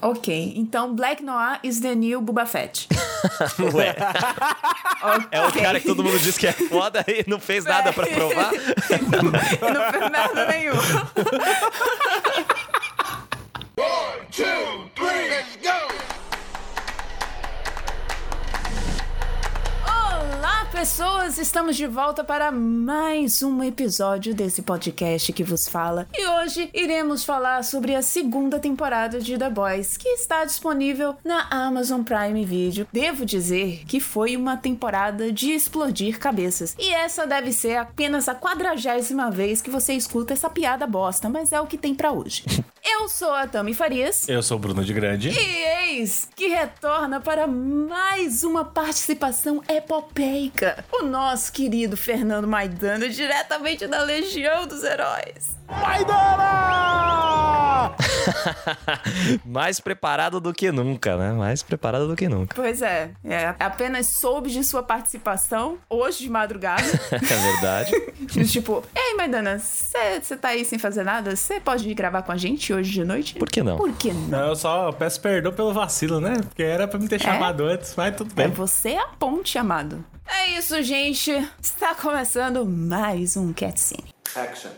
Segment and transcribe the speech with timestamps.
[0.00, 2.88] Ok, então Black Noir is the new Boba Fett.
[3.74, 3.94] Ué,
[5.02, 5.26] Ok.
[5.30, 8.06] é o cara que todo mundo diz que é foda e não fez nada pra
[8.08, 8.52] provar.
[8.54, 10.82] E não fez merda nenhuma.
[20.76, 21.38] pessoas!
[21.38, 26.06] Estamos de volta para mais um episódio desse podcast que vos fala.
[26.14, 31.48] E hoje iremos falar sobre a segunda temporada de The Boys, que está disponível na
[31.48, 32.86] Amazon Prime Video.
[32.92, 36.76] Devo dizer que foi uma temporada de explodir cabeças.
[36.78, 41.52] E essa deve ser apenas a quadragésima vez que você escuta essa piada bosta, mas
[41.52, 42.44] é o que tem pra hoje.
[42.88, 44.28] Eu sou a Tami Farias.
[44.28, 45.30] Eu sou o Bruno de Grande.
[45.30, 50.84] E eis que retorna para mais uma participação epopeica.
[50.92, 55.56] O nosso querido Fernando Maidana, diretamente da Legião dos Heróis.
[55.68, 56.76] Maidana!
[59.44, 61.32] Mais preparado do que nunca, né?
[61.32, 62.54] Mais preparado do que nunca.
[62.54, 66.82] Pois é, é, apenas soube de sua participação hoje de madrugada.
[67.12, 67.92] É verdade.
[68.50, 71.34] tipo, ei Maidana, você tá aí sem fazer nada?
[71.34, 73.34] Você pode vir gravar com a gente hoje de noite?
[73.34, 73.76] Por que não?
[73.76, 74.28] Por que não?
[74.28, 76.34] Não, eu só peço perdão pelo vacilo, né?
[76.40, 78.50] Porque era pra me ter chamado antes, mas tudo É bem.
[78.50, 80.04] você a ponte, amado.
[80.28, 81.30] É isso, gente.
[81.60, 84.04] Está começando mais um Cutscene.
[84.34, 84.70] Action.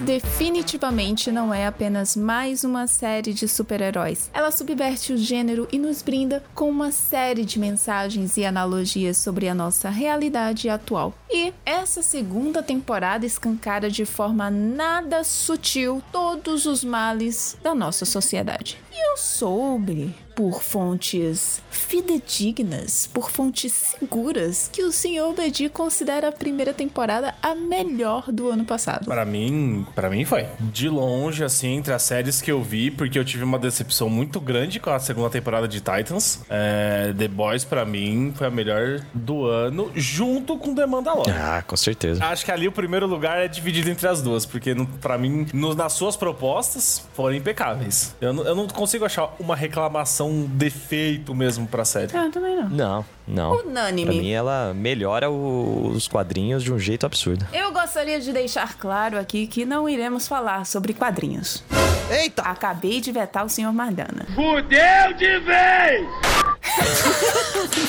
[0.00, 4.30] Definitivamente não é apenas mais uma série de super-heróis.
[4.32, 9.48] Ela subverte o gênero e nos brinda com uma série de mensagens e analogias sobre
[9.48, 11.14] a nossa realidade atual.
[11.30, 18.78] E essa segunda temporada escancara de forma nada sutil todos os males da nossa sociedade.
[18.92, 25.34] E eu soube por fontes fidedignas, por fontes seguras, que o Sr.
[25.36, 29.04] Bedi considera a primeira temporada a melhor do ano passado.
[29.04, 30.46] Pra mim, para mim foi.
[30.58, 34.40] De longe, assim, entre as séries que eu vi, porque eu tive uma decepção muito
[34.40, 36.40] grande com a segunda temporada de Titans.
[36.48, 41.34] É, The Boys, pra mim, foi a melhor do ano, junto com The Mandalorian.
[41.36, 42.24] Ah, com certeza.
[42.24, 45.74] Acho que ali o primeiro lugar é dividido entre as duas, porque pra mim, no-
[45.74, 48.16] nas suas propostas, foram impecáveis.
[48.22, 52.16] Eu, eu não consigo achar uma reclamação, um defeito mesmo pra série.
[52.16, 52.68] Ah, também não.
[52.68, 53.52] Não, não.
[53.60, 54.04] Unânime.
[54.12, 57.46] Pra mim, ela melhora o- os quadrinhos de um jeito absurdo.
[57.52, 61.62] Eu gostaria de deixar claro aqui que não iremos falar sobre quadrinhos.
[62.10, 62.42] Eita!
[62.42, 63.72] Acabei de vetar o Sr.
[63.72, 64.26] Mardana.
[64.34, 66.29] Fudeu de vez!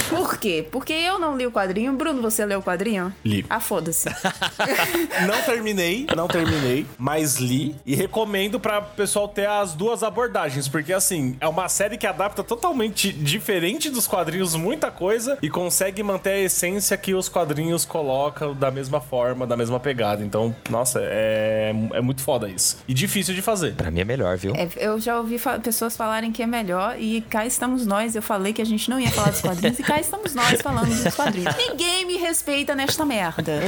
[0.09, 0.67] Por quê?
[0.71, 1.93] Porque eu não li o quadrinho.
[1.93, 3.13] Bruno, você leu o quadrinho?
[3.23, 3.45] Li.
[3.49, 4.09] Ah, foda-se.
[5.27, 10.91] Não terminei, não terminei, mas li e recomendo pra pessoal ter as duas abordagens, porque
[10.93, 16.29] assim, é uma série que adapta totalmente diferente dos quadrinhos muita coisa e consegue manter
[16.31, 20.23] a essência que os quadrinhos colocam da mesma forma, da mesma pegada.
[20.23, 22.77] Então, nossa, é, é muito foda isso.
[22.87, 23.73] E difícil de fazer.
[23.75, 24.53] Pra mim é melhor, viu?
[24.55, 28.15] É, eu já ouvi fa- pessoas falarem que é melhor e cá estamos nós.
[28.15, 30.89] Eu falei que a gente não ia falar dos quadrinhos e cá estamos nós falando
[30.89, 31.55] dos quadrinhos.
[31.55, 33.61] Ninguém me respeita nesta merda.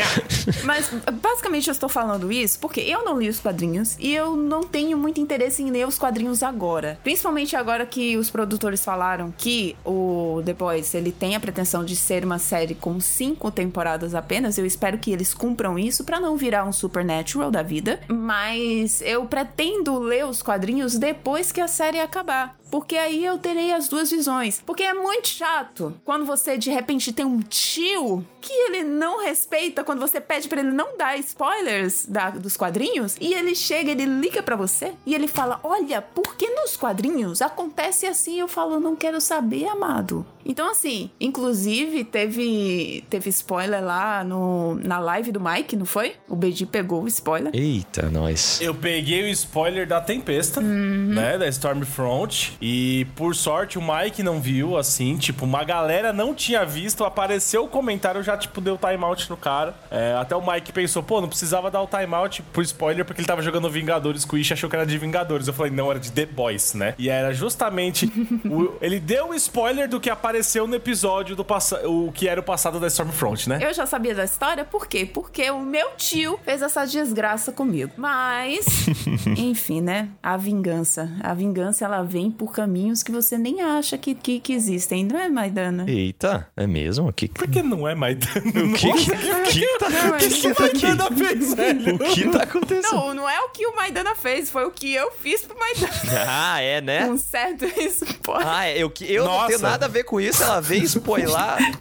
[0.63, 0.89] Mas
[1.21, 4.97] basicamente eu estou falando isso porque eu não li os quadrinhos e eu não tenho
[4.97, 6.99] muito interesse em ler os quadrinhos agora.
[7.03, 11.95] Principalmente agora que os produtores falaram que o The Boys ele tem a pretensão de
[11.95, 14.57] ser uma série com cinco temporadas apenas.
[14.57, 17.99] Eu espero que eles cumpram isso pra não virar um Supernatural da vida.
[18.07, 22.55] Mas eu pretendo ler os quadrinhos depois que a série acabar.
[22.73, 24.59] Porque aí eu terei as duas visões.
[24.65, 29.83] Porque é muito chato quando você de repente tem um tio que ele não respeita
[29.83, 34.05] quando você pede pra ele não dar spoilers da- dos quadrinhos e ele chega, ele
[34.05, 38.79] liga pra você e ele fala: "Olha, por que nos quadrinhos acontece assim?" Eu falo:
[38.79, 45.39] "Não quero saber, amado." Então assim, inclusive teve teve spoiler lá no na live do
[45.39, 46.15] Mike, não foi?
[46.27, 47.51] O BD pegou o spoiler.
[47.55, 48.59] Eita, nós.
[48.59, 51.37] Eu peguei o spoiler da Tempesta, né?
[51.37, 52.57] Da Stormfront.
[52.65, 55.17] E por sorte o Mike não viu, assim.
[55.17, 57.03] Tipo, uma galera não tinha visto.
[57.03, 59.75] Apareceu o comentário, já, tipo, deu timeout no cara.
[59.91, 63.27] É, até o Mike pensou, pô, não precisava dar o timeout por spoiler porque ele
[63.27, 65.45] tava jogando Vingadores com o Ish achou que era de Vingadores.
[65.45, 66.95] Eu falei, não, era de The Boys, né?
[66.97, 68.05] E era justamente.
[68.49, 71.45] o- ele deu o spoiler do que apareceu no episódio do.
[71.85, 73.59] O que era o passado da Stormfront, né?
[73.61, 75.05] Eu já sabia da história, por quê?
[75.05, 77.91] Porque o meu tio fez essa desgraça comigo.
[77.97, 78.65] Mas,
[79.37, 80.07] enfim, né?
[80.23, 81.11] A vingança.
[81.21, 85.19] A vingança, ela vem por caminhos que você nem acha que, que, que existem, não
[85.19, 85.83] é, Maidana?
[85.89, 87.11] Eita, é mesmo?
[87.11, 88.39] Que, Por que não é Maidana?
[88.45, 90.85] o que, que, que tá, Não, o que, mas- que tá aqui?
[90.85, 91.95] Maidana fez, velho?
[91.95, 92.93] O que tá acontecendo?
[92.93, 95.91] Não, não é o que o Maidana fez, foi o que eu fiz pro Maidana.
[96.25, 97.05] Ah, é, né?
[97.09, 98.47] Um certo spoiler.
[98.47, 100.41] Ah, é, eu, que- eu não tenho nada a ver com isso.
[100.43, 101.29] Ela veio spoiler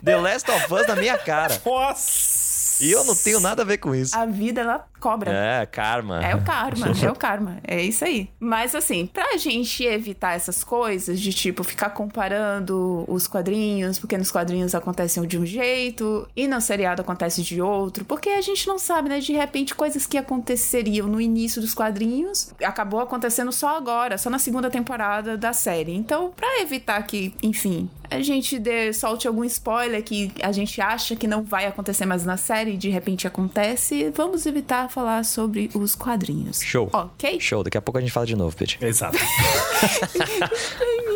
[0.03, 1.61] The Last of Us na minha cara.
[1.65, 2.83] Nossa!
[2.83, 4.17] E eu não tenho nada a ver com isso.
[4.17, 5.33] A vida, ela cobra.
[5.33, 6.25] É, karma.
[6.25, 7.59] É o karma, é o karma.
[7.67, 8.31] É isso aí.
[8.39, 14.31] Mas assim, pra gente evitar essas coisas de tipo ficar comparando os quadrinhos, porque nos
[14.31, 18.79] quadrinhos acontecem de um jeito e no seriado acontece de outro, porque a gente não
[18.79, 19.19] sabe, né?
[19.19, 24.39] De repente, coisas que aconteceriam no início dos quadrinhos acabou acontecendo só agora, só na
[24.39, 25.93] segunda temporada da série.
[25.95, 31.17] Então, pra evitar que, enfim, a gente dê, solte algum spoiler que a gente acha
[31.17, 35.71] que não vai acontecer mais na série e de repente acontece, vamos evitar falar sobre
[35.75, 36.61] os quadrinhos.
[36.61, 36.91] Show.
[36.93, 37.41] Ok?
[37.41, 38.79] Show, daqui a pouco a gente fala de novo, Pete.
[38.81, 39.19] Exato.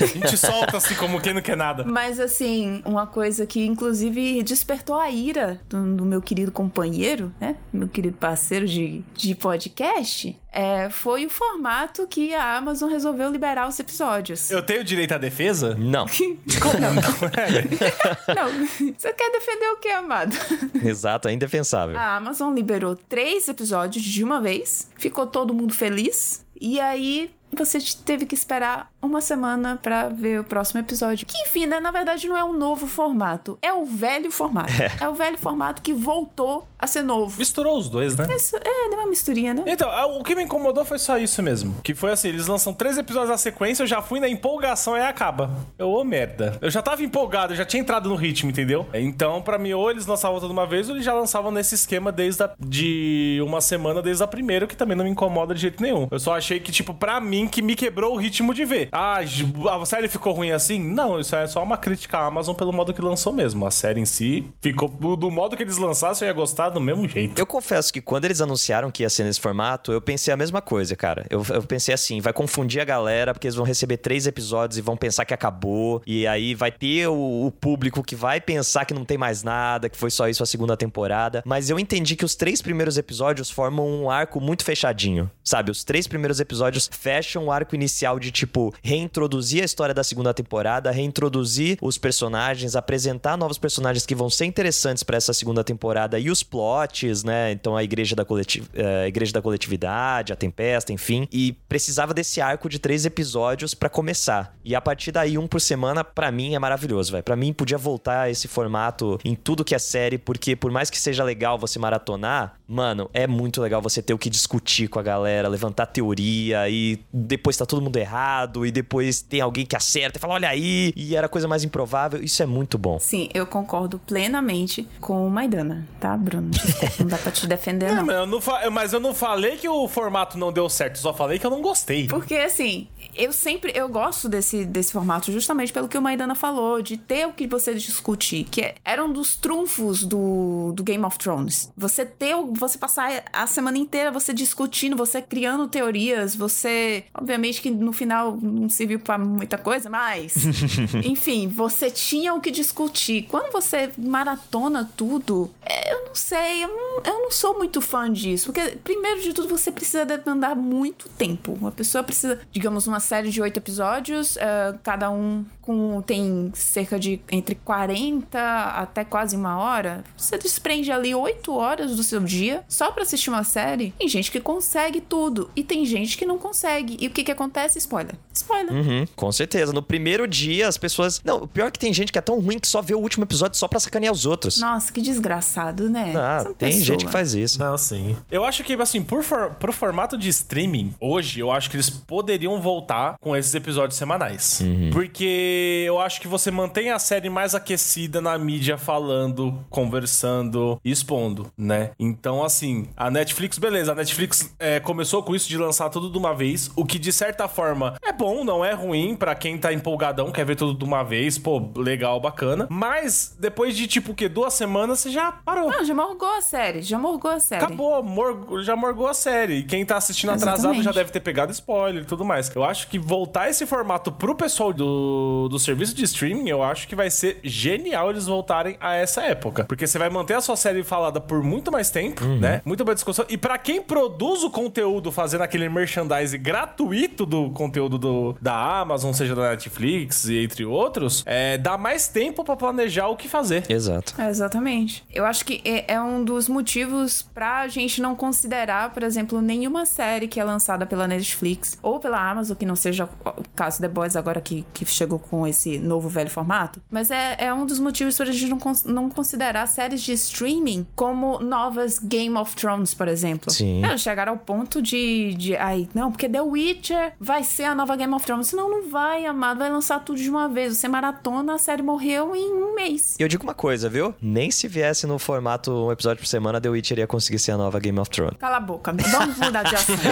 [0.00, 1.84] A gente solta assim como quem não quer nada.
[1.84, 7.56] Mas assim, uma coisa que inclusive despertou a ira do, do meu querido companheiro, né?
[7.72, 13.68] Meu querido parceiro de, de podcast, é, foi o formato que a Amazon resolveu liberar
[13.68, 14.50] os episódios.
[14.50, 15.74] Eu tenho direito à defesa?
[15.78, 16.06] Não,
[16.60, 16.94] Como não?
[18.34, 18.66] Não,
[18.96, 20.34] você quer defender o que, amado?
[20.82, 21.98] exato, é indefensável.
[21.98, 26.44] A Amazon liberou três episódios de uma vez, ficou todo mundo feliz.
[26.58, 31.26] E aí você teve que esperar uma semana pra ver o próximo episódio.
[31.26, 31.80] Que enfim, né?
[31.80, 34.72] Na verdade não é um novo formato, é o velho formato.
[35.00, 37.38] É, o velho formato que voltou a ser novo.
[37.38, 38.26] Misturou os dois, né?
[38.34, 39.62] Isso, é, deu uma misturinha, né?
[39.66, 39.88] Então,
[40.18, 41.74] o que me incomodou foi só isso mesmo.
[41.82, 45.00] Que foi assim, eles lançam três episódios na sequência, eu já fui na empolgação e
[45.00, 45.50] aí acaba.
[45.78, 46.58] Eu, ô merda.
[46.60, 48.86] Eu já tava empolgado, eu já tinha entrado no ritmo, entendeu?
[48.94, 52.12] Então, pra mim, ou eles lançavam toda uma vez, ou eles já lançavam nesse esquema
[52.12, 55.82] desde a, de uma semana, desde a primeira, que também não me incomoda de jeito
[55.82, 56.08] nenhum.
[56.10, 58.88] Eu só achei que, tipo, pra mim, que me quebrou o ritmo de ver.
[58.98, 60.80] Ah, a série ficou ruim assim?
[60.80, 63.66] Não, isso é só uma crítica à Amazon pelo modo que lançou mesmo.
[63.66, 67.06] A série em si ficou do modo que eles lançassem, eu ia gostar do mesmo
[67.06, 67.38] jeito.
[67.38, 70.62] Eu confesso que quando eles anunciaram que ia ser nesse formato, eu pensei a mesma
[70.62, 71.26] coisa, cara.
[71.28, 74.80] Eu, eu pensei assim, vai confundir a galera, porque eles vão receber três episódios e
[74.80, 76.00] vão pensar que acabou.
[76.06, 79.90] E aí vai ter o, o público que vai pensar que não tem mais nada,
[79.90, 81.42] que foi só isso a segunda temporada.
[81.44, 85.30] Mas eu entendi que os três primeiros episódios formam um arco muito fechadinho.
[85.44, 85.70] Sabe?
[85.70, 90.32] Os três primeiros episódios fecham o arco inicial de, tipo, reintroduzir a história da segunda
[90.32, 96.18] temporada, reintroduzir os personagens, apresentar novos personagens que vão ser interessantes pra essa segunda temporada
[96.18, 97.52] e os plots, né?
[97.52, 101.28] Então a igreja da, coleti eh, igreja da coletividade, a tempesta, enfim.
[101.32, 104.54] E precisava desse arco de três episódios pra começar.
[104.64, 107.24] E a partir daí, um por semana, pra mim é maravilhoso, velho.
[107.24, 110.98] Pra mim podia voltar esse formato em tudo que é série, porque por mais que
[110.98, 115.02] seja legal você maratonar, mano, é muito legal você ter o que discutir com a
[115.02, 120.18] galera, levantar teoria e depois tá todo mundo errado e depois tem alguém que acerta
[120.18, 122.22] e fala, olha aí, e era a coisa mais improvável.
[122.22, 122.98] Isso é muito bom.
[122.98, 126.50] Sim, eu concordo plenamente com o Maidana, tá, Bruno?
[126.98, 128.06] Não dá pra te defender, Não, não.
[128.06, 131.38] mas eu não mas eu não falei que o formato não deu certo, só falei
[131.38, 132.06] que eu não gostei.
[132.06, 133.72] Porque, assim, eu sempre...
[133.74, 137.46] Eu gosto desse, desse formato justamente pelo que o Maidana falou, de ter o que
[137.46, 141.70] você discutir, que é- era um dos trunfos do, do Game of Thrones.
[141.76, 142.34] Você ter...
[142.34, 147.04] o- Você passar a semana inteira você discutindo, você criando teorias, você...
[147.14, 150.34] Obviamente que no final não serviu pra muita coisa, mas...
[151.04, 153.22] enfim, você tinha o que discutir.
[153.28, 158.10] Quando você maratona tudo, é, eu não sei, eu não, eu não sou muito fã
[158.12, 158.52] disso.
[158.52, 161.52] Porque, primeiro de tudo, você precisa demandar muito tempo.
[161.52, 166.98] Uma pessoa precisa, digamos, uma série de oito episódios, eh, cada um com tem cerca
[166.98, 170.04] de entre 40 até quase uma hora.
[170.16, 173.92] Você desprende ali oito horas do seu dia só pra assistir uma série.
[173.98, 176.96] Tem gente que consegue tudo e tem gente que não consegue.
[177.00, 177.78] E o que que acontece?
[177.78, 178.14] Spoiler.
[178.32, 178.72] Spoiler.
[178.72, 179.72] Uhum, com certeza.
[179.72, 181.20] No primeiro dia, as pessoas.
[181.24, 182.98] Não, o pior é que tem gente que é tão ruim que só vê o
[182.98, 184.60] último episódio só pra sacanear os outros.
[184.60, 186.12] Nossa, que desgraçado, né?
[186.16, 186.84] Ah, Essa tem pessoa.
[186.84, 187.58] gente que faz isso.
[187.58, 188.16] Não, sim.
[188.30, 191.90] Eu acho que, assim, por for, pro formato de streaming, hoje, eu acho que eles
[191.90, 194.60] poderiam voltar com esses episódios semanais.
[194.92, 199.58] Porque eu acho que você mantém a série mais aquecida na mídia, falando,
[200.06, 201.90] conversando e expondo, né?
[201.98, 206.18] Então, assim, a Netflix, beleza, a Netflix é, começou com isso de lançar tudo de
[206.18, 209.72] uma vez, o que de certa forma é bom, não é ruim pra quem tá
[209.72, 212.66] empolgadão, quer ver tudo de uma vez, pô, legal, bacana.
[212.70, 214.28] Mas depois de tipo o quê?
[214.28, 215.70] Duas semanas você já parou.
[215.70, 217.64] Não, já morgou a série, já morgou a série.
[217.64, 219.56] Acabou, mor- já morgou a série.
[219.58, 220.84] E quem tá assistindo atrasado Exatamente.
[220.84, 222.54] já deve ter pegado spoiler e tudo mais.
[222.54, 226.88] Eu acho que voltar esse formato pro pessoal do, do serviço de streaming, eu acho
[226.88, 229.64] que vai ser genial eles voltarem a essa época.
[229.64, 232.60] Porque você vai manter a sua série falada por muito mais tempo, né?
[232.64, 233.24] Muito boa discussão.
[233.28, 239.12] E pra quem produz o conteúdo fazendo aquele merchandise gratuito do conteúdo do, da Amazon,
[239.12, 243.64] seja da Netflix e entre outros, é, dá mais tempo pra planejar o que fazer.
[243.68, 244.14] Exato.
[244.20, 245.04] É, exatamente.
[245.12, 249.86] Eu acho que é, é um dos motivos pra gente não considerar, por exemplo, nenhuma
[249.86, 253.88] série que é lançada pela Netflix ou pela Amazon, que não seja o caso The
[253.88, 256.80] Boys agora que, que chegou com esse novo velho formato.
[256.90, 261.38] Mas é, é um dos motivos pra gente não, não considerar séries de streaming como
[261.38, 263.50] novas Game of Thrones, por exemplo.
[263.50, 263.84] Sim.
[263.84, 265.56] É, chegaram ao ponto de, de.
[265.56, 268.48] Ai, não, porque The Witcher vai ser a nova Game of Thrones.
[268.48, 269.58] Senão não vai, amado.
[269.58, 270.76] Vai lançar tudo de uma vez.
[270.76, 273.16] Você maratona, a série morreu em um mês.
[273.18, 274.14] E eu digo uma coisa, viu?
[274.20, 277.56] Nem se viesse no formato um episódio por semana, The Witcher ia conseguir ser a
[277.56, 278.36] nova Game of Thrones.
[278.38, 278.92] Cala a boca.
[278.92, 280.02] Vamos mudar de assunto.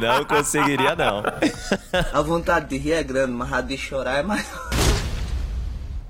[0.00, 1.22] Não conseguiria, não.
[2.12, 4.70] A vontade de rir é grande, mas a de chorar é maior.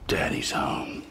[0.06, 1.02] Daddy's home.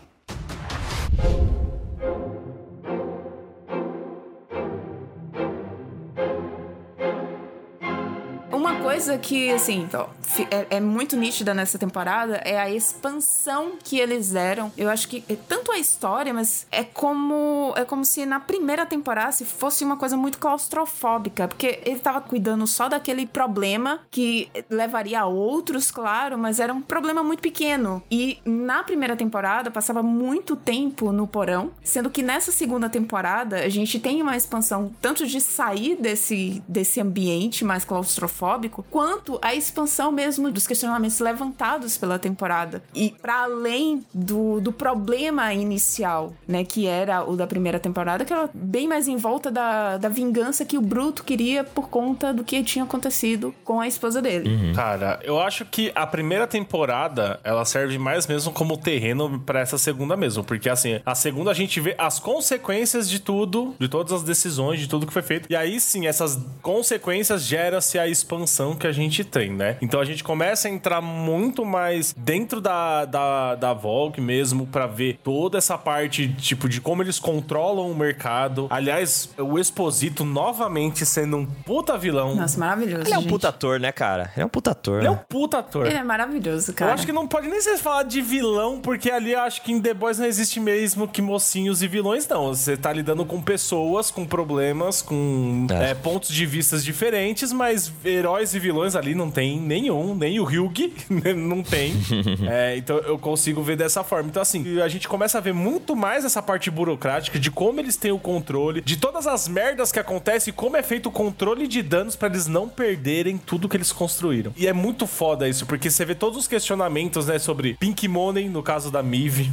[9.01, 13.97] Coisa que, assim, ó, fi- é, é muito nítida nessa temporada é a expansão que
[13.99, 14.71] eles deram.
[14.77, 18.85] Eu acho que é tanto a história, mas é como é como se na primeira
[18.85, 24.49] temporada se fosse uma coisa muito claustrofóbica, porque ele tava cuidando só daquele problema que
[24.69, 28.03] levaria a outros, claro, mas era um problema muito pequeno.
[28.11, 33.69] E na primeira temporada passava muito tempo no porão, sendo que nessa segunda temporada a
[33.69, 40.11] gente tem uma expansão tanto de sair desse, desse ambiente mais claustrofóbico, quanto a expansão
[40.11, 42.83] mesmo dos questionamentos levantados pela temporada.
[42.93, 48.33] E para além do, do problema inicial, né, que era o da primeira temporada, que
[48.33, 52.43] era bem mais em volta da, da vingança que o Bruto queria por conta do
[52.43, 54.73] que tinha acontecido com a esposa dele.
[54.75, 59.77] Cara, eu acho que a primeira temporada ela serve mais mesmo como terreno pra essa
[59.77, 64.11] segunda mesmo, porque assim, a segunda a gente vê as consequências de tudo, de todas
[64.11, 65.47] as decisões, de tudo que foi feito.
[65.49, 69.77] E aí sim, essas consequências gera-se a expansão que a gente tem, né?
[69.81, 74.87] Então a gente começa a entrar muito mais dentro da, da, da Vogue mesmo pra
[74.87, 78.67] ver toda essa parte, tipo, de como eles controlam o mercado.
[78.69, 82.35] Aliás, o Exposito novamente sendo um puta vilão.
[82.35, 83.03] Nossa, maravilhoso.
[83.05, 83.29] Ele é um gente.
[83.29, 84.31] puta ator, né, cara?
[84.35, 84.97] Ele é um puta ator.
[84.99, 85.25] Ele é um né?
[85.29, 85.85] puta ator.
[85.85, 86.91] Ele é maravilhoso, cara.
[86.91, 89.71] Eu acho que não pode nem ser falar de vilão, porque ali eu acho que
[89.71, 92.47] em The Boys não existe mesmo que mocinhos e vilões, não.
[92.53, 95.91] Você tá lidando com pessoas, com problemas, com É.
[95.91, 100.43] é, pontos de vistas diferentes, mas heróis e vilões ali não tem nenhum, nem o
[100.43, 100.93] Hyug
[101.35, 101.93] não tem.
[102.49, 104.29] É, então eu consigo ver dessa forma.
[104.29, 107.95] Então, assim, a gente começa a ver muito mais essa parte burocrática de como eles
[107.95, 111.67] têm o controle, de todas as merdas que acontecem e como é feito o controle
[111.67, 114.53] de danos pra eles não perderem tudo que eles construíram.
[114.57, 118.49] E é muito foda isso, porque você vê todos os questionamentos, né, sobre Pink Money,
[118.49, 119.49] no caso da Mive,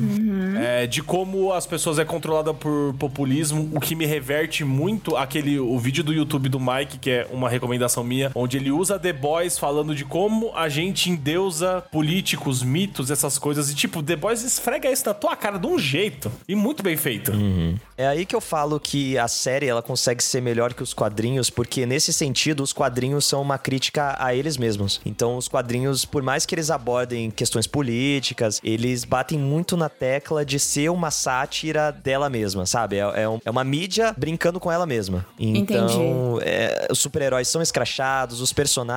[0.59, 5.59] é, de como as pessoas é controlada por populismo, o que me reverte muito aquele
[5.59, 9.13] o vídeo do YouTube do Mike, que é uma recomendação minha, onde ele usa The
[9.13, 13.71] Boys falando de como a gente endeusa políticos, mitos, essas coisas.
[13.71, 16.31] E tipo, The Boys esfrega isso na tua cara de um jeito.
[16.49, 17.33] E muito bem feito.
[17.97, 21.51] É aí que eu falo que a série ela consegue ser melhor que os quadrinhos,
[21.51, 25.01] porque nesse sentido os quadrinhos são uma crítica a eles mesmos.
[25.05, 30.45] Então os quadrinhos, por mais que eles abordem questões políticas, eles batem muito na tecla
[30.45, 32.97] de ser uma sátira dela mesma, sabe?
[32.97, 35.27] É, é um- é uma mídia brincando com ela mesma.
[35.39, 38.88] Então, é, os super-heróis são escrachados, os personagens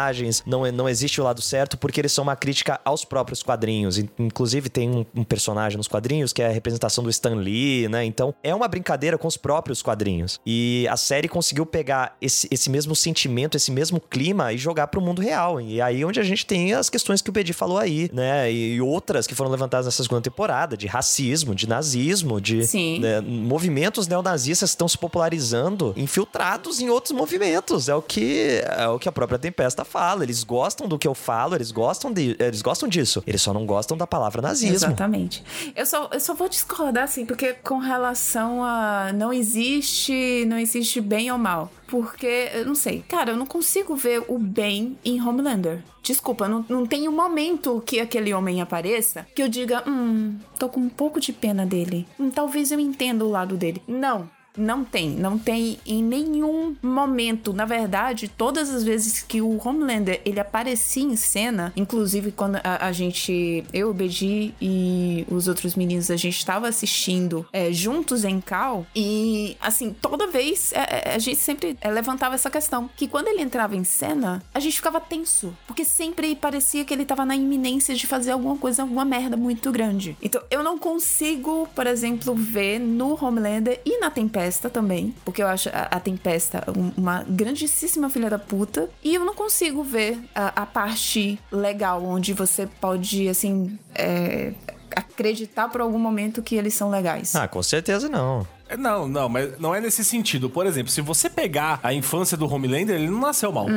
[0.46, 3.98] não, não existe o lado certo porque eles são uma crítica aos próprios quadrinhos.
[3.98, 7.88] In- Inclusive, tem um, um personagem nos quadrinhos que é a representação do Stan Lee,
[7.88, 8.06] né?
[8.06, 10.40] Então, é uma brincadeira com os próprios quadrinhos.
[10.46, 15.02] E a série conseguiu pegar esse, esse mesmo sentimento, esse mesmo clima e jogar pro
[15.02, 15.60] mundo real.
[15.60, 18.52] E aí, onde a gente tem as questões que o Bedi falou aí, né?
[18.52, 22.66] E outras que foram levantadas nessa segunda temporada, de racismo, de nazismo, de
[23.00, 27.90] né, movimentos neonazistas que estão se popularizando, infiltrados em outros movimentos.
[27.90, 30.24] É o que é o que a própria Tempesta fala.
[30.24, 33.24] Eles gostam do que eu falo, eles gostam de, eles gostam disso.
[33.26, 34.76] Eles só não gostam da palavra nazismo.
[34.76, 35.44] Exatamente.
[35.76, 41.00] Eu só, eu só vou discordar, assim, porque com relação a não existe, não existe
[41.02, 41.72] bem ou mal.
[41.88, 45.84] Porque, eu não sei, cara, eu não consigo ver o bem em Homelander.
[46.02, 50.70] Desculpa, não, não tem um momento que aquele homem apareça que eu diga, hum, tô
[50.70, 52.08] com um pouco de pena dele.
[52.20, 53.82] Hum, talvez eu entenda o lado dele.
[53.88, 54.30] Não.
[54.58, 57.54] Não tem, não tem em nenhum momento.
[57.54, 62.88] Na verdade, todas as vezes que o Homelander ele aparecia em cena, inclusive quando a,
[62.88, 68.26] a gente, eu, o BG e os outros meninos, a gente estava assistindo é, juntos
[68.26, 72.90] em Cal, e assim, toda vez é, é, a gente sempre é, levantava essa questão:
[72.96, 77.04] que quando ele entrava em cena, a gente ficava tenso, porque sempre parecia que ele
[77.04, 80.18] estava na iminência de fazer alguma coisa, alguma merda muito grande.
[80.22, 85.42] Então eu não consigo, por exemplo, ver no Homelander e na Tempesta Tempesta também, porque
[85.44, 88.90] eu acho a, a Tempesta um- uma grandíssima filha da puta.
[89.04, 94.54] E eu não consigo ver a, a parte legal, onde você pode, assim, é,
[94.96, 97.36] acreditar por algum momento que eles são legais.
[97.36, 98.46] Ah, com certeza não.
[98.68, 100.50] É, Não, não, mas não é nesse sentido.
[100.50, 103.68] Por exemplo, se você pegar a infância do Homelander, ele não nasceu mal.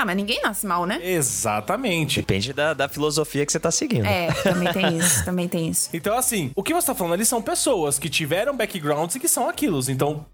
[0.00, 0.98] Ah, mas ninguém nasce mal, né?
[1.02, 2.20] Exatamente.
[2.20, 4.06] Depende da, da filosofia que você tá seguindo.
[4.06, 5.90] É, também tem isso, também tem isso.
[5.92, 9.28] Então, assim, o que você tá falando ali são pessoas que tiveram backgrounds e que
[9.28, 9.78] são aquilo.
[9.90, 10.24] Então,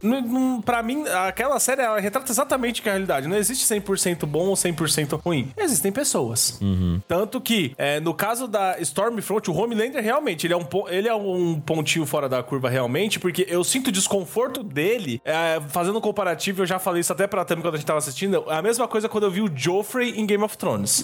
[0.64, 3.26] pra mim, aquela série ela retrata exatamente que é a realidade.
[3.26, 5.50] Não existe 100% bom ou 100% ruim.
[5.56, 6.60] Existem pessoas.
[7.08, 11.14] Tanto que, é, no caso da Stormfront, o Homelander realmente, ele é, um, ele é
[11.14, 15.20] um pontinho fora da curva realmente, porque eu sinto o desconforto dele.
[15.24, 17.98] é, fazendo um comparativo, eu já falei isso até pra Tami quando a gente tava
[17.98, 18.44] assistindo.
[18.48, 21.02] É a mesma coisa quando eu vi o Joffrey em Game of Thrones.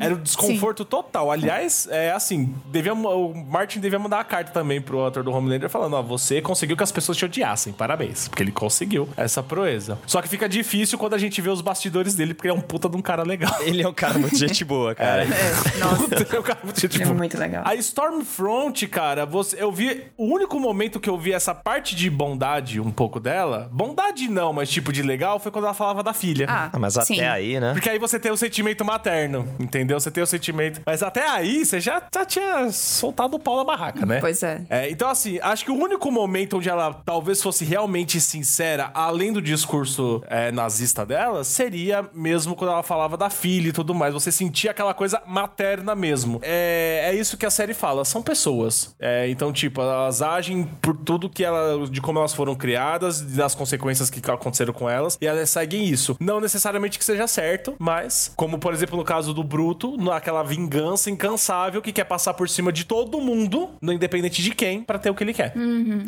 [0.00, 1.30] Era o desconforto total.
[1.30, 5.68] Aliás, é assim, devia, o Martin devia mandar a carta também pro ator do Homelander
[5.70, 7.72] falando, ó, você conseguiu que as pessoas te odiassem.
[7.72, 8.28] Parabéns.
[8.28, 9.98] Porque ele conseguiu essa proeza.
[10.06, 12.62] Só que fica difícil quando a gente vê os bastidores dele, porque ele é um
[12.62, 13.54] puta de um cara legal.
[13.62, 15.24] Ele é um cara muito gente boa, cara.
[15.24, 17.16] É, nossa, Puta, é um cara muito gente é boa.
[17.16, 17.62] muito legal.
[17.66, 20.04] A Stormfront, cara, você, eu vi.
[20.16, 23.68] O único momento que eu vi essa parte de bondade, um pouco dela.
[23.72, 26.46] Bondade não, mas tipo de legal, foi quando ela falava da filha.
[26.48, 27.14] Ah, Ah, mas sim.
[27.14, 27.72] até aí, né?
[27.72, 29.98] Porque aí você tem o sentimento materno, entendeu?
[29.98, 30.80] Você tem o sentimento.
[30.84, 34.20] Mas até aí, você já, já tinha soltado o pau na barraca, né?
[34.20, 34.64] Pois é.
[34.90, 39.40] então, assim, acho que o único momento onde ela talvez fosse realmente sincera, além do
[39.40, 44.14] discurso é, nazista dela, seria mesmo quando ela falava da filha e tudo mais.
[44.14, 46.40] Você sentia aquela coisa materna mesmo.
[46.42, 48.94] É, é isso que a série fala, são pessoas.
[48.98, 51.86] É, então, tipo, elas agem por tudo que ela.
[51.88, 56.16] de como elas foram criadas, das consequências que aconteceram com elas, e elas seguem isso.
[56.20, 61.10] Não necessariamente que seja certo, mas, como por exemplo no caso do Bruto, naquela vingança
[61.10, 65.10] incansável que quer passar por cima de todo mundo, no independente de quem, pra ter
[65.10, 65.54] o que ele quer.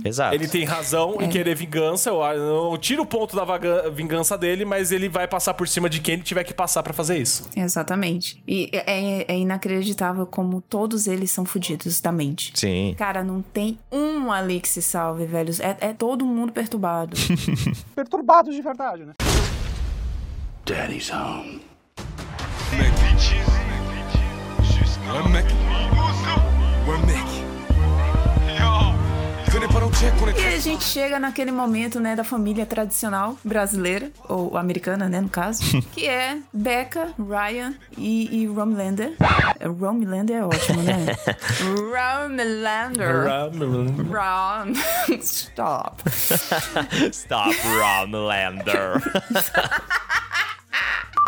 [0.05, 0.35] Exato.
[0.35, 2.11] Ele tem razão em querer vingança.
[2.11, 3.45] Eu, eu tiro o ponto da
[3.91, 6.93] vingança dele, mas ele vai passar por cima de quem ele tiver que passar pra
[6.93, 7.49] fazer isso.
[7.57, 8.43] Exatamente.
[8.47, 12.53] E é, é inacreditável como todos eles são fodidos da mente.
[12.55, 12.95] Sim.
[12.97, 15.53] Cara, não tem um ali que se salve, velho.
[15.61, 17.17] É, é todo mundo perturbado.
[17.95, 19.15] Perturbados de verdade, né?
[20.65, 21.61] Daddy's home.
[25.29, 25.45] mec.
[27.07, 27.07] Mec.
[27.07, 27.49] Mec.
[30.37, 35.29] E a gente chega naquele momento, né, da família tradicional brasileira, ou americana, né, no
[35.29, 39.15] caso, que é Becca, Ryan e, e Romelander.
[39.59, 41.07] É, Romelander é ótimo, né?
[42.23, 43.25] Romelander.
[44.09, 44.73] Ron.
[45.21, 46.03] Stop.
[47.11, 49.03] Stop, Romelander.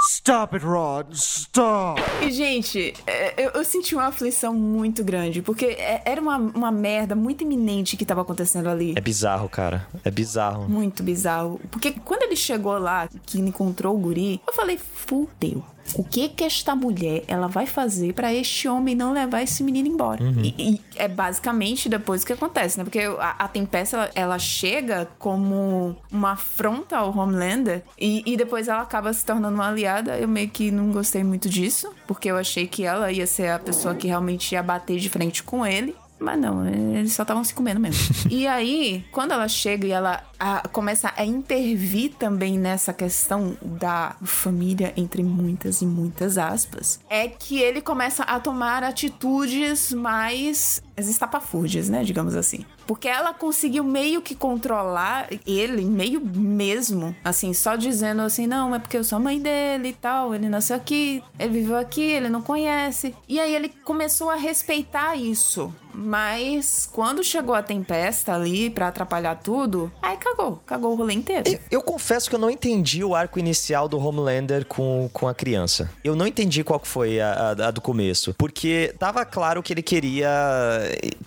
[0.09, 1.13] Stop it, Rod.
[1.13, 2.01] Stop.
[2.23, 6.71] E, gente, é, eu, eu senti uma aflição muito grande, porque é- era uma, uma
[6.71, 8.95] merda muito iminente que tava acontecendo ali.
[8.97, 9.87] É bizarro, cara.
[10.05, 10.69] É bizarro.
[10.69, 11.61] Muito bizarro.
[11.71, 15.63] Porque quando ele chegou lá, que encontrou o guri, eu falei, fudeu.
[15.95, 19.89] O que que esta mulher ela vai fazer pra este homem não levar esse menino
[19.89, 20.23] embora?
[20.43, 22.85] E, e é basicamente depois que acontece, né?
[22.85, 28.69] Porque a, a Tempesta, ela, ela chega como uma afronta ao Homelander e, e depois
[28.69, 30.17] ela acaba se tornando uma aliada.
[30.19, 33.59] Eu meio que não gostei muito disso, porque eu achei que ela ia ser a
[33.59, 35.95] pessoa que realmente ia bater de frente com ele.
[36.19, 38.15] Mas não, eles só estavam se comendo mesmo.
[38.31, 44.17] e aí, quando ela chega e ela a- começa a intervir também nessa questão da
[44.25, 51.89] família, entre muitas e muitas aspas, é que ele começa a tomar atitudes mais estapafúrdias,
[51.89, 52.03] né?
[52.03, 52.65] Digamos assim.
[52.87, 58.79] Porque ela conseguiu meio que controlar ele, meio mesmo, assim, só dizendo assim, não, é
[58.79, 62.43] porque eu sou mãe dele e tal, ele nasceu aqui, ele viveu aqui, ele não
[62.43, 63.15] conhece.
[63.29, 65.73] E aí ele começou a respeitar isso.
[65.95, 71.43] Mas quando chegou a tempesta ali pra atrapalhar tudo, aí cagou, cagou o rolê inteiro.
[71.47, 75.35] Eu, eu confesso que eu não entendi o arco inicial do Homelander com, com a
[75.35, 75.91] criança.
[76.05, 78.35] Eu não entendi qual foi a, a- a do começo.
[78.39, 80.29] Porque tava claro que ele queria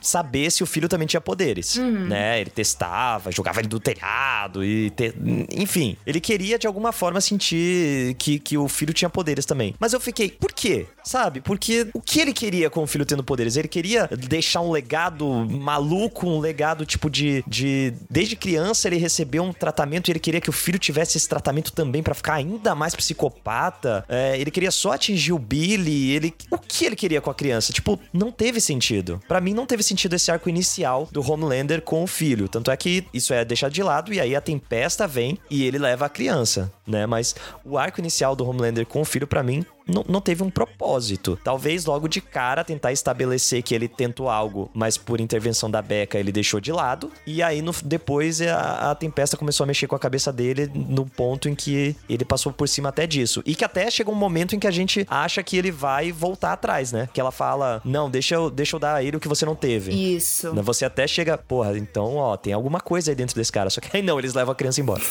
[0.01, 2.41] saber se o filho também tinha poderes, né?
[2.41, 4.89] Ele testava, jogava ele do telhado e...
[4.91, 5.13] te-
[5.55, 9.75] Enfim, ele queria de alguma forma sentir que, que o filho tinha poderes também.
[9.79, 10.85] Mas eu fiquei, por quê?
[11.03, 11.41] Sabe?
[11.41, 13.55] Porque o que ele queria com o filho tendo poderes?
[13.55, 17.43] Ele queria deixar um legado maluco, um legado tipo de...
[17.47, 21.27] de desde criança ele recebeu um tratamento e ele queria que o filho tivesse esse
[21.27, 24.05] tratamento também pra ficar ainda mais psicopata.
[24.07, 26.11] É, ele queria só atingir o Billy.
[26.11, 27.73] Ele, o que ele queria com a criança?
[27.73, 29.19] Tipo, não teve sentido.
[29.27, 32.47] Pra mim não teve sentido esse arco inicial do Homelander com o filho.
[32.47, 35.77] Tanto é que isso é deixado de lado e aí a tempesta vem e ele
[35.77, 37.05] leva a criança, né?
[37.05, 40.49] Mas o arco inicial do Homelander com o filho pra mim não, não teve um
[40.49, 41.37] propósito.
[41.43, 46.17] Talvez logo de cara tentar estabelecer que ele tentou algo, mas por intervenção da Becca
[46.17, 47.11] ele deixou de lado.
[47.25, 51.05] E aí no, depois a, a Tempesta começou a mexer com a cabeça dele no
[51.05, 53.41] ponto em que ele passou por cima até disso.
[53.45, 56.53] E que até chega um momento em que a gente acha que ele vai voltar
[56.53, 57.09] atrás, né?
[57.13, 59.55] Que ela fala: Não, deixa eu, deixa eu dar a ele o que você não
[59.55, 59.91] teve.
[59.91, 60.53] Isso.
[60.53, 63.69] Né, Você até chega, porra, então, ó, tem alguma coisa aí dentro desse cara.
[63.69, 65.01] Só que aí não, eles levam a criança embora.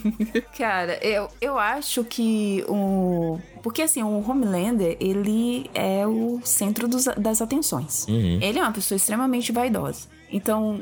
[0.56, 3.38] Cara, eu, eu acho que o.
[3.62, 8.06] Porque assim, o Homelander, ele é o centro dos- das atenções.
[8.42, 10.08] Ele é uma pessoa extremamente vaidosa.
[10.32, 10.80] Então,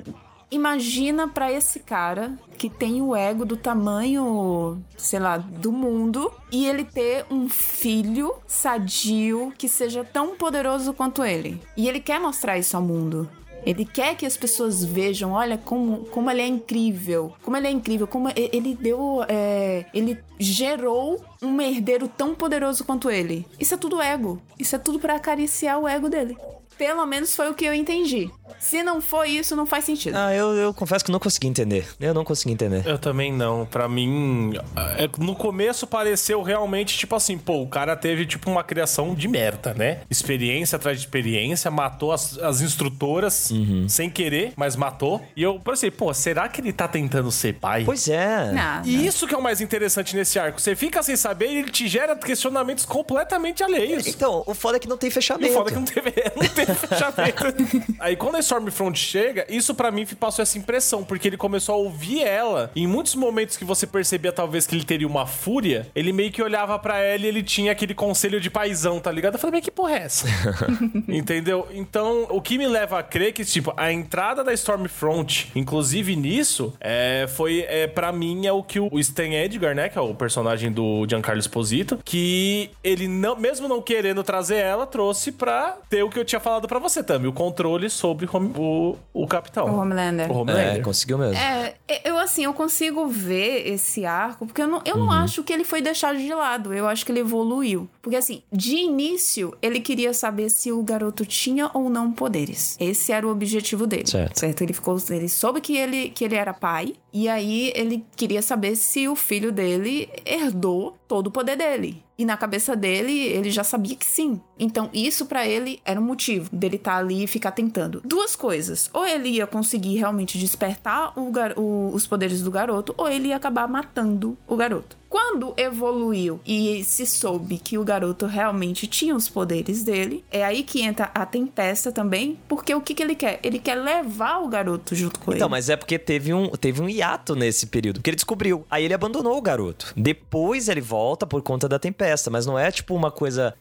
[0.51, 6.67] imagina pra esse cara que tem o ego do tamanho, sei lá, do mundo, e
[6.67, 11.61] ele ter um filho sadio que seja tão poderoso quanto ele.
[11.77, 13.29] E ele quer mostrar isso ao mundo.
[13.65, 17.71] Ele quer que as pessoas vejam, olha como, como ele é incrível, como ele é
[17.71, 23.47] incrível, como ele deu, é, ele gerou um herdeiro tão poderoso quanto ele.
[23.59, 24.41] Isso é tudo ego.
[24.59, 26.37] Isso é tudo pra acariciar o ego dele.
[26.77, 28.31] Pelo menos foi o que eu entendi.
[28.59, 30.17] Se não foi isso, não faz sentido.
[30.17, 31.87] Ah, eu, eu confesso que não consegui entender.
[32.01, 32.83] Eu não consegui entender.
[32.87, 33.67] Eu também não.
[33.67, 34.53] Pra mim,
[34.97, 39.29] é- no começo pareceu realmente tipo assim, pô, o cara teve tipo uma criação de
[39.29, 40.01] merda, né?
[40.11, 43.51] Experiência atrás de experiência, matou as, as instrutoras
[43.89, 45.23] sem querer, mas matou.
[45.37, 47.85] E eu pensei, pô, será que ele tá tentando ser pai?
[47.85, 48.53] Pois é.
[48.53, 50.61] Não, E isso que é o mais interessante nesse arco.
[50.61, 54.07] Você fica sem saber e ele te gera questionamentos completamente alheios.
[54.07, 55.53] Então, o foda é que não tem E fechamento.
[55.53, 57.95] o foda é que não teve, não teve fechamento.
[58.01, 61.79] Aí quando a Stormfront chega, isso pra mim passou essa impressão, porque ele começou a
[61.79, 62.71] ouvir ela.
[62.75, 66.43] Em muitos momentos que você percebia talvez que ele teria uma fúria, ele meio que
[66.43, 69.35] olhava pra ela e ele tinha aquele conselho de paizão, tá ligado?
[69.35, 70.27] Eu falei, mas que porra é essa?
[71.09, 71.67] Entendeu?
[71.73, 76.73] Então, o que me leva a crer que, tipo, a entrada da Stormfront, inclusive nisso,
[76.81, 80.15] é, foi, é, para mim, é o que o Stan Edgar, né, que é o
[80.15, 86.03] personagem do Giancarlo Esposito, que ele, não, mesmo não querendo trazer ela, trouxe pra ter
[86.03, 89.67] o que eu tinha falado pra você também, o controle sobre o, o, o capitão.
[89.67, 90.31] O Homelander.
[90.31, 90.77] O Homelander.
[90.77, 91.37] É, conseguiu mesmo.
[91.37, 95.53] É, eu assim, eu consigo ver esse arco, porque eu não, eu não acho que
[95.53, 96.73] ele foi deixado de lado.
[96.75, 97.89] Eu acho que ele evoluiu.
[98.03, 102.77] Porque assim, de início, ele queria saber se o garoto tinha ou não poderes.
[102.81, 104.07] Esse era o objetivo dele.
[104.07, 104.63] Certo.
[104.63, 104.99] Ele ficou.
[105.11, 106.95] Ele soube que ele, que ele era pai.
[107.13, 112.03] E aí ele queria saber se o filho dele herdou todo o poder dele.
[112.19, 114.41] E na cabeça dele, ele já sabia que sim.
[114.59, 118.03] Então, isso pra ele era um motivo dele estar ali e ficar tentando.
[118.05, 118.91] Duas coisas.
[118.93, 123.37] Ou ele ia conseguir realmente despertar o o- os poderes do garoto, ou ele ia
[123.37, 124.97] acabar matando o garoto.
[125.21, 130.63] Quando evoluiu e se soube que o garoto realmente tinha os poderes dele, é aí
[130.63, 133.41] que entra a tempesta também, porque o que, que ele quer?
[133.43, 135.51] Ele quer levar o garoto junto com Então, ele.
[135.51, 138.65] mas é porque teve um, teve um hiato nesse período, porque ele descobriu.
[138.71, 139.93] Aí ele abandonou o garoto.
[139.97, 143.53] Depois ele volta por conta da tempesta, mas não é tipo uma coisa.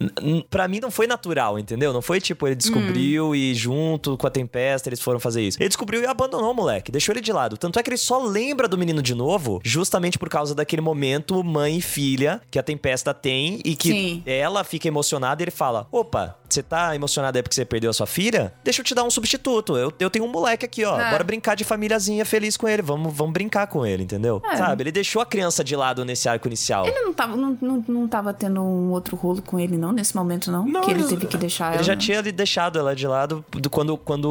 [0.52, 1.92] Pra mim não foi natural, entendeu?
[1.92, 5.58] Não foi tipo ele descobriu e junto com a tempesta eles foram fazer isso.
[5.60, 7.58] Ele descobriu e abandonou o moleque, deixou ele de lado.
[7.58, 11.44] Tanto é que ele só lembra do menino de novo, justamente por causa daquele momento
[11.48, 14.24] mãe e filha que a tempesta tem e que Sim.
[14.26, 16.38] ela fica emocionada e ele fala: opa.
[16.50, 18.54] Você tá emocionada aí porque você perdeu a sua filha?
[18.64, 19.76] Deixa eu te dar um substituto.
[19.78, 21.00] Eu, eu tenho um moleque aqui, ó.
[21.00, 21.12] É.
[21.12, 22.82] Bora brincar de famíliazinha feliz com ele.
[22.82, 24.42] Vamos, vamos brincar com ele, entendeu?
[24.50, 24.56] É.
[24.58, 24.84] Sabe?
[24.84, 26.86] Ele deixou a criança de lado nesse arco inicial.
[26.88, 30.16] Ele não tava, não, não, não tava tendo um outro rolo com ele, não, nesse
[30.16, 30.66] momento, não?
[30.66, 31.84] Não, que ele teve que deixar Ele ela.
[31.84, 32.00] já né?
[32.02, 34.26] tinha deixado ela de lado do- quando, quando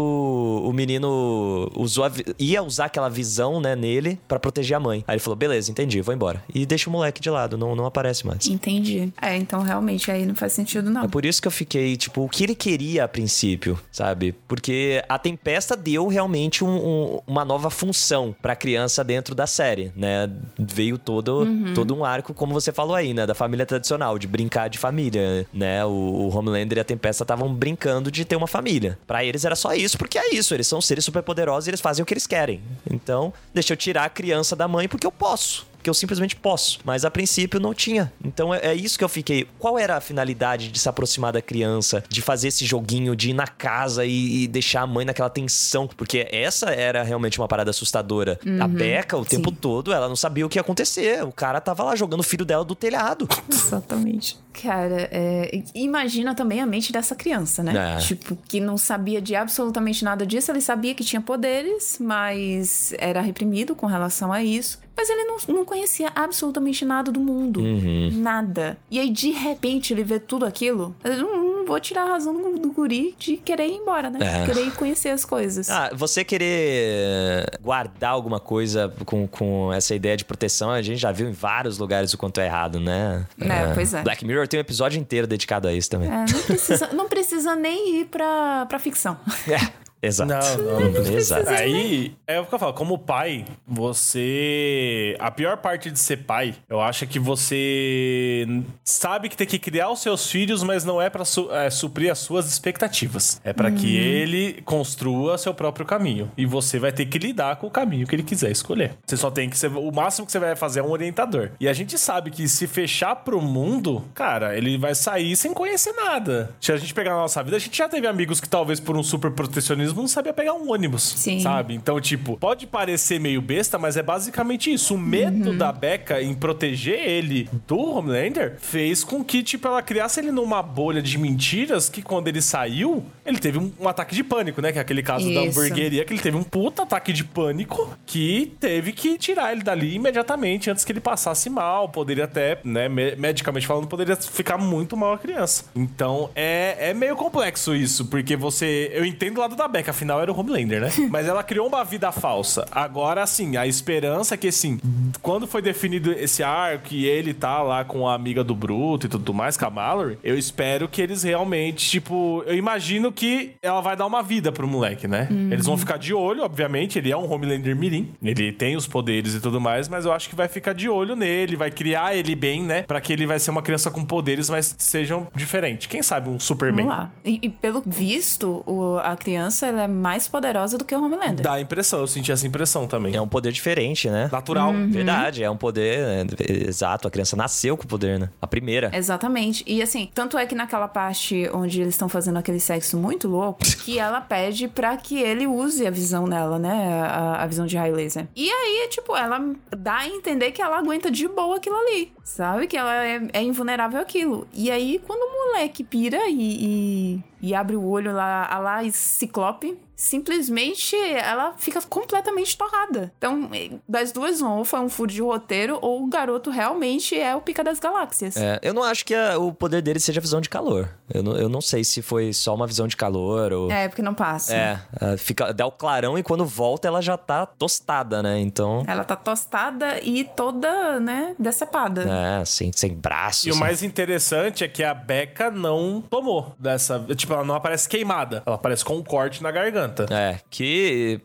[0.64, 5.04] o menino usou a ia usar aquela visão, né, nele pra proteger a mãe.
[5.06, 6.42] Aí ele falou: beleza, entendi, vou embora.
[6.54, 8.46] E deixa o moleque de lado, não, não aparece mais.
[8.46, 9.12] Entendi.
[9.20, 11.04] É, então realmente aí não faz sentido, não.
[11.04, 14.34] É por isso que eu fiquei, tipo, o que ele queria a princípio, sabe?
[14.46, 16.68] Porque a Tempesta deu realmente um-
[17.16, 20.30] um- uma nova função pra criança dentro da série, né?
[20.58, 23.26] Veio todo, todo um arco, como você falou aí, né?
[23.26, 25.84] Da família tradicional, de brincar de família, né?
[25.84, 28.98] O, o Homelander e a Tempesta estavam brincando de ter uma família.
[29.06, 30.54] Pra eles era só isso, porque é isso.
[30.54, 32.60] Eles são seres superpoderosos e eles fazem o que eles querem.
[32.90, 36.80] Então, deixa eu tirar a criança da mãe porque eu posso que eu simplesmente posso.
[36.84, 38.12] Mas a princípio não tinha.
[38.24, 39.46] Então é, é isso que eu fiquei.
[39.56, 43.34] Qual era a finalidade de se aproximar da criança, de fazer esse joguinho, de ir
[43.34, 45.86] na casa e, e deixar a mãe naquela tensão?
[45.86, 48.36] Porque essa era realmente uma parada assustadora.
[48.60, 49.58] A Becca, o tempo sim.
[49.60, 51.22] todo, ela não sabia o que ia acontecer.
[51.22, 53.28] O cara tava lá jogando o filho dela do telhado.
[53.48, 54.36] Exatamente.
[54.60, 57.94] Cara, é, imagina também a mente dessa criança, né?
[57.94, 57.98] É.
[57.98, 60.50] Tipo, que não sabia de absolutamente nada disso.
[60.50, 64.84] Ele sabia que tinha poderes, mas era reprimido com relação a isso.
[64.96, 67.60] Mas ele não, não conhecia absolutamente nada do mundo.
[67.60, 68.10] Uhum.
[68.14, 68.78] Nada.
[68.90, 70.94] E aí, de repente, ele vê tudo aquilo.
[71.04, 74.18] Ele não, não vou tirar a razão do, do guri de querer ir embora, né?
[74.22, 74.46] É.
[74.46, 75.68] Querer conhecer as coisas.
[75.68, 81.12] Ah, você querer guardar alguma coisa com, com essa ideia de proteção, a gente já
[81.12, 83.26] viu em vários lugares o quanto é errado, né?
[83.38, 84.02] É, pois é.
[84.02, 86.08] Black Mirror tem um episódio inteiro dedicado a isso também.
[86.08, 89.18] É, não, precisa, não precisa nem ir pra, pra ficção.
[89.48, 90.32] É, exato.
[90.62, 91.48] Não, não, não Exato.
[91.48, 95.16] Aí, é o que eu falo, como pai, você.
[95.18, 98.46] A pior parte de ser pai, eu acho que você
[98.84, 102.10] sabe que tem que criar os seus filhos, mas não é pra su- é, suprir
[102.10, 103.40] as suas expectativas.
[103.44, 106.30] É pra que ele construa seu próprio caminho.
[106.36, 108.92] E você vai ter que lidar com o caminho que ele quiser escolher.
[109.06, 109.68] Você só tem que ser.
[109.68, 111.50] O máximo que você vai fazer é um orientador.
[111.60, 115.92] E a gente sabe que se fechar pro mundo, cara, ele vai sair sem conhecer
[115.92, 116.50] nada.
[116.60, 118.96] Se a gente pegar na nossa vida, a gente já teve amigos que talvez por
[118.96, 121.02] um super protecionismo não sabia pegar um ônibus.
[121.16, 121.40] Sim.
[121.40, 121.74] Sabe?
[121.74, 124.94] Então, tipo, pode parecer meio besta, mas é basicamente isso.
[124.94, 130.20] O medo da Becca em proteger ele do Homelander fez com que, tipo, ela criasse
[130.20, 134.22] ele numa bolha de mentiras que quando ele saiu, ele teve um, um ataque de
[134.24, 134.72] pânico, né?
[134.72, 135.58] Que é aquele caso da Isso.
[135.60, 139.94] hamburgueria, que ele teve um puta ataque de pânico que teve que tirar ele dali
[139.94, 141.88] imediatamente antes que ele passasse mal.
[141.88, 145.64] Poderia até, né, me- medicamente falando, poderia ficar muito mal a criança.
[145.74, 148.90] Então, é, é meio complexo isso, porque você...
[148.94, 150.88] Eu entendo o lado da Becca, afinal era o Homelander, né?
[151.10, 152.66] Mas ela criou uma vida falsa.
[152.70, 154.78] Agora, assim, a esperança é que, assim,
[155.22, 159.08] quando foi definido esse arco e ele tá lá com a amiga do Bruto e
[159.08, 162.42] tudo mais, com a Mallory, eu espero que eles realmente, tipo...
[162.46, 165.28] Eu imagino que ela vai dar uma vida pro moleque, né?
[165.50, 168.12] Eles vão ficar de olho, obviamente, ele é um Homelander mirim.
[168.22, 171.14] Ele tem os poderes e tudo mais, mas eu acho que vai ficar de olho
[171.16, 172.82] nele, vai criar ele bem, né?
[172.82, 175.86] Pra que ele vai ser uma criança com poderes, mas sejam diferentes.
[175.86, 176.86] Quem sabe um Superman?
[176.86, 177.10] Vamos lá.
[177.24, 181.42] E, e pelo visto, o- a criança ela é mais poderosa do que o Homelander.
[181.42, 183.14] Dá a impressão, eu senti essa impressão também.
[183.14, 184.28] É um poder diferente, né?
[184.30, 184.72] Natural.
[184.88, 185.98] Verdade, é um poder.
[185.98, 188.30] é, exato, a criança nasceu com o poder, né?
[188.40, 188.90] A primeira.
[188.94, 189.64] Exatamente.
[189.66, 193.60] E assim, tanto é que naquela parte onde eles estão fazendo aquele sexo muito louco,
[193.84, 197.02] que ela pede pra que ele use a visão dela, né?
[197.02, 198.26] A, a visão de raio laser.
[198.34, 199.40] E aí, tipo, ela
[199.76, 202.12] dá a entender que ela aguenta de boa aquilo ali.
[202.26, 202.66] Sabe?
[202.66, 204.48] Que ela é, é invulnerável àquilo.
[204.52, 208.90] E aí, quando o moleque pira e, e, e abre o olho lá, a lá
[208.90, 213.12] Ciclope, simplesmente ela fica completamente torrada.
[213.18, 213.50] Então,
[213.88, 217.64] das duas, ou foi um furo de roteiro, ou o garoto realmente é o pica
[217.64, 218.36] das galáxias.
[218.36, 220.88] É, eu não acho que a- o poder dele seja visão de calor.
[221.12, 223.70] Eu não, eu não sei se foi só uma visão de calor ou.
[223.70, 224.54] É, porque não passa.
[224.54, 228.38] É, fica, dá o clarão e quando volta ela já tá tostada, né?
[228.40, 228.84] Então.
[228.86, 232.02] Ela tá tostada e toda, né, decepada.
[232.40, 233.46] É, sem, sem braços.
[233.46, 236.98] E o mais interessante é que a Becca não tomou dessa.
[237.14, 238.42] Tipo, ela não aparece queimada.
[238.44, 239.85] Ela aparece com um corte na garganta.
[240.10, 241.20] É, que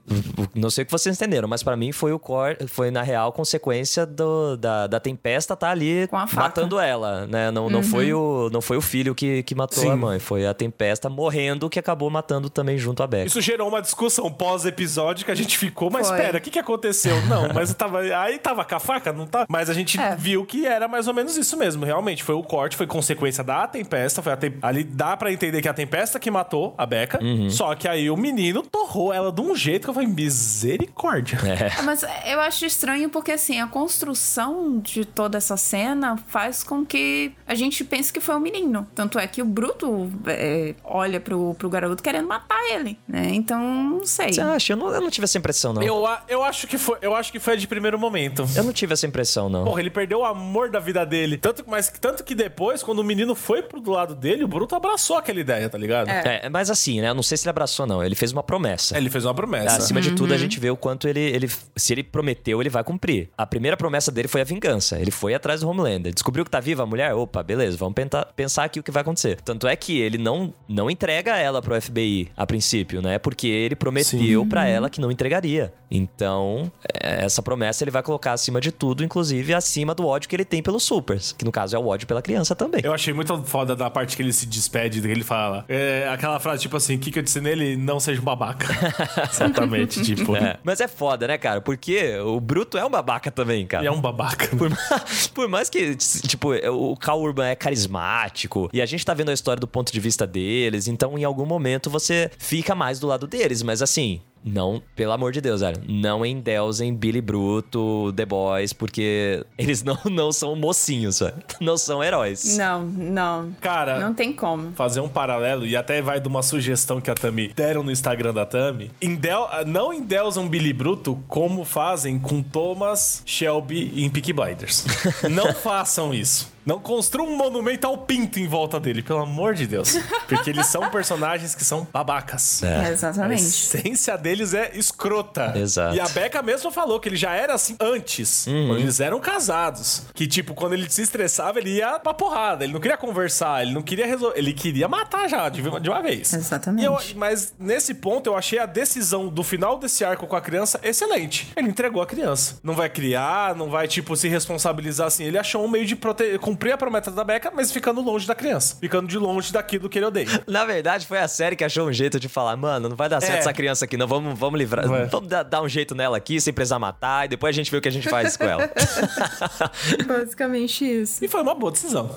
[0.55, 3.31] não sei o que vocês entenderam, mas pra mim foi o cor, foi na real
[3.31, 6.41] consequência do, da, da tempesta tá ali Com a faca.
[6.41, 7.51] matando ela, né?
[7.51, 9.91] Não, não foi o não foi o filho que, que matou Sim.
[9.91, 13.27] a mãe, foi a tempesta morrendo que acabou matando também junto a Becca.
[13.27, 16.17] Isso gerou uma discussão pós-episódio que a gente ficou, mas Foi.
[16.17, 17.15] espera, o que, que aconteceu?
[17.27, 17.99] Não, mas eu tava.
[18.01, 19.45] Aí tava com a faca, não tá?
[19.49, 20.15] Mas a gente É.
[20.15, 21.85] viu que era mais ou menos isso mesmo.
[21.85, 24.21] Realmente, foi o corte, foi consequência da tempesta.
[24.21, 27.23] Foi a tem- Ali dá pra entender que é a tempesta que matou a Becca.
[27.23, 27.49] Uhum.
[27.49, 31.39] Só que aí o menino torrou ela de um jeito que eu falei, misericórdia.
[31.77, 36.85] Ah, Mas eu acho estranho porque, assim, a construção de toda essa cena faz com
[36.85, 38.85] que a gente pense que foi um menino.
[38.93, 43.29] Tanto é que o Bruto é, olha pro, pro garoto querendo matar ele, né?
[43.33, 44.33] Então, não sei.
[44.33, 44.73] Você acha?
[44.73, 45.81] Eu não, eu não tive essa impressão, não.
[45.81, 46.01] Eu...
[46.01, 48.45] Eu, eu acho que foi, eu acho que foi de primeiro momento.
[48.63, 49.63] não tive essa impressão, não.
[49.65, 51.37] Porra, ele perdeu o amor da vida dele.
[51.37, 54.75] Tanto, mas, tanto que depois, quando o menino foi pro do lado dele, o Bruto
[54.75, 56.09] abraçou aquela ideia, tá ligado?
[56.09, 56.41] É.
[56.43, 57.09] É, mas assim, né?
[57.09, 58.03] Eu não sei se ele abraçou, não.
[58.03, 58.97] Ele fez uma promessa.
[58.97, 59.77] Ele fez uma promessa.
[59.77, 61.49] Acima de tudo, a gente vê o quanto ele, ele.
[61.75, 63.29] Se ele prometeu, ele vai cumprir.
[63.37, 64.99] A primeira promessa dele foi a vingança.
[64.99, 66.13] Ele foi atrás do Homelander.
[66.13, 67.13] Descobriu que tá viva a mulher?
[67.13, 69.39] Opa, beleza, vamos penta- pensar aqui o que vai acontecer.
[69.41, 73.17] Tanto é que ele não, não entrega ela pro FBI a princípio, né?
[73.19, 75.73] Porque ele prometeu pra ela que não entregaria.
[75.89, 80.35] Então, é, essa promessa ele vai colocar acima de tudo, inclusive acima do ódio que
[80.35, 81.31] ele tem pelos supers.
[81.33, 82.81] Que no caso é o ódio pela criança também.
[82.83, 85.65] Eu achei muito foda da parte que ele se despede, que ele fala.
[85.67, 87.75] É, aquela frase, tipo assim, o que, que eu disse nele?
[87.75, 88.67] Não seja um babaca.
[89.29, 90.35] Exatamente, tipo.
[90.35, 90.57] É.
[90.63, 91.61] Mas é foda, né, cara?
[91.61, 93.83] Porque o Bruto é um babaca também, cara.
[93.83, 94.47] Ele é um babaca.
[94.55, 94.71] Por,
[95.33, 99.33] por mais que, tipo, o Cal Urban é carismático e a gente tá vendo a
[99.33, 103.27] história do ponto de vista deles, então em algum momento você fica mais do lado
[103.27, 104.21] deles, mas assim.
[104.43, 105.81] Não, pelo amor de Deus, velho.
[105.87, 111.35] Não endeusem Billy Bruto, The Boys, porque eles não, não são mocinhos, velho.
[111.59, 112.57] Não são heróis.
[112.57, 113.55] Não, não.
[113.61, 114.71] Cara, Não tem como.
[114.73, 118.33] fazer um paralelo, e até vai de uma sugestão que a Tami deram no Instagram
[118.33, 118.91] da Tami.
[119.01, 124.85] Endel, não endeusam Billy Bruto como fazem com Thomas Shelby em Peaky Blinders.
[125.29, 126.51] não façam isso.
[126.65, 129.97] Não construa um monumento ao pinto em volta dele, pelo amor de Deus.
[130.27, 132.61] Porque eles são personagens que são babacas.
[132.63, 133.41] É, A exatamente.
[133.41, 135.53] essência deles é escrota.
[135.57, 135.95] Exato.
[135.95, 138.67] E a Becca mesmo falou que ele já era assim antes, Uhum.
[138.67, 140.03] quando eles eram casados.
[140.13, 142.63] Que, tipo, quando ele se estressava, ele ia pra porrada.
[142.63, 144.37] Ele não queria conversar, ele não queria resolver.
[144.37, 146.33] Ele queria matar já, de de uma vez.
[146.33, 146.85] Exatamente.
[146.85, 150.79] Eu- mas nesse ponto, eu achei a decisão do final desse arco com a criança
[150.83, 151.51] excelente.
[151.55, 152.57] Ele entregou a criança.
[152.63, 155.23] Não vai criar, não vai, tipo, se responsabilizar assim.
[155.23, 158.35] Ele achou um meio de prote- cumprir a promessa da Becca, mas ficando longe da
[158.35, 158.75] criança.
[158.79, 160.27] Ficando de longe daquilo que ele odeia.
[160.45, 163.21] Na verdade, foi a série que achou um jeito de falar, mano, não vai dar
[163.21, 163.39] certo É.
[163.39, 164.05] essa criança aqui, não.
[164.05, 164.85] Vamos, vamos livrar.
[164.85, 165.05] Não é.
[165.05, 167.77] Vamos dar, dar um jeito nela aqui, sem precisar matar, e depois a gente vê
[167.77, 168.69] o que a gente faz com ela.
[170.05, 171.23] Basicamente isso.
[171.23, 172.13] E foi uma boa decisão.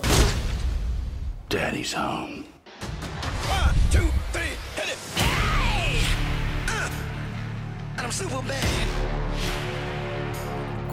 [1.49, 2.44] Daddy's home.
[3.49, 4.99] One, two, three, hit it.
[6.68, 6.90] Uh,
[7.99, 8.84] and I'm super bad.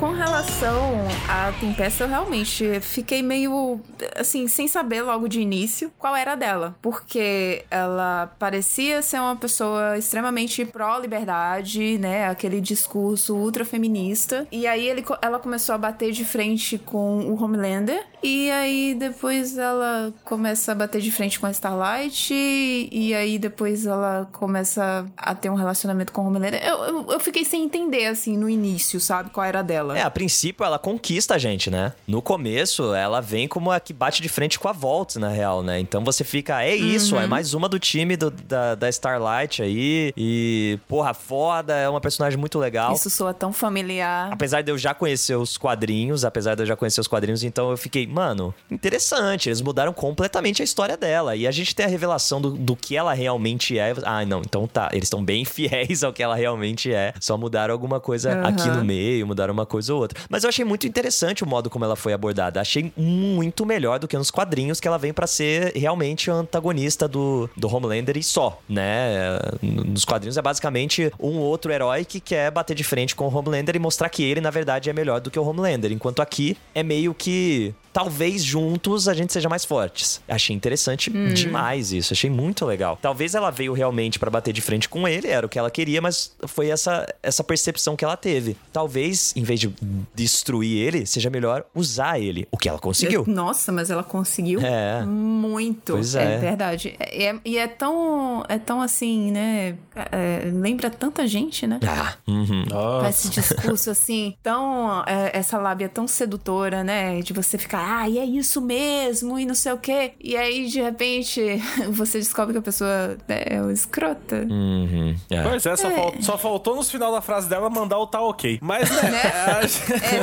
[0.02, 3.80] Com relação à Tempesta, eu realmente fiquei meio,
[4.16, 6.76] assim, sem saber logo de início qual era dela.
[6.82, 12.28] Porque ela parecia ser uma pessoa extremamente pró-liberdade, né?
[12.28, 14.48] Aquele discurso ultra feminista.
[14.52, 18.04] E aí ele, ela começou a bater de frente com o Homelander.
[18.24, 22.34] E aí depois ela começa a bater de frente com a Starlight.
[22.34, 26.60] E, aí depois ela começa a ter um relacionamento com o Homelander.
[26.66, 29.30] Eu, eu, eu fiquei sem entender, assim, no início, sabe?
[29.30, 30.04] Qual era a dela.
[30.04, 31.94] É, a princípio ela conquista a gente, né?
[32.08, 35.62] No começo, ela vem como a que bate de frente com a Volt, na real,
[35.64, 35.80] né?
[35.80, 37.22] Então você fica, é isso, Uhum.
[37.22, 40.14] é mais uma do time do- da, da Starlight aí.
[40.18, 42.94] E, porra, foda, é uma personagem muito legal.
[42.94, 44.30] Isso soa tão familiar.
[44.32, 47.72] Apesar de eu já conhecer os quadrinhos, apesar de eu já conhecer os quadrinhos, então
[47.72, 49.50] eu fiquei, mano, interessante.
[49.50, 51.36] Eles mudaram completamente a história dela.
[51.36, 53.94] E a gente tem a revelação do, do que ela realmente é.
[54.04, 54.90] Ah, não, então tá.
[54.92, 57.14] Eles estão bem fiéis ao que ela realmente é.
[57.20, 58.48] Só mudaram alguma coisa Aham.
[58.48, 60.20] aqui no meio, mudaram uma coisa ou outra.
[60.30, 62.62] Mas eu achei muito interessante o modo como ela foi abordada.
[62.62, 67.50] Achei muito melhor do que nos quadrinhos, que ela vem pra ser realmente antagonista do,
[67.56, 69.40] do Homelander e só, né?
[69.62, 73.76] Nos quadrinhos é basicamente um outro herói que quer bater de frente com o Homelander
[73.76, 75.92] e mostrar que ele, na verdade, é melhor do que o Homelander.
[75.92, 77.74] Enquanto aqui é meio que.
[77.94, 80.22] Talvez juntos a gente seja mais fortes.
[80.28, 82.98] Achei interessante demais isso, achei muito legal.
[83.02, 86.02] Talvez ela veio realmente pra bater de frente com ele, era o que ela queria,
[86.02, 88.56] mas foi essa, essa percepção que ela teve.
[88.72, 89.74] Talvez, em vez de
[90.14, 93.24] destruir ele, seja melhor usar ele, o que ela conseguiu.
[93.28, 95.04] Nossa, mas ela conseguiu É.
[95.06, 95.94] muito.
[95.94, 96.38] Pois é.
[96.38, 96.96] verdade.
[97.00, 99.76] É- é- e é tão, é tão assim, né?
[100.12, 101.80] é, lembra tanta gente, né?
[101.86, 102.66] Ah, uhum.
[102.70, 105.04] Com esse discurso assim, tão.
[105.06, 107.22] é, essa lábia tão sedutora, né?
[107.22, 110.14] De você ficar, ah, e é isso mesmo, e não sei o quê.
[110.24, 111.42] E aí, de repente,
[111.90, 114.46] você descobre que a pessoa é uma escrota.
[114.50, 115.16] Uhum.
[115.30, 115.42] É.
[115.44, 118.60] Pois é, só, fal- só faltou no final da frase dela mandar o tá ok.
[118.62, 119.22] Mas, né?
[119.24, 119.62] a-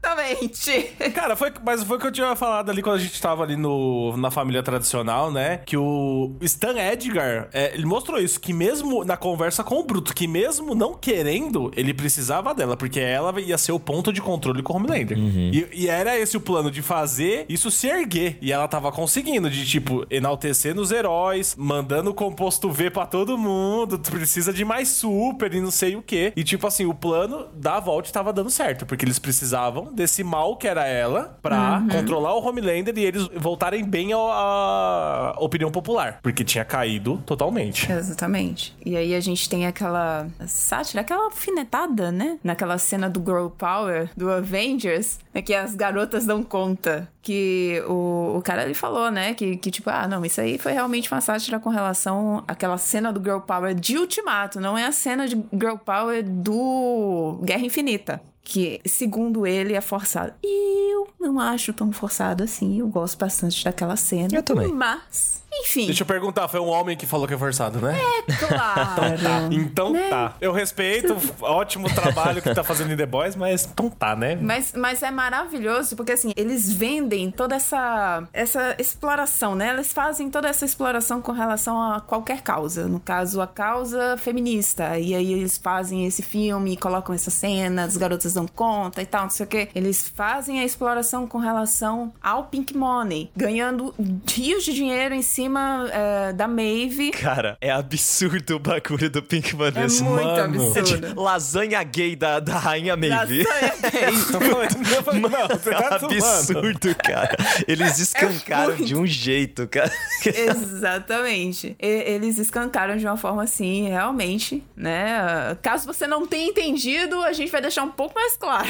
[0.00, 0.92] Exatamente!
[1.14, 3.56] Cara, foi, mas foi o que eu tinha falado ali quando a gente tava ali
[3.56, 5.58] no, na família tradicional, né?
[5.64, 10.14] Que o Stan Edgar, é, ele mostrou isso, que mesmo na conversa com o Bruto,
[10.14, 14.62] que mesmo não querendo, ele precisava dela, porque ela ia ser o ponto de controle
[14.62, 15.16] com o Homelander.
[15.18, 18.36] E, e era esse o plano de fazer isso se erguer.
[18.42, 23.38] E ela tava conseguindo, de tipo, enaltecer nos heróis, mandando o composto V pra todo
[23.38, 26.32] mundo, precisa de mais super e não sei o que.
[26.34, 30.56] E tipo assim, o plano da Vault tava dando certo, porque eles precisavam desse mal
[30.56, 36.42] que era ela pra controlar o Homelander e eles voltarem bem à opinião popular, porque
[36.42, 37.90] tinha caído totalmente.
[37.90, 38.74] Exatamente.
[38.84, 42.36] E aí a gente tem aquela sátira, aquela alfinetada, né?
[42.42, 45.40] Naquela cena do Girl Power, do Avengers, né?
[45.40, 46.79] que as garotas dão conta.
[47.22, 49.34] Que o, o cara ele falou, né?
[49.34, 53.12] Que, que tipo, ah, não, isso aí foi realmente uma sátira com relação àquela cena
[53.12, 58.20] do Girl Power de Ultimato, não é a cena de Girl Power do Guerra Infinita.
[58.42, 60.32] Que, segundo ele, é forçado.
[60.42, 62.80] E eu não acho tão forçado assim.
[62.80, 64.28] Eu gosto bastante daquela cena.
[64.32, 64.72] Eu também.
[64.72, 65.86] Mas, enfim.
[65.86, 67.98] Deixa eu perguntar, foi um homem que falou que é forçado, né?
[68.38, 69.52] Claro.
[69.52, 70.34] Então tá.
[70.40, 74.38] Eu respeito, ótimo trabalho que tá fazendo em The Boys, mas então tá, né?
[74.40, 79.70] Mas, mas é maravilhoso porque assim, eles vendem toda essa essa exploração, né?
[79.70, 84.98] Eles fazem toda essa exploração com relação a qualquer causa, no caso a causa feminista.
[84.98, 89.24] E aí eles fazem esse filme, colocam essa cena, as garotas dão conta e tal,
[89.24, 89.68] não sei o quê.
[89.74, 93.94] Eles fazem a exploração com relação ao Pink Money, ganhando
[94.26, 97.10] rios de dinheiro em cima cima é, da Maeve.
[97.12, 100.04] Cara, é absurdo o bagulho do Pink É Vanessa.
[100.04, 100.76] muito mano.
[100.76, 101.20] É de absurdo.
[101.22, 103.40] lasanha gay da, da rainha Maeve.
[103.40, 103.46] Eu
[105.02, 106.14] falei, não, você tá zoando.
[106.14, 107.36] absurdo, cara.
[107.66, 108.84] Eles escancaram muito.
[108.84, 109.90] de um jeito, cara.
[110.26, 111.74] Exatamente.
[111.80, 115.56] E- eles escancaram de uma forma assim, realmente, né?
[115.62, 118.68] Caso você não tenha entendido, a gente vai deixar um pouco mais claro.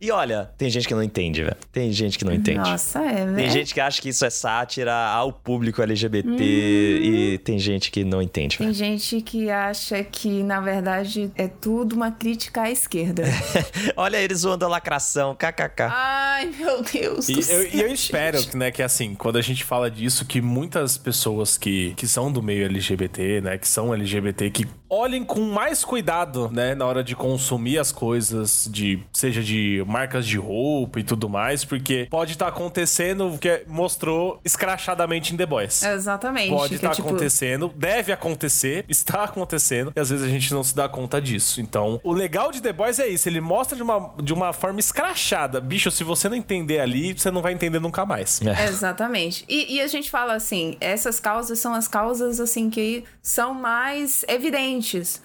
[0.00, 1.56] E olha, tem gente que não entende, velho.
[1.72, 2.58] Tem gente que não entende.
[2.58, 3.42] Nossa, é, né?
[3.42, 8.04] Tem gente que acha que isso é sátira ao público LGBT e tem gente que
[8.04, 8.78] não entende, Tem velho.
[8.78, 13.22] gente que acha que, na verdade, é tudo uma crítica à esquerda.
[13.96, 15.82] Olha eles zoando a lacração, kkk.
[15.90, 17.62] Ai, meu Deus do E céu.
[17.62, 21.56] eu, e eu espero, né, que assim, quando a gente fala disso, que muitas pessoas
[21.58, 26.50] que, que são do meio LGBT, né, que são LGBT, que olhem com mais cuidado,
[26.52, 31.28] né, na hora de consumir as coisas, de seja de marcas de roupa e tudo
[31.28, 35.82] mais, porque pode estar acontecendo o que mostrou escrachadamente em The Boys.
[35.82, 36.50] Exatamente.
[36.50, 40.64] Pode estar é tipo, acontecendo, deve acontecer, está acontecendo, e às vezes a gente não
[40.64, 41.60] se dá conta disso.
[41.60, 44.80] Então, o legal de The Boys é isso, ele mostra de uma, de uma forma
[44.80, 45.60] escrachada.
[45.60, 48.40] Bicho, se você não entender ali, você não vai entender nunca mais.
[48.68, 49.44] Exatamente.
[49.48, 54.24] E, e a gente fala assim, essas causas são as causas assim que são mais
[54.28, 54.79] evidentes,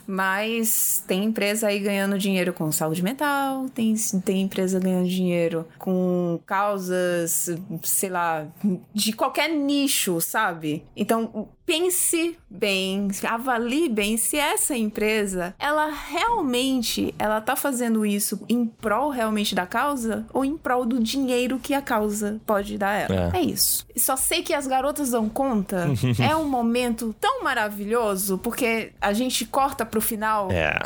[0.07, 6.39] mas tem empresa aí ganhando dinheiro com saúde mental, tem, tem empresa ganhando dinheiro com
[6.45, 7.49] causas,
[7.83, 8.47] sei lá,
[8.93, 10.83] de qualquer nicho, sabe?
[10.95, 18.65] Então, pense bem, avalie bem se essa empresa, ela realmente, ela tá fazendo isso em
[18.65, 22.93] prol realmente da causa ou em prol do dinheiro que a causa pode dar a
[22.93, 23.31] ela.
[23.33, 23.39] É.
[23.39, 23.85] É, isso.
[23.97, 25.87] Só sei que as garotas dão conta.
[26.29, 30.77] é um momento tão maravilhoso porque a gente corta pro final É.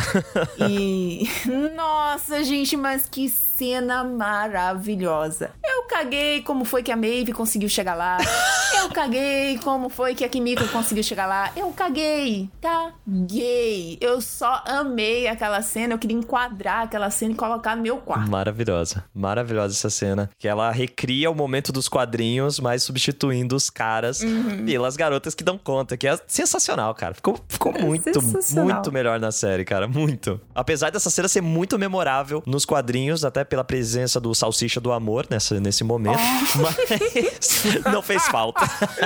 [0.69, 1.27] e.
[1.75, 3.31] Nossa, gente, mas que
[3.63, 5.51] cena maravilhosa.
[5.65, 8.17] Eu caguei como foi que a Maeve conseguiu chegar lá.
[8.79, 11.51] Eu caguei como foi que a Kimiko conseguiu chegar lá.
[11.55, 12.49] Eu caguei.
[12.61, 13.97] Caguei.
[13.99, 15.95] Eu só amei aquela cena.
[15.95, 18.29] Eu queria enquadrar aquela cena e colocar no meu quarto.
[18.31, 19.03] Maravilhosa.
[19.13, 20.29] Maravilhosa essa cena.
[20.39, 24.65] Que ela recria o momento dos quadrinhos, mas substituindo os caras Uhum.
[24.65, 27.13] pelas garotas que dão conta, que é sensacional, cara.
[27.15, 28.65] Ficou, ficou muito, É sensacional.
[28.75, 29.87] muito melhor na série, cara.
[29.89, 30.39] Muito.
[30.55, 35.25] Apesar dessa cena ser muito memorável nos quadrinhos, até pela presença do Salsicha do Amor
[35.29, 36.19] nessa, nesse momento.
[36.19, 36.57] Oh.
[36.61, 38.61] Mas não fez falta.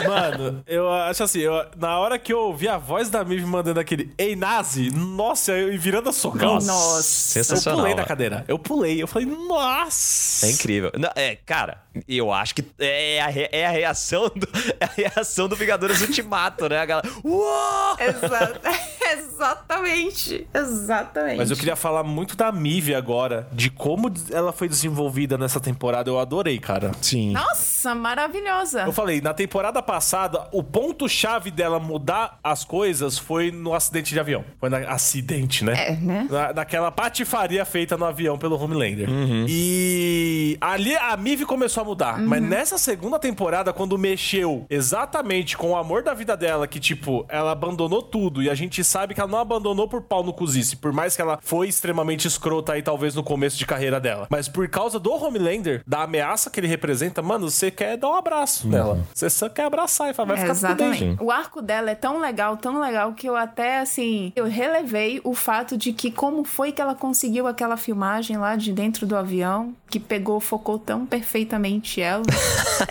[0.08, 3.80] Mano, eu acho assim, eu- na hora que eu ouvi a voz da Miv mandando
[3.80, 6.56] aquele Ei, Nazi, nossa, eu virando a socão.
[6.56, 7.40] Nossa.
[7.40, 7.80] Eu Sensacional.
[7.82, 8.44] pulei da cadeira.
[8.48, 9.02] Eu pulei.
[9.02, 10.46] Eu falei, nossa.
[10.46, 10.92] É incrível.
[10.98, 14.48] Não, é, cara, eu acho que é a, re- é a reação do,
[14.80, 16.80] é a reação do Vingadores Ultimato, né?
[16.80, 17.10] A galera.
[17.24, 17.96] Uou!
[18.00, 18.60] Exa-
[19.14, 20.48] Exatamente.
[20.54, 21.38] Exatamente.
[21.38, 26.10] Mas eu queria falar muito da Mive agora, de como ela foi desenvolvida nessa temporada.
[26.10, 26.92] Eu adorei, cara.
[27.02, 27.32] Sim.
[27.32, 28.82] Nossa, maravilhosa.
[28.82, 34.20] Eu falei, na temporada passada, o ponto-chave dela mudar as coisas foi no acidente de
[34.20, 34.44] avião.
[34.60, 35.74] Foi na acidente, né?
[35.88, 36.28] É, né?
[36.30, 39.08] Na, naquela patifaria feita no avião pelo Homelander.
[39.48, 42.20] E ali a Mive começou a mudar.
[42.20, 47.26] Mas nessa segunda temporada, quando mexeu exatamente com o amor da vida dela, que tipo,
[47.30, 48.42] ela abandonou tudo.
[48.42, 50.76] E a gente sabe que ela não abandonou por pau no cozice.
[50.76, 54.23] Por mais que ela foi extremamente escrota aí, talvez no começo de carreira dela.
[54.30, 58.16] Mas por causa do Homelander, da ameaça que ele representa, mano, você quer dar um
[58.16, 59.00] abraço nela.
[59.14, 60.88] Você só quer abraçar e falar, vai ficar tudo bem.
[60.88, 61.24] Exatamente.
[61.24, 65.34] O arco dela é tão legal, tão legal, que eu até, assim, eu relevei o
[65.34, 69.74] fato de que como foi que ela conseguiu aquela filmagem lá de dentro do avião,
[69.90, 72.24] que pegou, focou tão perfeitamente ela.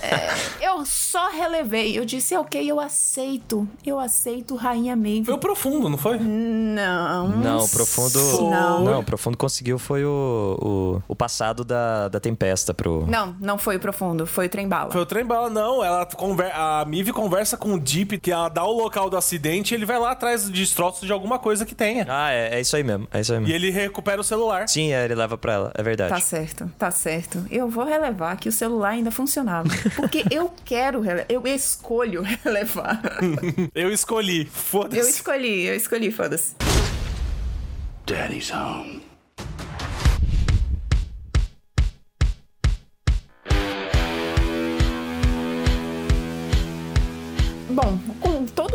[0.00, 1.98] É, eu só relevei.
[1.98, 3.68] Eu disse, ok, eu aceito.
[3.84, 5.24] Eu aceito Rainha Maeve.
[5.24, 6.18] Foi o profundo, não foi?
[6.18, 7.28] Não.
[7.28, 8.18] Não, o profundo.
[8.48, 8.84] Não.
[8.84, 13.06] Não, o profundo conseguiu foi o, o, o passado da, da tempesta pro.
[13.06, 14.90] Não, não foi o profundo, foi o trem bala.
[14.90, 15.84] Foi o trem bala, não.
[15.84, 16.50] Ela conver...
[16.52, 19.86] A Mive conversa com o Deep, que ela dá o local do acidente e ele
[19.86, 22.04] vai lá atrás de destroços de alguma coisa que tenha.
[22.08, 23.06] Ah, é, é isso aí mesmo.
[23.12, 23.52] É isso aí mesmo.
[23.52, 24.68] E ele recupera o celular.
[24.68, 26.10] Sim, é, ele leva pra ela, é verdade.
[26.12, 27.46] Tá certo, tá certo.
[27.50, 29.68] Eu vou relevar que o celular ainda funcionava.
[29.94, 33.00] Porque eu quero, rele- eu escolho relevar.
[33.74, 34.40] Eu escolhi.
[34.42, 35.10] Eu Foda-se.
[35.10, 36.56] escolhi, eu escolhi, foda-se.
[38.06, 39.11] Daddy's home.
[47.74, 47.98] Bom,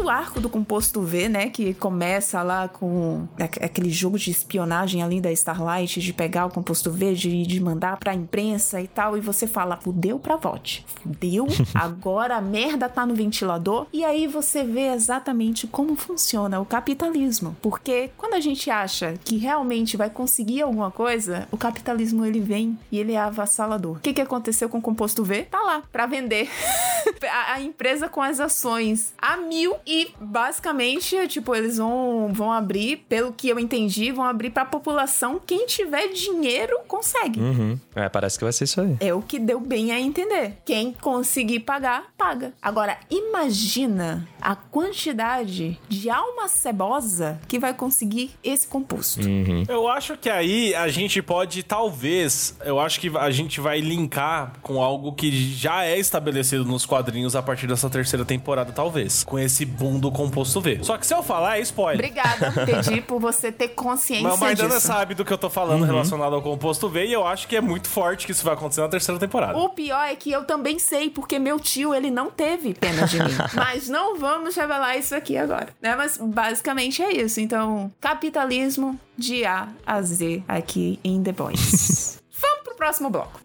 [0.08, 1.50] todo o arco do Composto V, né?
[1.50, 6.50] Que começa lá com aqu- aquele jogo de espionagem ali da Starlight, de pegar o
[6.50, 9.18] Composto V, de, de mandar pra imprensa e tal.
[9.18, 10.86] E você fala, fudeu pra VOT.
[11.04, 11.46] Fudeu,
[11.76, 13.88] agora a merda tá no ventilador.
[13.92, 17.56] E aí você vê exatamente como funciona o capitalismo.
[17.62, 22.78] Porque quando a gente acha que realmente vai conseguir alguma coisa, o capitalismo ele vem
[22.92, 23.98] e ele é avassalador.
[23.98, 25.44] O que, que aconteceu com o Composto V?
[25.44, 26.50] Tá lá, pra vender.
[27.30, 33.06] a, a empresa com as ações a mil e basicamente, tipo, eles vão, vão abrir,
[33.10, 35.40] pelo que eu entendi, vão abrir pra população.
[35.46, 37.40] Quem tiver dinheiro consegue.
[37.40, 37.80] Uhum.
[37.96, 38.98] É, parece que vai ser isso aí.
[39.00, 40.58] É o que deu bem a entender.
[40.66, 42.54] Quem conseguir pagar, paga.
[42.62, 49.20] Agora, imagina a quantidade de alma cebosa que vai conseguir esse composto.
[49.68, 54.54] Eu acho que aí a gente pode, talvez, eu acho que a gente vai linkar
[54.62, 59.26] com algo que já é estabelecido nos quadrinhos a partir dessa terceira temporada, talvez.
[59.26, 60.80] Com esse boom do composto V.
[60.82, 62.06] Só que se eu falar, é spoiler.
[62.06, 64.88] Obrigada, pedi por você ter consciência Mas Maidana disso.
[64.88, 67.62] sabe do que eu tô falando relacionado ao composto V e eu acho que é
[67.62, 69.58] muito forte que isso vai acontecer na terceira temporada.
[69.58, 73.22] O pior é que eu também sei, porque meu tio, ele não teve pena de
[73.22, 73.36] mim.
[73.54, 75.96] Mas não vamos revelar isso aqui agora, né?
[75.96, 77.40] Mas basicamente é isso.
[77.40, 82.20] Então, capitalismo de A a Z aqui em The Boys.
[82.40, 83.40] vamos pro próximo bloco.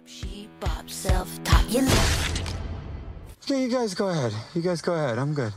[3.48, 4.34] You guys go ahead.
[4.54, 5.18] You guys go ahead.
[5.18, 5.52] I'm good.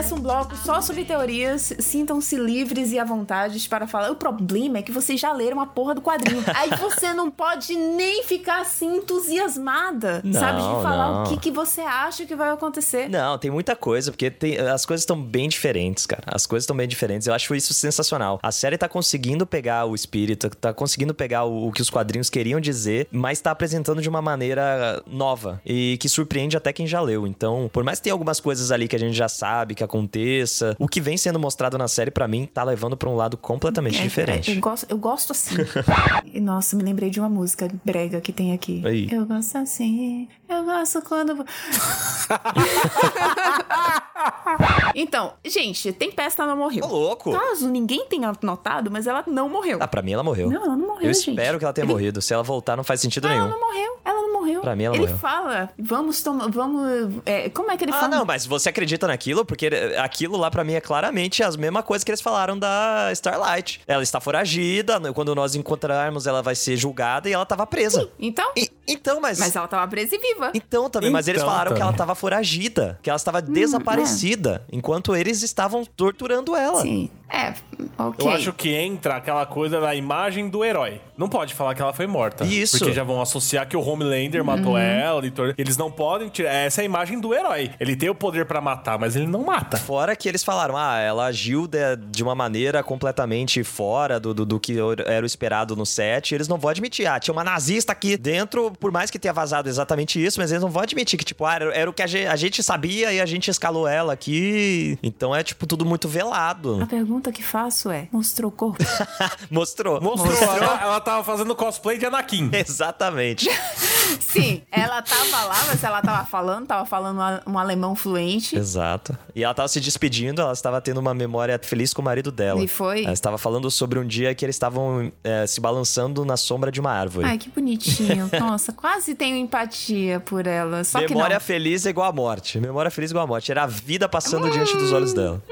[0.00, 1.72] Começa um bloco só sobre teorias.
[1.80, 4.10] Sintam-se livres e à vontade para falar.
[4.12, 6.42] O problema é que vocês já leram a porra do quadrinho.
[6.54, 10.58] Aí você não pode nem ficar assim entusiasmada, Não, sabe?
[10.58, 11.22] De falar não.
[11.24, 13.08] o que, que você acha que vai acontecer.
[13.08, 16.22] Não, tem muita coisa, porque tem- as coisas estão bem diferentes, cara.
[16.26, 17.26] As coisas estão bem diferentes.
[17.26, 18.38] Eu acho isso sensacional.
[18.42, 22.30] A série tá conseguindo pegar o espírito, tá conseguindo pegar o, o que os quadrinhos
[22.30, 27.00] queriam dizer, mas tá apresentando de uma maneira nova e que surpreende até quem já
[27.00, 27.26] leu.
[27.26, 29.82] Então, por mais que tenha algumas coisas ali que a gente já sabe que
[30.20, 33.36] aconteça, o que vem sendo mostrado na série, pra mim, tá levando pra um lado
[33.36, 34.50] completamente É, diferente.
[34.50, 35.56] é, eu, gosto, eu gosto assim.
[36.40, 38.82] Nossa, me lembrei de uma música brega que tem aqui.
[38.84, 39.08] Aí.
[39.10, 40.28] Eu gosto assim.
[40.48, 41.44] Eu gosto quando.
[44.94, 46.84] então, gente, Tempesta não morreu.
[46.84, 47.32] Ô, louco!
[47.32, 49.78] Caso ninguém tenha notado, mas ela não morreu.
[49.80, 50.50] Ah, pra mim ela morreu.
[50.50, 51.30] Não, ela não morreu, Eu gente.
[51.30, 52.20] espero que ela tenha Ele- morrido.
[52.22, 53.42] Se ela voltar, não faz sentido nenhum.
[53.44, 53.90] ela não morreu.
[54.04, 54.60] Ela não morreu.
[54.60, 55.18] Pra mim, ela ele morreu.
[55.18, 56.48] fala, vamos tomar.
[56.50, 57.14] Vamos.
[57.26, 58.08] é, como é que ele Ah, fala?
[58.16, 59.44] não, mas você acredita naquilo?
[59.44, 59.66] Porque
[60.04, 63.80] aquilo lá pra mim é claramente as mesmas coisas que eles falaram da Starlight.
[63.86, 68.08] Ela está foragida, quando nós encontrarmos ela vai ser julgada e ela tava presa.
[68.18, 68.52] Então?
[68.56, 69.38] E- então, mas...
[69.38, 70.50] Mas ela tava presa e viva.
[70.54, 71.88] Então também, mas eles Então falaram que também.
[71.88, 76.82] ela tava foragida, que ela estava Hum, desaparecida, enquanto eles estavam torturando ela.
[76.82, 77.10] Sim.
[77.32, 77.54] É,
[77.96, 78.26] ok.
[78.26, 81.00] Eu acho que entra aquela coisa da imagem do herói.
[81.16, 82.44] Não pode falar que ela foi morta.
[82.44, 82.76] Isso.
[82.78, 84.78] Porque já vão associar que o Homelander matou Uhum.
[84.78, 85.24] ela.
[85.24, 86.52] e tor- Eles não podem tirar.
[86.52, 87.70] Essa é a imagem do herói.
[87.78, 89.76] Ele tem o poder pra matar, mas ele não mata.
[89.76, 91.78] Fora que eles falaram, ah, ela agiu de,
[92.10, 94.76] de uma maneira completamente fora do, do, do que
[95.06, 96.32] era o esperado no set.
[96.32, 99.32] E eles não vão admitir, ah, tinha uma nazista aqui dentro, por mais que tenha
[99.32, 102.06] vazado exatamente isso, mas eles não vão admitir que, tipo, ah, era, o que a
[102.06, 104.98] gente, a gente sabia e a gente escalou ela aqui.
[105.02, 106.82] Então é, tipo, tudo muito velado.
[106.82, 108.82] A pergunta que faço é: mostrou o corpo?
[109.50, 110.00] Mostrou.
[110.00, 112.50] Mostrou, Ela, ela tava fazendo cosplay de Anakin.
[112.54, 113.48] Exatamente.
[114.20, 118.56] Sim, ela tava lá, mas ela tava falando, tava falando um alemão fluente.
[118.56, 119.16] Exato.
[119.34, 122.62] E ela tava se despedindo, ela estava tendo uma memória feliz com o marido dela.
[122.62, 123.04] E foi?
[123.04, 126.80] Ela estava falando sobre um dia que eles estavam é, se balançando na sombra de
[126.80, 127.26] uma árvore.
[127.26, 128.30] Ai, que bonitinho.
[128.38, 130.82] Nossa, quase tenho empatia por ela.
[131.08, 132.58] Memória feliz é igual a morte.
[132.58, 133.50] Memória feliz é igual a morte.
[133.50, 135.42] Era a vida passando diante dos olhos dela.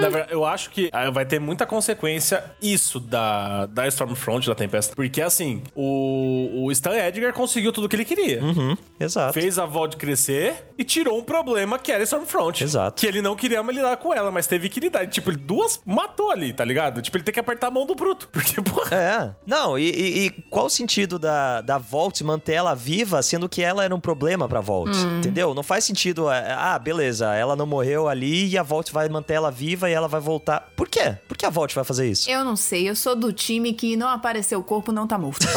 [0.00, 4.54] Na verdade, eu acho que ah, vai ter muita consequência isso da, da Stormfront, da
[4.54, 4.94] Tempesta.
[4.94, 8.42] Porque, assim, o, o Stan Edgar conseguiu tudo que ele queria.
[8.42, 9.32] Uhum, exato.
[9.32, 12.62] Fez a Vault crescer e tirou um problema que era a Stormfront.
[12.62, 13.00] Exato.
[13.00, 15.06] Que ele não queria mais lidar com ela, mas teve que lidar.
[15.06, 17.00] Tipo, ele duas matou ali, tá ligado?
[17.00, 18.28] Tipo, ele tem que apertar a mão do bruto.
[18.32, 18.94] Porque, porra.
[18.96, 19.30] É.
[19.46, 23.62] Não, e, e- e qual o sentido da, da Volt manter ela viva, sendo que
[23.62, 24.94] ela era um problema pra Volt?
[25.18, 25.54] Entendeu?
[25.54, 26.30] Não faz sentido.
[26.30, 29.90] é, Ah, beleza, ela não morreu ali e a Volt vai manter ela viva viva
[29.90, 30.68] e ela vai voltar.
[30.76, 31.16] Por quê?
[31.28, 32.28] Por que a Volt vai fazer isso?
[32.30, 35.46] Eu não sei, eu sou do time que não apareceu o corpo, não tá morto.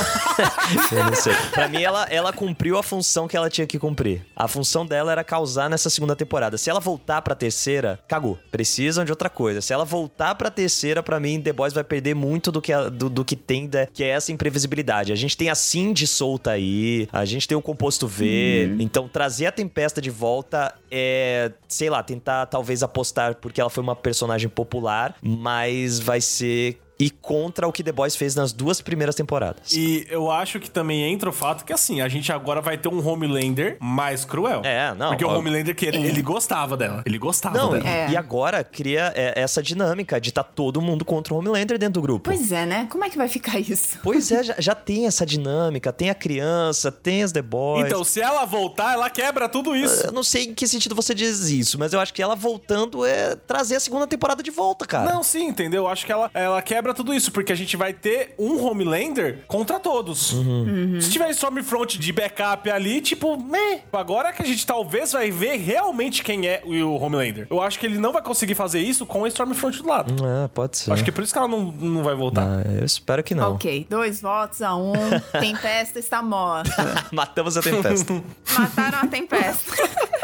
[0.91, 1.33] Eu não sei.
[1.51, 4.25] Pra mim, ela, ela cumpriu a função que ela tinha que cumprir.
[4.35, 6.57] A função dela era causar nessa segunda temporada.
[6.57, 8.37] Se ela voltar pra terceira, cagou.
[8.51, 9.61] Precisam de outra coisa.
[9.61, 12.89] Se ela voltar pra terceira, pra mim, The Boys vai perder muito do que, a-
[12.89, 15.11] do, do que tem, da- que é essa imprevisibilidade.
[15.11, 18.75] A gente tem a Cindy solta aí, a gente tem o Composto V.
[18.79, 23.83] Então, trazer a Tempesta de volta é, sei lá, tentar talvez apostar porque ela foi
[23.83, 24.18] uma personagem
[24.49, 26.79] popular, mas vai ser.
[26.99, 29.71] E contra o que The Boys fez nas duas primeiras temporadas.
[29.73, 32.89] E eu acho que também entra o fato que, assim, a gente agora vai ter
[32.89, 34.61] um Homelander mais cruel.
[34.65, 37.01] É, não, Porque o ó- Homelander, que ele, ele gostava dela.
[37.05, 37.87] Ele gostava Não, dela.
[37.87, 38.09] É.
[38.09, 42.01] e agora cria é, essa dinâmica de tá todo mundo contra o Homelander dentro do
[42.01, 42.29] grupo.
[42.29, 42.87] pois é, né?
[42.89, 43.97] Como é que vai ficar isso?
[44.03, 47.85] Pois é, já, já tem essa dinâmica, tem a criança, tem as The Boys.
[47.85, 50.07] Então, se ela voltar, ela quebra tudo isso.
[50.07, 53.05] eu não sei em que sentido você diz isso, mas eu acho que ela voltando
[53.05, 55.13] é trazer a segunda temporada de volta, cara.
[55.13, 55.83] Não, sim, entendeu?
[55.83, 59.43] Eu acho que ela, ela quebra tudo isso, porque a gente vai ter um Homelander
[59.47, 60.33] contra todos.
[60.33, 60.99] Uhum.
[61.01, 63.81] Se tiver Stormfront de backup ali, tipo, meh.
[63.91, 67.47] Agora que a gente talvez vai ver realmente quem é o Homelander.
[67.49, 70.13] Eu acho que ele não vai conseguir fazer isso com a Stormfront do lado.
[70.25, 70.91] É, pode ser.
[70.91, 72.43] Acho que é por isso que ela não, não vai voltar.
[72.43, 73.53] Ah, eu espero que não.
[73.53, 74.93] Ok, dois votos a um.
[75.39, 77.07] Tempesta está morta.
[77.11, 78.21] Matamos a Tempesta.
[78.57, 79.73] Mataram a Tempesta.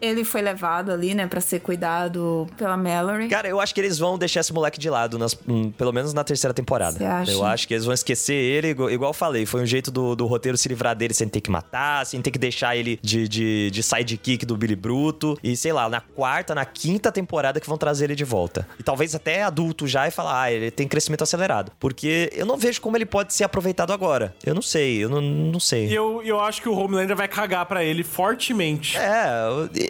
[0.01, 3.27] ele foi levado ali, né, pra ser cuidado pela Mallory.
[3.29, 6.13] Cara, eu acho que eles vão deixar esse moleque de lado, nas- hum, pelo menos
[6.13, 6.97] na terceira temporada.
[6.97, 7.31] Você acha?
[7.31, 9.45] Eu acho que eles vão esquecer ele, igual, eu falei.
[9.45, 12.31] Foi um jeito do, do roteiro se livrar dele sem ter que matar, sem ter
[12.31, 15.37] que deixar ele de, de, de sidekick do Billy Bruto.
[15.43, 18.67] E sei lá, na quarta, na quinta temporada que vão trazer ele de volta.
[18.79, 21.71] E talvez até adulto já e falar, ah, ele tem crescimento acelerado.
[21.79, 24.33] Porque eu não vejo como ele pode ser aproveitado agora.
[24.45, 25.87] Eu não sei, eu não, não sei.
[25.87, 28.97] E eu, eu acho que o Homelander vai cagar pra ele fortemente.
[28.97, 29.33] É,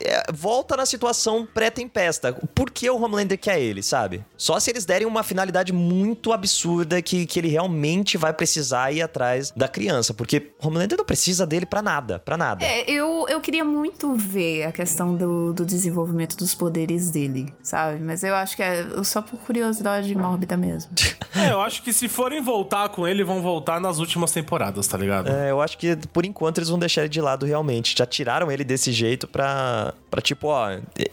[0.06, 2.34] é, volta na situação pré-tempesta.
[2.54, 4.24] Por que o Homelander quer ele, sabe?
[4.38, 9.02] Só se eles derem uma finalidade muito absurda que, que ele realmente vai precisar ir
[9.02, 10.14] atrás da criança.
[10.14, 12.66] Porque o Homelander não precisa dele pra nada, pra nada.
[12.66, 18.00] É, eu, eu queria muito ver a questão do, do desenvolvimento dos poderes dele, sabe?
[18.00, 20.92] Mas eu acho que é só por curiosidade mórbida mesmo.
[21.34, 24.98] É, eu acho que se forem voltar com ele, vão voltar nas últimas temporadas, tá
[24.98, 25.30] ligado?
[25.30, 27.96] É, eu acho que por enquanto eles vão deixar ele de lado realmente.
[27.98, 30.70] Já tiraram ele desse jeito pra, pra tipo, ó,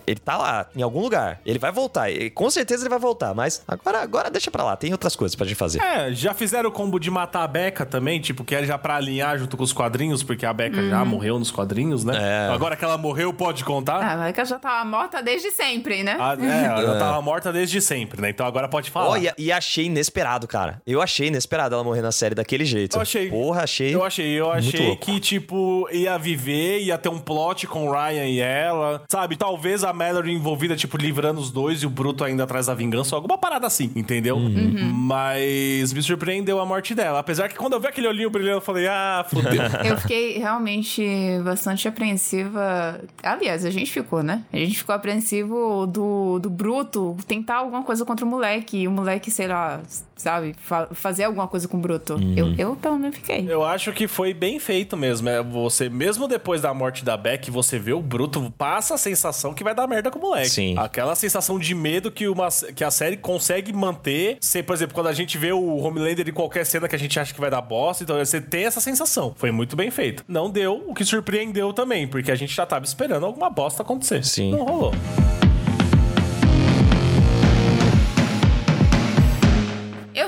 [0.07, 1.41] ele tá lá, em algum lugar.
[1.47, 2.11] Ele vai voltar.
[2.11, 4.76] E com certeza ele vai voltar, mas agora, agora deixa pra lá.
[4.76, 5.81] Tem outras coisas pra gente fazer.
[5.83, 8.97] É, já fizeram o combo de matar a Becca também, tipo, que é já pra
[8.97, 12.49] alinhar junto com os quadrinhos, porque a Becca já morreu nos quadrinhos, né?
[12.49, 12.53] É.
[12.53, 14.03] Agora que ela morreu, pode contar?
[14.03, 16.16] Ah, mas que ela já tava morta desde sempre, né?
[16.18, 18.31] Ah, é, ela já tava morta desde sempre, né?
[18.31, 19.11] Então agora pode falar.
[19.11, 20.83] Ó, e, e achei inesperado, cara.
[20.87, 22.97] Eu achei inesperado ela morrer na série daquele jeito.
[22.97, 23.31] Eu achei.
[23.31, 23.95] Porra, achei.
[23.95, 25.05] Eu achei, eu muito achei louco.
[25.05, 28.68] que, tipo, ia viver, ia ter um plot com o Ryan e ela.
[29.09, 32.75] Sabe, talvez a Mallory envolvida, tipo, livrando os dois e o Bruto ainda atrás da
[32.75, 34.37] vingança, alguma parada assim, entendeu?
[34.37, 34.93] Uhum.
[34.93, 37.19] Mas me surpreendeu a morte dela.
[37.19, 39.49] Apesar que quando eu vi aquele olhinho brilhando, eu falei, ah, fudeu.
[39.85, 41.03] Eu fiquei realmente
[41.45, 43.01] bastante apreensiva.
[43.23, 44.45] Aliás, a gente ficou, né?
[44.53, 48.79] A gente ficou apreensivo do, do Bruto tentar alguma coisa contra o moleque.
[48.79, 49.81] E o moleque, sei lá,
[50.19, 50.55] sabe?
[50.59, 52.14] fa- fazer alguma coisa com o Bruto.
[52.14, 52.35] Uhum.
[52.37, 53.47] Eu, eu, pelo menos, fiquei.
[53.51, 55.29] Eu acho que foi bem feito mesmo.
[55.29, 59.55] É você, mesmo depois da morte da Beck, você vê o Bruto, passa a sensação
[59.55, 60.51] que vai dar merda com o moleque.
[60.51, 60.75] Sim.
[60.77, 64.37] Aquela sensação de medo que, uma, que a série consegue manter.
[64.41, 67.19] Se, por exemplo, quando a gente vê o Homelander em qualquer cena que a gente
[67.19, 69.33] acha que vai dar bosta, então você tem essa sensação.
[69.37, 70.25] Foi muito bem feito.
[70.29, 74.25] Não deu, o que surpreendeu também, porque a gente já tava esperando alguma bosta acontecer.
[74.25, 74.51] Sim.
[74.51, 74.93] Não rolou.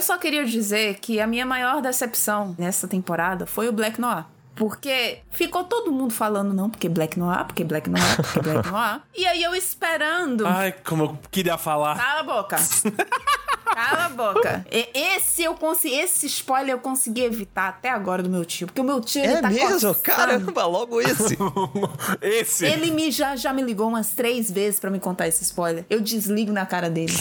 [0.01, 4.25] Eu só queria dizer que a minha maior decepção nessa temporada foi o Black Noir.
[4.57, 9.03] Porque ficou todo mundo falando, não, porque Black Noir, porque Black Noir, porque Black Noir.
[9.15, 10.47] E aí eu esperando.
[10.47, 11.99] Ai, como eu queria falar.
[11.99, 12.57] Cala a boca.
[13.75, 14.67] Cala a boca.
[14.71, 18.81] E- Esse eu consegui, esse spoiler eu consegui evitar até agora do meu tio, porque
[18.81, 19.69] o meu tio ele É tá mesmo?
[19.71, 19.95] coçando.
[19.97, 21.37] Caramba, logo esse.
[22.21, 22.65] Esse.
[22.67, 25.85] Ele me já, já me ligou umas três vezes pra me contar esse spoiler.
[25.89, 27.13] Eu desligo na cara dele.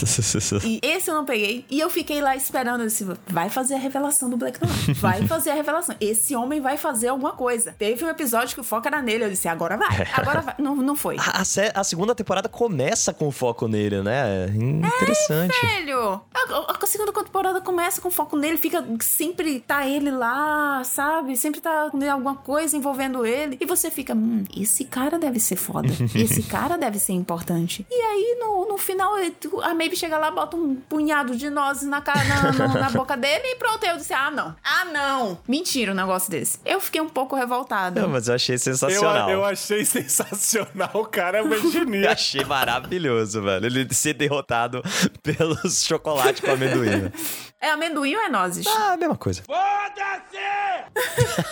[0.64, 1.64] E esse eu não peguei.
[1.70, 2.80] E eu fiquei lá esperando.
[2.82, 4.94] Eu disse, vai fazer a revelação do Black Noir.
[4.96, 5.94] Vai fazer a revelação.
[6.00, 7.74] Esse homem vai fazer alguma coisa.
[7.78, 9.24] Teve um episódio que o foco era nele.
[9.24, 10.06] Eu disse, agora vai.
[10.14, 10.54] Agora vai.
[10.58, 11.16] Não, não foi.
[11.18, 14.46] A, a a segunda temporada começa com foco nele, né?
[14.54, 15.54] Interessante.
[15.66, 20.82] Velho, agora a, a segunda temporada começa com foco nele, fica sempre tá ele lá,
[20.84, 21.36] sabe?
[21.36, 23.56] Sempre tá com alguma coisa envolvendo ele.
[23.60, 25.88] E você fica, hum, esse cara deve ser foda.
[26.14, 27.86] esse cara deve ser importante.
[27.90, 29.12] E aí, no, no final,
[29.62, 33.16] a Maeve chega lá, bota um punhado de nozes na, cara, na, na- na boca
[33.16, 33.84] dele e pronto.
[33.84, 34.54] Eu disse, ah, não.
[34.64, 35.38] Ah, não.
[35.46, 36.58] Mentira um negócio desse.
[36.64, 38.00] Eu fiquei um pouco revoltada.
[38.02, 39.30] Não, mas eu achei Eu, sensacional.
[39.30, 43.66] eu achei sensacional, o cara é uma Eu achei maravilhoso, velho.
[43.66, 44.82] Ele ser derrotado
[45.22, 47.10] pelos chocolates com amendoim.
[47.60, 48.66] É amendoim ou é nozes?
[48.66, 49.42] Ah, a mesma coisa.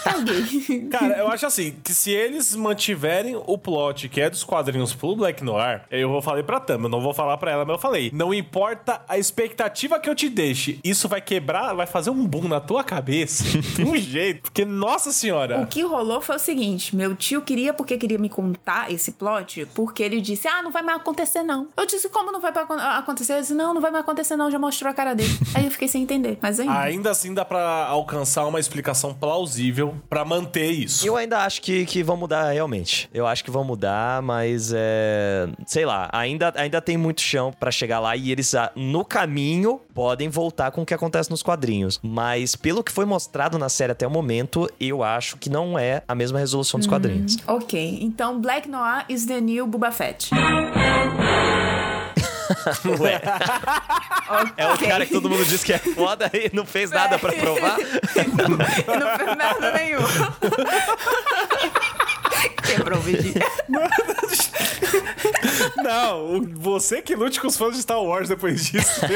[0.04, 0.88] Caguei.
[0.90, 5.16] Cara, eu acho assim, que se eles mantiverem o plot que é dos quadrinhos pro
[5.16, 7.78] Black Noir, eu vou falar pra Tama, eu não vou falar pra ela, mas eu
[7.80, 12.26] falei, não importa a expectativa que eu te deixe, isso vai quebrar, vai fazer um
[12.26, 13.44] boom na tua cabeça,
[13.76, 15.66] de um jeito, porque, nossa O senhora...
[15.66, 20.02] que rolou foi o seguinte: meu tio queria, porque queria me contar esse plot, porque
[20.02, 21.68] ele disse: Ah, não vai mais acontecer, não.
[21.76, 22.52] Eu disse: Como não vai
[22.96, 23.34] acontecer?
[23.34, 24.50] Ele disse: Não, não vai mais acontecer, não.
[24.50, 25.36] Já mostrou a cara dele.
[25.54, 26.38] Aí eu fiquei sem entender.
[26.40, 26.78] Mas ainda.
[26.80, 31.06] Ainda assim dá pra alcançar uma explicação plausível pra manter isso.
[31.06, 33.08] Eu ainda acho que, que vão mudar realmente.
[33.12, 35.48] Eu acho que vão mudar, mas é.
[35.66, 39.80] Sei lá, ainda, ainda tem muito chão pra chegar lá e eles, ah, no caminho,
[39.94, 41.98] podem voltar com o que acontece nos quadrinhos.
[42.02, 46.02] Mas pelo que foi mostrado na série até o momento, eu acho que não é
[46.06, 47.36] a mesma resolução dos quadrinhos.
[47.46, 50.30] Ok, então Black Noir is the new Boba Fett.
[53.00, 53.20] Ué.
[54.56, 57.32] É o cara que todo mundo diz que é foda e não fez nada pra
[57.32, 57.78] provar.
[57.78, 60.36] não fez merda nenhuma.
[62.64, 63.34] Quebrou o vídeo.
[65.76, 69.00] Não, você que lute com os fãs de Star Wars depois disso.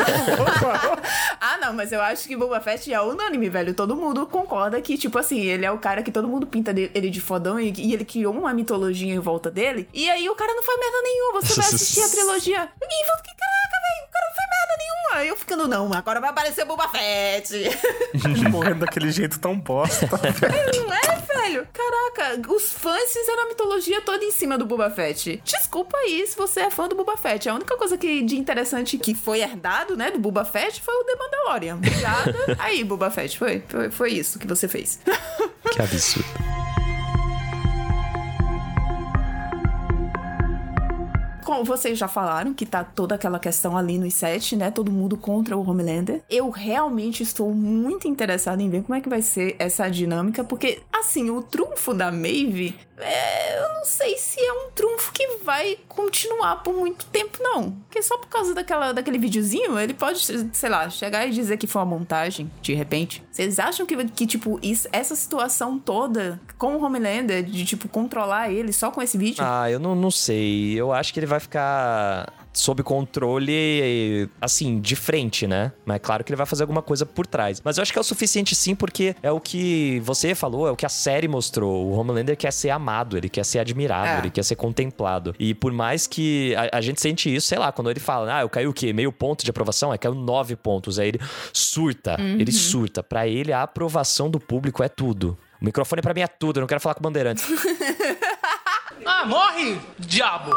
[1.44, 3.74] Ah, não, mas eu acho que Boba Fett é unânime, velho.
[3.74, 6.88] Todo mundo concorda que, tipo assim, ele é o cara que todo mundo pinta de-
[6.94, 9.88] ele de fodão e, e ele criou uma mitologia em volta dele.
[9.92, 11.40] E aí o cara não faz merda nenhuma.
[11.42, 12.68] Você vai assistir a trilogia.
[12.80, 13.61] E você que caraca, velho, o
[14.12, 15.20] cara não faz merda nenhuma.
[15.20, 17.52] Aí eu ficando, não, agora vai aparecer Boba Fett.
[18.50, 20.06] Morrendo daquele jeito tão bosta.
[20.08, 21.66] não é, velho?
[21.72, 25.42] Caraca, os fãs fizeram a mitologia toda em cima do Boba Fett.
[25.44, 27.48] Desculpa aí se você é fã do Boba Fett.
[27.48, 31.04] A única coisa que, de interessante que foi herdado, né, do Boba Fett foi o
[31.04, 31.74] The Mandalorian.
[31.76, 32.56] Obrigada.
[32.58, 35.00] aí, Boba Fett, foi, foi, foi isso que você fez.
[35.70, 36.71] Que absurdo.
[41.44, 44.70] Como vocês já falaram, que tá toda aquela questão ali no set, né?
[44.70, 46.22] Todo mundo contra o Homelander.
[46.28, 50.80] Eu realmente estou muito interessada em ver como é que vai ser essa dinâmica, porque,
[50.92, 55.78] assim, o trunfo da Maeve, é, eu não sei se é um trunfo que vai
[55.88, 57.72] continuar por muito tempo, não.
[57.72, 60.20] Porque só por causa daquela, daquele videozinho, ele pode,
[60.52, 63.22] sei lá, chegar e dizer que foi uma montagem, de repente.
[63.30, 68.50] Vocês acham que, que tipo, isso, essa situação toda com o Homelander, de, tipo, controlar
[68.50, 69.42] ele só com esse vídeo?
[69.44, 70.72] Ah, eu não, não sei.
[70.74, 75.72] Eu acho que ele vai ficar sob controle, assim, de frente, né?
[75.86, 77.62] Mas é claro que ele vai fazer alguma coisa por trás.
[77.64, 80.70] Mas eu acho que é o suficiente sim, porque é o que você falou, é
[80.70, 81.86] o que a série mostrou.
[81.86, 84.18] O Homelander quer ser amado, ele quer ser admirado, É.
[84.18, 85.34] ele quer ser contemplado.
[85.38, 88.42] E por mais que a, a gente sente isso, sei lá, quando ele fala, ah,
[88.42, 88.92] eu caí o quê?
[88.92, 89.92] Meio ponto de aprovação?
[89.92, 90.98] É, caiu nove pontos.
[90.98, 91.20] Aí ele
[91.52, 93.02] surta, ele surta.
[93.02, 95.38] Pra ele, a aprovação do público é tudo.
[95.60, 97.44] O microfone pra mim é tudo, eu não quero falar com o Bandeirantes.
[99.04, 100.50] Ah, morre, diabo!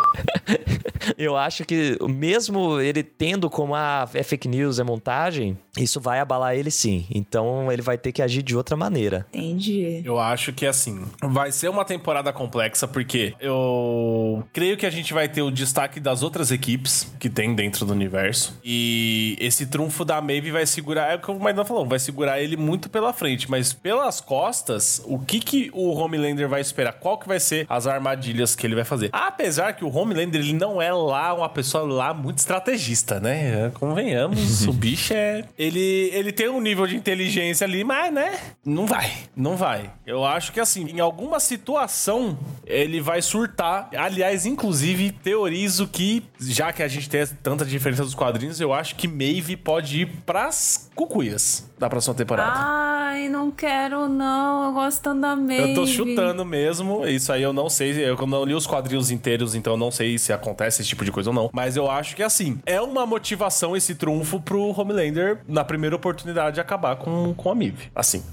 [1.17, 6.19] Eu acho que mesmo ele tendo como a é fake news, é montagem, isso vai
[6.19, 7.05] abalar ele sim.
[7.13, 9.25] Então ele vai ter que agir de outra maneira.
[9.33, 10.01] Entendi.
[10.03, 15.13] Eu acho que assim, vai ser uma temporada complexa, porque eu creio que a gente
[15.13, 18.59] vai ter o destaque das outras equipes que tem dentro do universo.
[18.63, 22.41] E esse trunfo da Maeve vai segurar, é o que o Maidan falou, vai segurar
[22.41, 26.93] ele muito pela frente, mas pelas costas, o que que o Homelander vai esperar?
[26.93, 29.09] Qual que vai ser as armadilhas que ele vai fazer?
[29.11, 33.71] Apesar que o Homelander, ele não é lá uma pessoa lá muito estrategista, né?
[33.75, 35.45] Convenhamos, o bicho é...
[35.57, 38.39] Ele, ele tem um nível de inteligência ali, mas, né?
[38.65, 39.91] Não vai, não vai.
[40.05, 43.89] Eu acho que, assim, em alguma situação, ele vai surtar.
[43.95, 48.95] Aliás, inclusive, teorizo que, já que a gente tem tanta diferença dos quadrinhos, eu acho
[48.95, 52.53] que Maeve pode ir pras cucuias da próxima temporada.
[52.55, 54.65] Ai, não quero não.
[54.65, 55.71] Eu gosto tanto da Maeve.
[55.71, 59.55] Eu tô chutando mesmo, isso aí eu não sei, eu não li os quadrinhos inteiros,
[59.55, 61.49] então eu não sei se acontece esse tipo de coisa ou não.
[61.53, 66.59] Mas eu acho que assim, é uma motivação esse trunfo pro Homelander, na primeira oportunidade,
[66.59, 67.89] acabar com, com a Mive.
[67.95, 68.23] Assim,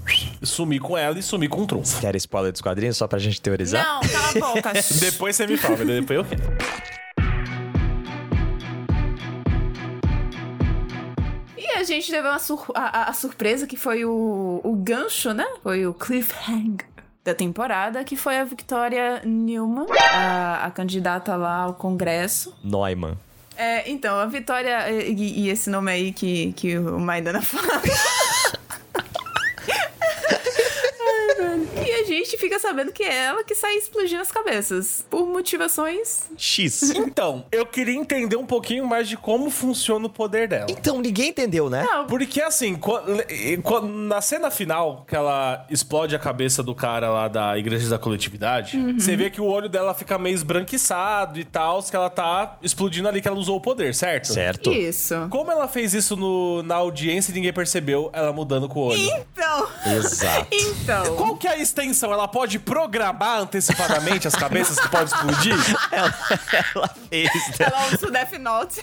[0.41, 1.99] sumir com ela e sumir com o trunfo.
[2.01, 3.83] Quer spoiler dos quadrinhos só pra gente teorizar?
[3.85, 4.73] Não, cala a boca.
[4.99, 6.25] Depois você me fala, depois eu.
[11.57, 15.33] E a gente teve uma sur- a, a- a surpresa que foi o, o gancho,
[15.33, 15.45] né?
[15.61, 16.85] Foi o cliffhanger
[17.23, 22.53] da temporada, que foi a Victoria Newman, a, a candidata lá ao Congresso.
[22.63, 23.17] Neumann.
[23.55, 27.81] É, então, a Vitória e, e esse nome aí que, que o Maidana fala.
[30.99, 31.69] Ai, velho.
[31.87, 35.05] E a gente fica sabendo que é ela que sai explodindo as cabeças.
[35.09, 36.23] Por motivações.
[36.37, 36.91] X.
[37.13, 40.65] Então, eu queria entender um pouquinho mais de como funciona o poder dela.
[40.69, 41.83] Então, ninguém entendeu, né?
[41.83, 46.73] Não, Porque assim, qu- le- qu- na cena final, que ela explode a cabeça do
[46.73, 51.39] cara lá da Igreja da Coletividade, você vê que o olho dela fica meio esbranquiçado
[51.39, 54.33] e tal, que ela tá explodindo ali, que ela usou o poder, certo?
[54.33, 54.71] Certo.
[54.71, 55.27] isso.
[55.29, 59.01] Como ela fez isso no- na audiência e ninguém percebeu, ela mudando com o olho?
[59.01, 59.67] Então.
[59.97, 60.47] Exato.
[60.51, 61.15] Então.
[61.15, 62.02] Qual que é a extensão?
[62.11, 65.55] Ela pode programar antecipadamente as cabeças que podem explodir?
[65.91, 67.55] Ela fez, né?
[67.59, 68.81] Ela usa o Death Note.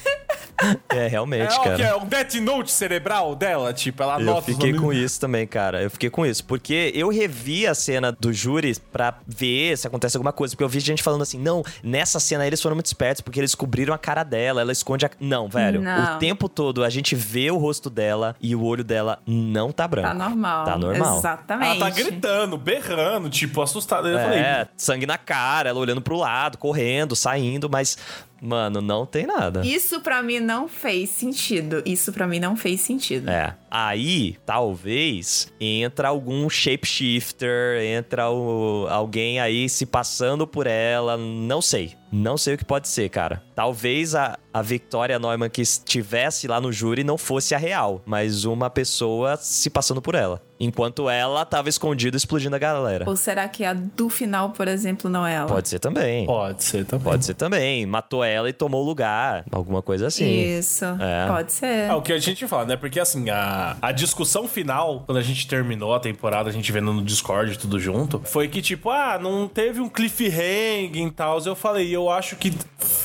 [0.90, 1.82] É, realmente, É o que cara.
[1.82, 3.72] é um Death Note cerebral dela?
[3.72, 5.82] Tipo, ela Eu anota os fiquei com isso também, cara.
[5.82, 6.44] Eu fiquei com isso.
[6.44, 10.52] Porque eu revi a cena do júri pra ver se acontece alguma coisa.
[10.54, 13.54] Porque eu vi gente falando assim: não, nessa cena eles foram muito espertos porque eles
[13.54, 15.10] cobriram a cara dela, ela esconde a.
[15.20, 15.80] Não, velho.
[15.80, 16.16] Não.
[16.16, 19.86] O tempo todo a gente vê o rosto dela e o olho dela não tá
[19.86, 20.08] branco.
[20.08, 20.64] Tá normal.
[20.64, 21.18] Tá normal.
[21.18, 21.70] Exatamente.
[21.76, 24.08] Ela tá gritando, berrando, tipo, assustada.
[24.08, 27.96] Eu falei, É, sangue na cara, ela olhando pro lado, correndo, saindo, mas,
[28.40, 29.64] mano, não tem nada.
[29.64, 31.82] Isso pra mim não fez sentido.
[31.84, 33.28] Isso pra mim não fez sentido.
[33.30, 33.54] É.
[33.70, 41.94] Aí, talvez, entra algum shapeshifter, entra o- alguém aí se passando por ela, não sei.
[42.12, 43.42] Não sei o que pode ser, cara.
[43.54, 48.44] Talvez a, a Victoria Neumann que estivesse lá no júri não fosse a real, mas
[48.44, 50.42] uma pessoa se passando por ela.
[50.62, 53.08] Enquanto ela tava escondida explodindo a galera.
[53.08, 55.46] Ou será que a do final, por exemplo, não é ela?
[55.46, 56.26] Pode ser também.
[56.26, 57.04] Pode ser também.
[57.04, 57.86] Pode ser também.
[57.86, 59.42] Matou ela e tomou o lugar.
[59.50, 60.28] Alguma coisa assim.
[60.28, 60.84] Isso.
[60.84, 61.26] É.
[61.28, 61.88] Pode ser.
[61.88, 62.76] É o que a gente fala, né?
[62.76, 66.92] Porque assim, a, a discussão final, quando a gente terminou a temporada, a gente vendo
[66.92, 71.40] no Discord tudo junto, foi que tipo, ah, não teve um cliffhanger e tal.
[71.40, 72.52] Eu falei, eu acho que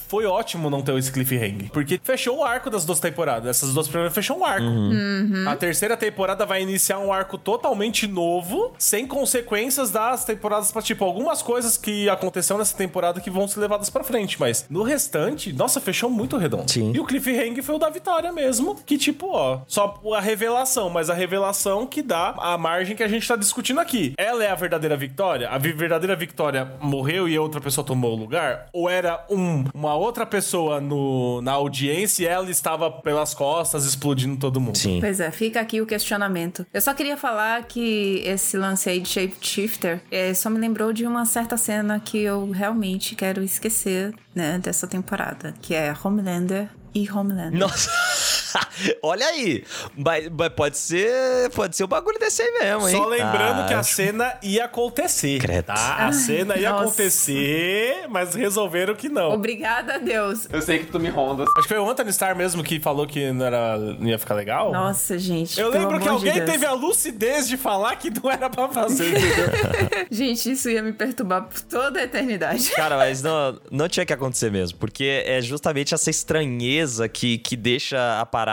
[0.07, 1.69] foi ótimo não ter esse cliffhanger.
[1.71, 3.49] Porque fechou o arco das duas temporadas.
[3.49, 4.65] Essas duas primeiras fechou um arco.
[5.47, 11.03] A terceira temporada vai iniciar um arco totalmente novo, sem consequências das temporadas pra, tipo,
[11.03, 14.39] algumas coisas que aconteceram nessa temporada que vão ser levadas pra frente.
[14.39, 16.71] Mas no restante, nossa, fechou muito redondo.
[16.71, 16.91] Sim.
[16.93, 21.09] E o cliffhanger foi o da vitória mesmo, que tipo, ó, só a revelação, mas
[21.09, 24.13] a revelação que dá a margem que a gente tá discutindo aqui.
[24.17, 25.49] Ela é a verdadeira vitória?
[25.49, 28.67] A verdadeira vitória morreu e outra pessoa tomou o lugar?
[28.71, 34.37] Ou era um, uma outra pessoa no, na audiência e ela estava pelas costas explodindo
[34.37, 34.77] todo mundo?
[34.77, 34.99] Sim.
[34.99, 36.65] Pois é, fica aqui o questionamento.
[36.73, 41.05] Eu só queria falar que esse lance aí de Shapeshifter é, só me lembrou de
[41.05, 47.09] uma certa cena que eu realmente quero esquecer, né, dessa temporada, que é Homelander e
[47.11, 47.59] Homelander.
[47.59, 47.89] Nossa.
[49.01, 49.63] Olha aí.
[49.95, 51.49] Mas, mas pode ser.
[51.51, 52.95] Pode ser o bagulho desse aí mesmo, hein?
[52.95, 55.39] Só lembrando Ah, que a cena ia acontecer.
[55.39, 55.65] Credo.
[55.65, 56.07] Tá?
[56.07, 56.83] A cena ia nossa.
[56.85, 59.31] acontecer, mas resolveram que não.
[59.31, 60.47] Obrigada a Deus.
[60.51, 61.47] Eu sei que tu me rondas.
[61.57, 64.35] Acho que foi o Anthony Starr mesmo que falou que não, era, não ia ficar
[64.35, 64.71] legal.
[64.71, 65.59] Nossa, gente.
[65.59, 66.49] Eu lembro que de alguém Deus.
[66.49, 70.05] teve a lucidez de falar que não era pra fazer, entendeu?
[70.09, 72.71] Gente, isso ia me perturbar por toda a eternidade.
[72.71, 74.77] Cara, mas não, não tinha que acontecer mesmo.
[74.77, 78.44] Porque é justamente essa estranheza que, que deixa a parada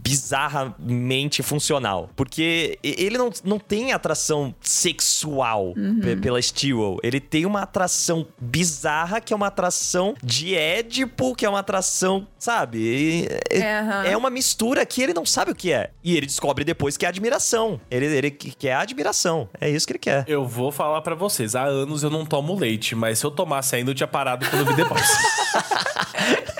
[0.00, 2.10] bizarramente funcional.
[2.16, 6.98] Porque ele não, não tem atração sexual pe- pela Steel.
[7.02, 12.26] Ele tem uma atração bizarra, que é uma atração de Édipo, que é uma atração,
[12.38, 13.28] sabe?
[13.50, 14.04] É, aham.
[14.04, 15.90] é uma mistura que ele não sabe o que é.
[16.02, 17.80] E ele descobre depois que é admiração.
[17.90, 19.48] Ele, ele quer admiração.
[19.60, 20.24] É isso que ele quer.
[20.26, 23.76] Eu vou falar pra vocês, há anos eu não tomo leite, mas se eu tomasse
[23.76, 25.06] ainda eu tinha parado quando eu vi depois.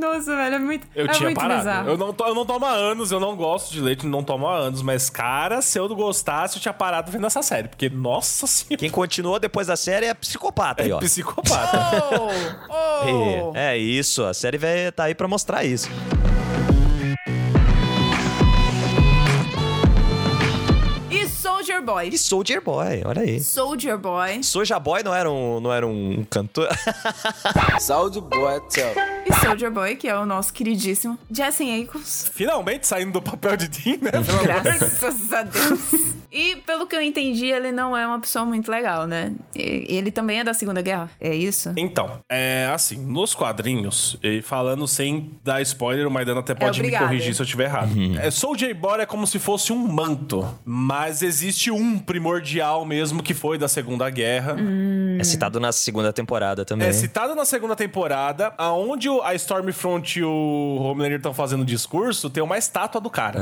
[0.00, 0.86] Nossa, velho, é muito.
[0.94, 1.58] Eu é tinha muito parado.
[1.60, 1.88] bizarro.
[1.90, 4.46] Eu não, to- eu não tomo há anos, eu não gosto de leite, não tomo
[4.48, 7.88] há anos, mas cara, se eu não gostasse, eu tinha parado vendo essa série, porque
[7.90, 10.98] nossa senhora, Quem continuou depois da série é psicopata aí, ó.
[10.98, 11.78] é psicopata.
[12.72, 13.50] Oh!
[13.52, 13.52] Oh!
[13.56, 15.88] É, é isso, a série vai tá aí pra mostrar isso.
[21.90, 22.08] Boy.
[22.08, 23.40] E Soldier Boy, olha aí.
[23.40, 24.42] Soldier Boy.
[24.42, 26.68] Soulja Boy não era um, não era um cantor?
[27.80, 28.92] Saúde boa, tchau.
[29.26, 32.30] E Soldier Boy, que é o nosso queridíssimo Jason Ackles.
[32.32, 34.10] Finalmente saindo do papel de Dean, né?
[34.42, 36.14] Graças a Deus.
[36.32, 39.32] E pelo que eu entendi, ele não é uma pessoa muito legal, né?
[39.54, 41.10] E- Ele também é da Segunda Guerra.
[41.20, 41.72] É isso?
[41.76, 46.86] Então, é assim, nos quadrinhos, e falando sem dar spoiler, o Maidana até pode me
[46.86, 47.06] obrigada.
[47.06, 47.90] corrigir se eu estiver errado.
[48.22, 53.34] É, Soldier Boy é como se fosse um manto, mas existe um primordial mesmo que
[53.34, 54.56] foi da Segunda Guerra.
[55.18, 56.88] É citado na segunda temporada também.
[56.88, 62.30] É citado na segunda temporada, aonde o- a Stormfront e o Homelander estão fazendo discurso,
[62.30, 63.40] tem uma estátua do cara.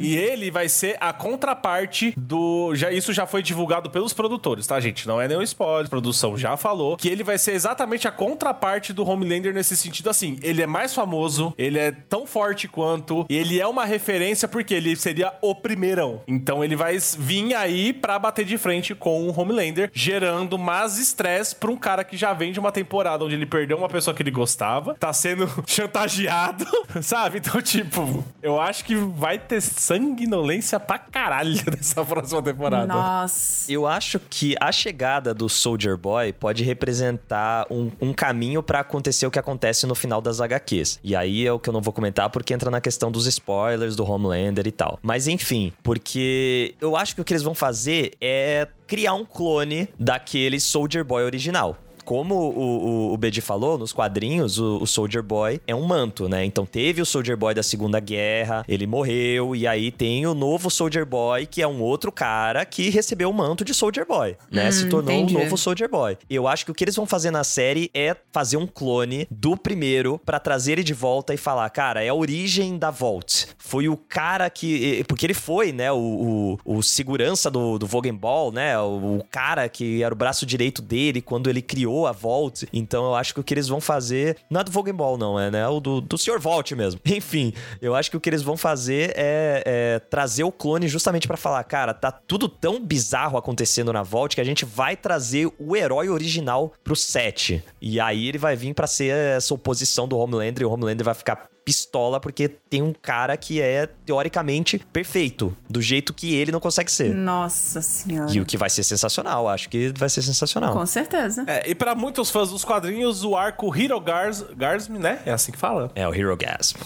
[0.00, 2.72] E ele vai ser a contraparte do.
[2.76, 5.06] Já, isso já foi divulgado pelos produtores, tá, gente?
[5.08, 5.86] Não é nenhum spoiler.
[5.86, 10.08] A produção já falou que ele vai ser exatamente a contraparte do Homelander nesse sentido
[10.08, 10.38] assim.
[10.42, 14.72] Ele é mais famoso, ele é tão forte quanto, e ele é uma referência porque
[14.72, 16.22] ele seria o primeirão.
[16.28, 21.56] Então ele vai vir aí pra bater de frente com o Homelander, gerando mais estresse
[21.56, 24.22] pra um cara que já vem de uma temporada onde ele perdeu uma pessoa que
[24.22, 26.64] ele gostava, tá sendo chantageado,
[27.02, 27.38] sabe?
[27.38, 32.02] Então, tipo, eu acho que vai ter sanguinolência pra caralho nessa
[32.42, 32.86] temporada.
[32.86, 33.70] Nossa.
[33.70, 39.26] Eu acho que a chegada do Soldier Boy pode representar um, um caminho pra acontecer
[39.26, 40.98] o que acontece no final das HQs.
[41.02, 43.96] E aí é o que eu não vou comentar porque entra na questão dos spoilers
[43.96, 44.98] do Homelander e tal.
[45.02, 49.88] Mas enfim, porque eu acho que o que eles vão fazer é criar um clone
[49.98, 51.76] daquele Soldier Boy original.
[52.10, 56.28] Como o, o, o Bedi falou, nos quadrinhos, o, o Soldier Boy é um manto,
[56.28, 56.44] né?
[56.44, 60.68] Então teve o Soldier Boy da Segunda Guerra, ele morreu, e aí tem o novo
[60.72, 64.66] Soldier Boy, que é um outro cara que recebeu o manto de Soldier Boy, né?
[64.66, 65.36] Hum, Se tornou entendi.
[65.36, 66.18] o novo Soldier Boy.
[66.28, 69.56] Eu acho que o que eles vão fazer na série é fazer um clone do
[69.56, 73.46] primeiro pra trazer ele de volta e falar, cara, é a origem da Vault.
[73.56, 75.04] Foi o cara que.
[75.06, 78.76] Porque ele foi, né, o, o, o segurança do, do Vogenball, né?
[78.80, 82.68] O, o cara que era o braço direito dele quando ele criou a Vault.
[82.72, 84.36] Então eu acho que o que eles vão fazer.
[84.48, 85.66] Não é do Vogenball, não, é né?
[85.68, 86.38] O do, do Sr.
[86.38, 87.00] Vault mesmo.
[87.06, 91.26] Enfim, eu acho que o que eles vão fazer é, é trazer o clone justamente
[91.26, 95.50] pra falar, cara, tá tudo tão bizarro acontecendo na Vault que a gente vai trazer
[95.58, 97.62] o herói original pro set.
[97.80, 101.14] E aí ele vai vir pra ser essa oposição do Homelander e o Homelander vai
[101.14, 106.60] ficar pistola porque tem um cara que é teoricamente perfeito, do jeito que ele não
[106.60, 107.14] consegue ser.
[107.14, 108.30] Nossa senhora.
[108.32, 110.72] E o que vai ser sensacional, acho que vai ser sensacional.
[110.72, 111.44] Com certeza.
[111.46, 115.20] É, e pra muitos fãs dos quadrinhos, o arco Hero Gars, Garsm, né?
[115.24, 115.90] É assim que fala.
[115.94, 116.78] É o Hero Gasm.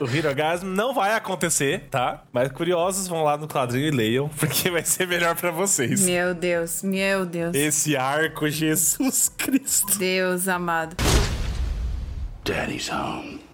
[0.00, 2.22] O Hero Gasm não vai acontecer, tá?
[2.32, 6.02] Mas curiosos vão lá no quadrinho e leiam, porque vai ser melhor pra vocês.
[6.02, 7.54] Meu Deus, meu Deus.
[7.54, 9.98] Esse arco, Jesus Cristo.
[9.98, 10.96] Deus amado.
[12.44, 13.47] Daddy's home.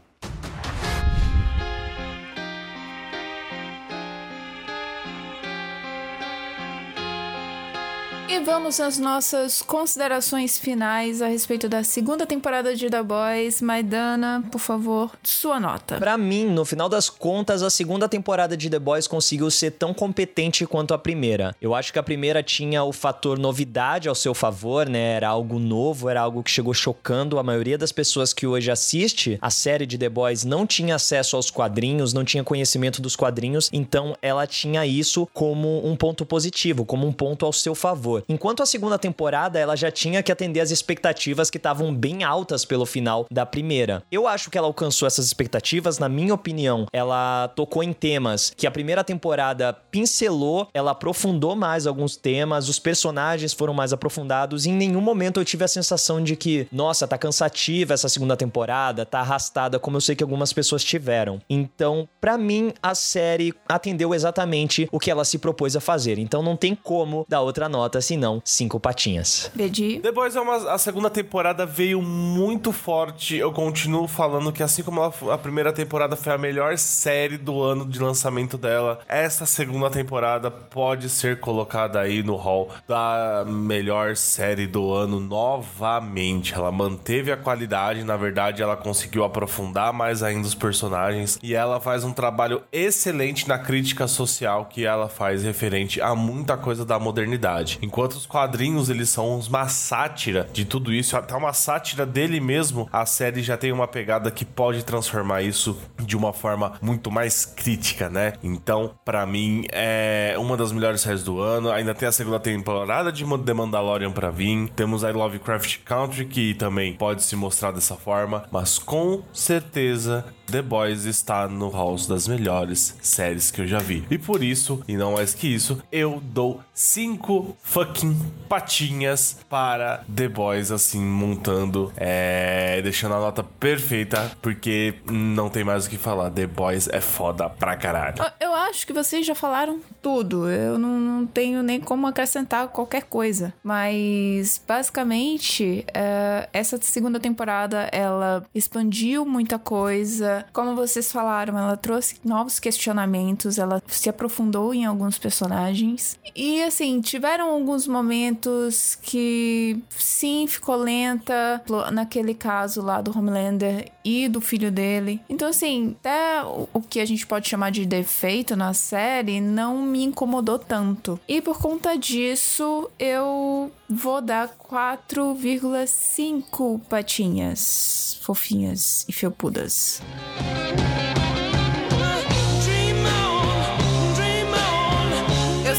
[8.44, 13.62] Vamos às nossas considerações finais a respeito da segunda temporada de The Boys.
[13.62, 15.96] Maidana, por favor, sua nota.
[15.96, 19.94] Pra mim, no final das contas, a segunda temporada de The Boys conseguiu ser tão
[19.94, 21.56] competente quanto a primeira.
[21.60, 25.14] Eu acho que a primeira tinha o fator novidade ao seu favor, né?
[25.14, 29.38] Era algo novo, era algo que chegou chocando a maioria das pessoas que hoje assiste
[29.40, 33.70] a série de The Boys não tinha acesso aos quadrinhos, não tinha conhecimento dos quadrinhos,
[33.72, 38.22] então ela tinha isso como um ponto positivo, como um ponto ao seu favor.
[38.34, 42.64] Enquanto a segunda temporada, ela já tinha que atender as expectativas que estavam bem altas
[42.64, 44.02] pelo final da primeira.
[44.10, 48.66] Eu acho que ela alcançou essas expectativas, na minha opinião, ela tocou em temas que
[48.66, 54.72] a primeira temporada pincelou, ela aprofundou mais alguns temas, os personagens foram mais aprofundados, em
[54.72, 59.20] nenhum momento eu tive a sensação de que, nossa, tá cansativa essa segunda temporada, tá
[59.20, 61.40] arrastada, como eu sei que algumas pessoas tiveram.
[61.48, 66.18] Então, pra mim, a série atendeu exatamente o que ela se propôs a fazer.
[66.18, 69.50] Então não tem como dar outra nota senão cinco patinhas.
[69.54, 70.00] Bedi.
[70.14, 73.36] Boys é uma, a segunda temporada veio muito forte.
[73.36, 77.60] Eu continuo falando que assim como ela- a primeira temporada foi a melhor série do
[77.62, 84.16] ano de lançamento dela, essa segunda temporada pode ser colocada aí no hall da melhor
[84.16, 86.54] série do ano novamente.
[86.54, 91.80] Ela manteve a qualidade, na verdade ela conseguiu aprofundar mais ainda os personagens e ela
[91.80, 96.98] faz um trabalho excelente na crítica social que ela faz referente a muita coisa da
[96.98, 97.78] modernidade.
[97.82, 102.88] Enquanto os quadrinhos eles são uma sátira de tudo isso, até uma sátira dele mesmo,
[102.92, 107.44] a série já tem uma pegada que pode transformar isso de uma forma muito mais
[107.44, 108.34] crítica, né?
[108.42, 111.70] Então, pra mim, é uma das melhores séries do ano.
[111.70, 114.68] Ainda tem a segunda temporada de The Mandalorian pra vir.
[114.70, 118.44] Temos a Lovecraft Country, que também pode se mostrar dessa forma.
[118.50, 124.04] Mas com certeza, The Boys está no hall das melhores séries que eu já vi.
[124.10, 128.16] E por isso, e não mais que isso, eu dou cinco fucking
[128.48, 135.86] patinhas para The Boys, assim, montando, é, deixando a nota perfeita, porque não tem mais
[135.86, 136.30] o que falar.
[136.30, 138.16] The Boys é foda pra caralho.
[138.40, 140.48] Eu- Eu acho que vocês já falaram tudo.
[140.48, 143.52] Eu não, não tenho nem como acrescentar qualquer coisa.
[143.64, 150.33] Mas, basicamente, é, essa segunda temporada, ela expandiu muita coisa.
[150.52, 153.58] Como vocês falaram, ela trouxe novos questionamentos.
[153.58, 156.18] Ela se aprofundou em alguns personagens.
[156.34, 161.62] E, assim, tiveram alguns momentos que sim ficou lenta,
[161.92, 165.20] naquele caso lá do Homelander e do filho dele.
[165.28, 170.04] Então, assim, até o que a gente pode chamar de defeito na série não me
[170.04, 171.20] incomodou tanto.
[171.28, 180.00] E por conta disso, eu vou dar 4,5 patinhas fofinhas e felpudas.
[180.24, 181.33] Eu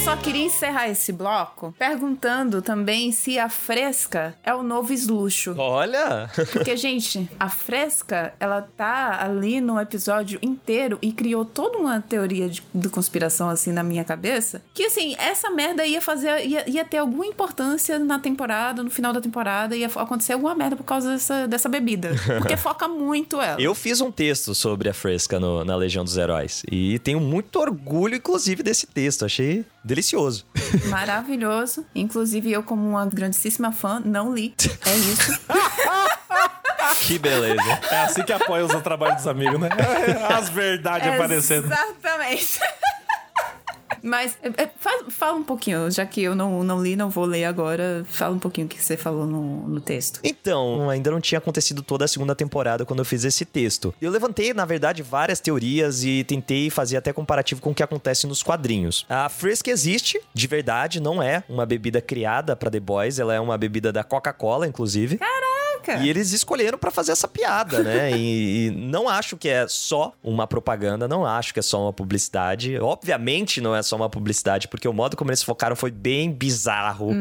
[0.06, 5.56] só queria encerrar esse bloco perguntando também se a Fresca é o novo Sluxo.
[5.58, 6.30] Olha!
[6.54, 12.48] Porque, gente, a Fresca, ela tá ali no episódio inteiro e criou toda uma teoria
[12.48, 14.62] de, de conspiração, assim, na minha cabeça.
[14.76, 19.12] Que, assim, essa merda ia fazer, ia, ia ter alguma importância na temporada, no final
[19.12, 22.12] da temporada, ia acontecer alguma merda por causa dessa, dessa bebida.
[22.38, 23.60] Porque foca muito ela.
[23.60, 26.62] Eu fiz um texto sobre a Fresca no- na Legião dos Heróis.
[26.72, 29.26] E tenho muito orgulho, inclusive, desse texto.
[29.26, 29.66] Achei
[29.96, 30.46] delicioso.
[30.90, 31.86] Maravilhoso.
[31.96, 34.54] Inclusive, eu, como uma grandíssima fã, não li.
[34.86, 35.40] É isso.
[37.02, 37.62] Que beleza.
[37.92, 39.70] É assim que apoia o trabalho dos amigos, né?
[40.30, 41.66] As verdades aparecendo.
[41.66, 42.60] Exatamente.
[44.02, 47.26] Mas é, é, faz- fala um pouquinho, já que eu não, não li, não vou
[47.26, 48.06] ler agora.
[48.10, 50.20] Fala um pouquinho o que você falou no, no texto.
[50.24, 53.94] Então, ainda não tinha acontecido toda a segunda temporada quando eu fiz esse texto.
[54.02, 58.28] Eu levantei, na verdade, várias teorias e tentei fazer até comparativo com o que acontece
[58.28, 59.06] nos quadrinhos.
[59.10, 63.40] A Frisk existe, de verdade, não é uma bebida criada pra The Boys, ela é
[63.40, 65.18] uma bebida da Coca-Cola, inclusive.
[65.18, 65.55] Caraca!
[66.02, 68.06] E eles escolheram pra fazer essa piada, né?
[68.16, 71.94] E, e não acho que é só uma propaganda, não acho que é só uma
[71.94, 72.78] publicidade.
[72.80, 77.12] Obviamente não é só uma publicidade, porque o modo como eles focaram foi bem bizarro.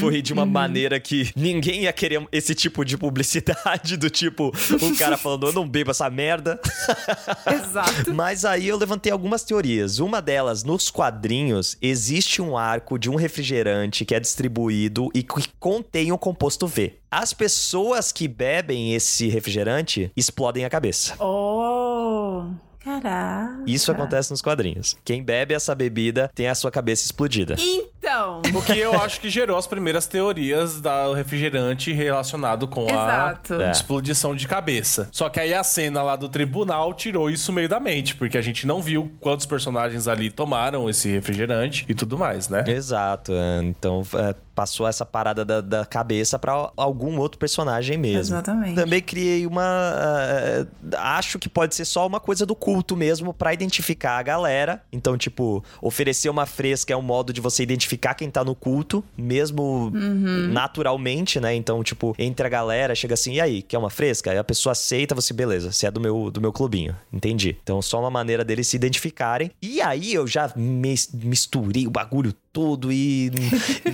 [0.00, 4.96] Foi de uma maneira que ninguém ia querer esse tipo de publicidade, do tipo, o
[4.96, 6.60] cara falando, eu não bebo essa merda.
[7.46, 8.12] Exato.
[8.12, 9.98] Mas aí eu levantei algumas teorias.
[9.98, 15.48] Uma delas, nos quadrinhos, existe um arco de um refrigerante que é distribuído e que
[15.58, 17.01] contém o composto V.
[17.14, 21.14] As pessoas que bebem esse refrigerante explodem a cabeça.
[21.22, 22.46] Oh!
[22.84, 23.62] Caraca.
[23.66, 24.96] Isso acontece nos quadrinhos.
[25.04, 27.54] Quem bebe essa bebida tem a sua cabeça explodida.
[27.58, 28.42] Então.
[28.54, 33.54] O que eu acho que gerou as primeiras teorias do refrigerante relacionado com Exato.
[33.54, 33.70] a É.
[33.70, 35.08] explodição de cabeça.
[35.12, 38.42] Só que aí a cena lá do tribunal tirou isso meio da mente, porque a
[38.42, 42.64] gente não viu quantos personagens ali tomaram esse refrigerante e tudo mais, né?
[42.66, 43.32] Exato.
[43.32, 43.62] é.
[43.62, 48.34] Então é, passou essa parada da, da cabeça pra algum outro personagem mesmo.
[48.34, 48.74] Exatamente.
[48.74, 49.62] Também criei uma.
[49.96, 50.66] eh,
[50.98, 54.82] acho que pode ser só uma coisa do culto mesmo pra identificar a galera.
[54.90, 59.04] Então, tipo, oferecer uma fresca é um modo de você identificar quem tá no culto,
[59.16, 59.90] mesmo
[60.52, 61.54] naturalmente, né?
[61.54, 64.30] Então, tipo, entre a galera, chega assim, e aí, quer uma fresca?
[64.30, 66.96] Aí a pessoa aceita, você, beleza, você é do meu, do meu clubinho.
[67.12, 67.56] Entendi.
[67.62, 69.50] Então, só uma maneira deles se identificarem.
[69.60, 73.30] E aí eu já mis- misturei o bagulho todo e,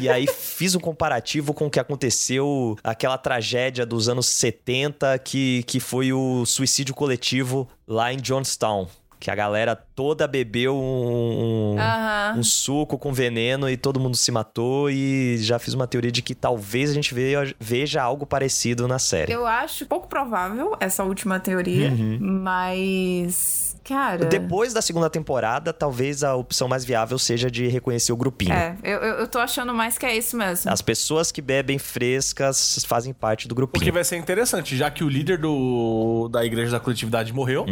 [0.01, 5.63] e aí fiz um comparativo com o que aconteceu, aquela tragédia dos anos 70, que,
[5.65, 8.87] que foi o suicídio coletivo lá em Johnstown.
[9.21, 12.35] Que a galera toda bebeu um, um- Aham.
[12.39, 14.89] um suco com veneno e todo mundo se matou.
[14.89, 19.01] E já fiz uma teoria de que talvez a gente veja, veja algo parecido na
[19.01, 19.33] série.
[19.33, 23.68] Eu acho pouco provável essa última teoria, mas.
[23.89, 24.27] Cara.
[24.27, 28.53] Depois da segunda temporada, talvez a opção mais viável seja de reconhecer o grupinho.
[28.53, 30.71] É, eu, eu, tô achando mais que é isso mesmo.
[30.71, 33.93] As pessoas que bebem frescas fazem parte do O que grupinho.
[33.95, 37.65] vai ser interessante, já que o líder do, da igreja da coletividade morreu,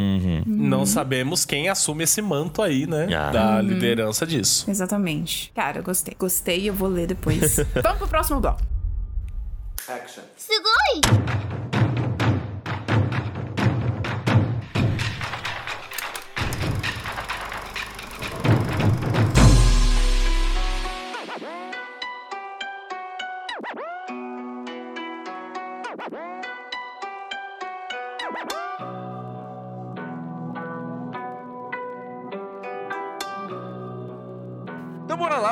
[0.46, 3.08] não sabemos quem assume esse manto aí, né?
[3.14, 3.30] Ah.
[3.30, 4.70] Da liderança disso.
[4.70, 5.52] Exatamente.
[5.54, 6.14] Cara, gostei.
[6.18, 7.56] Gostei e eu vou ler depois.
[7.82, 8.62] Vamos pro próximo bloco.
[9.86, 10.24] Action.
[10.36, 10.52] す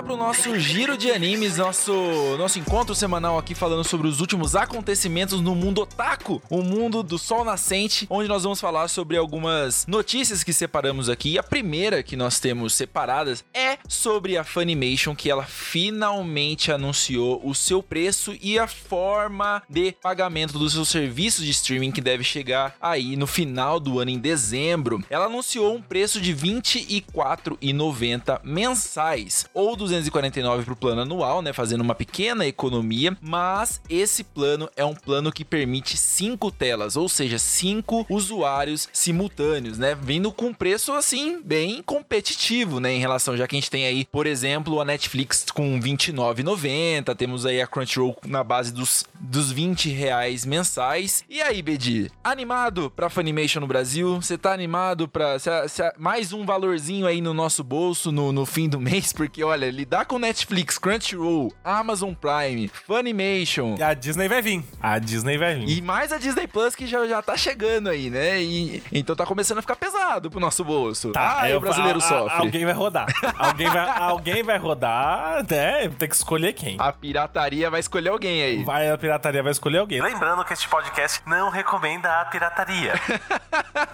[0.05, 1.93] ごい bora lá pro nosso giro de animes, nosso,
[2.39, 7.19] nosso encontro semanal aqui falando sobre os últimos acontecimentos no mundo otaku, o mundo do
[7.19, 11.33] sol nascente, onde nós vamos falar sobre algumas notícias que separamos aqui.
[11.33, 17.41] E a primeira que nós temos separadas é sobre a Funimation, que ela finalmente anunciou
[17.45, 22.25] o seu preço e a forma de pagamento dos seus serviços de streaming que deve
[22.25, 25.05] chegar aí no final do ano, em dezembro.
[25.11, 29.47] Ela anunciou um preço de R$ 24,90 mensais.
[29.53, 34.85] Ou ou 249 pro plano anual, né, fazendo uma pequena economia, mas esse plano é
[34.85, 40.93] um plano que permite cinco telas, ou seja, cinco usuários simultâneos, né, vindo com preço
[40.93, 44.85] assim bem competitivo, né, em relação já que a gente tem aí, por exemplo, a
[44.85, 51.25] Netflix com 29,90, temos aí a Crunchyroll na base dos, dos 20 reais mensais.
[51.29, 54.21] E aí, Bedi, animado pra Funimation no Brasil?
[54.21, 55.11] Você tá animado
[55.69, 59.13] cê- mais um valorzinho aí no nosso bolso no, no fim do mês?
[59.13, 63.75] Porque, olha, lidar com Netflix, Crunchyroll, Amazon Prime, Funimation...
[63.79, 64.65] E a Disney vai vir.
[64.81, 65.69] A Disney vai vir.
[65.69, 68.41] E mais a Disney Plus que já, já tá chegando aí, né?
[68.43, 71.13] E, então tá começando a ficar pesado pro nosso bolso.
[71.13, 72.39] Tá, aí eu- o brasileiro a- a- sofre.
[72.39, 73.07] Alguém vai rodar.
[73.39, 75.89] alguém, vai, alguém vai rodar, né?
[75.99, 76.77] Tem que escolher quem.
[76.79, 78.65] A pirataria vai escolher alguém aí.
[78.65, 80.01] Vai, a pirataria vai escolher alguém.
[80.01, 82.95] Lembrando que este podcast não recomenda a pirataria.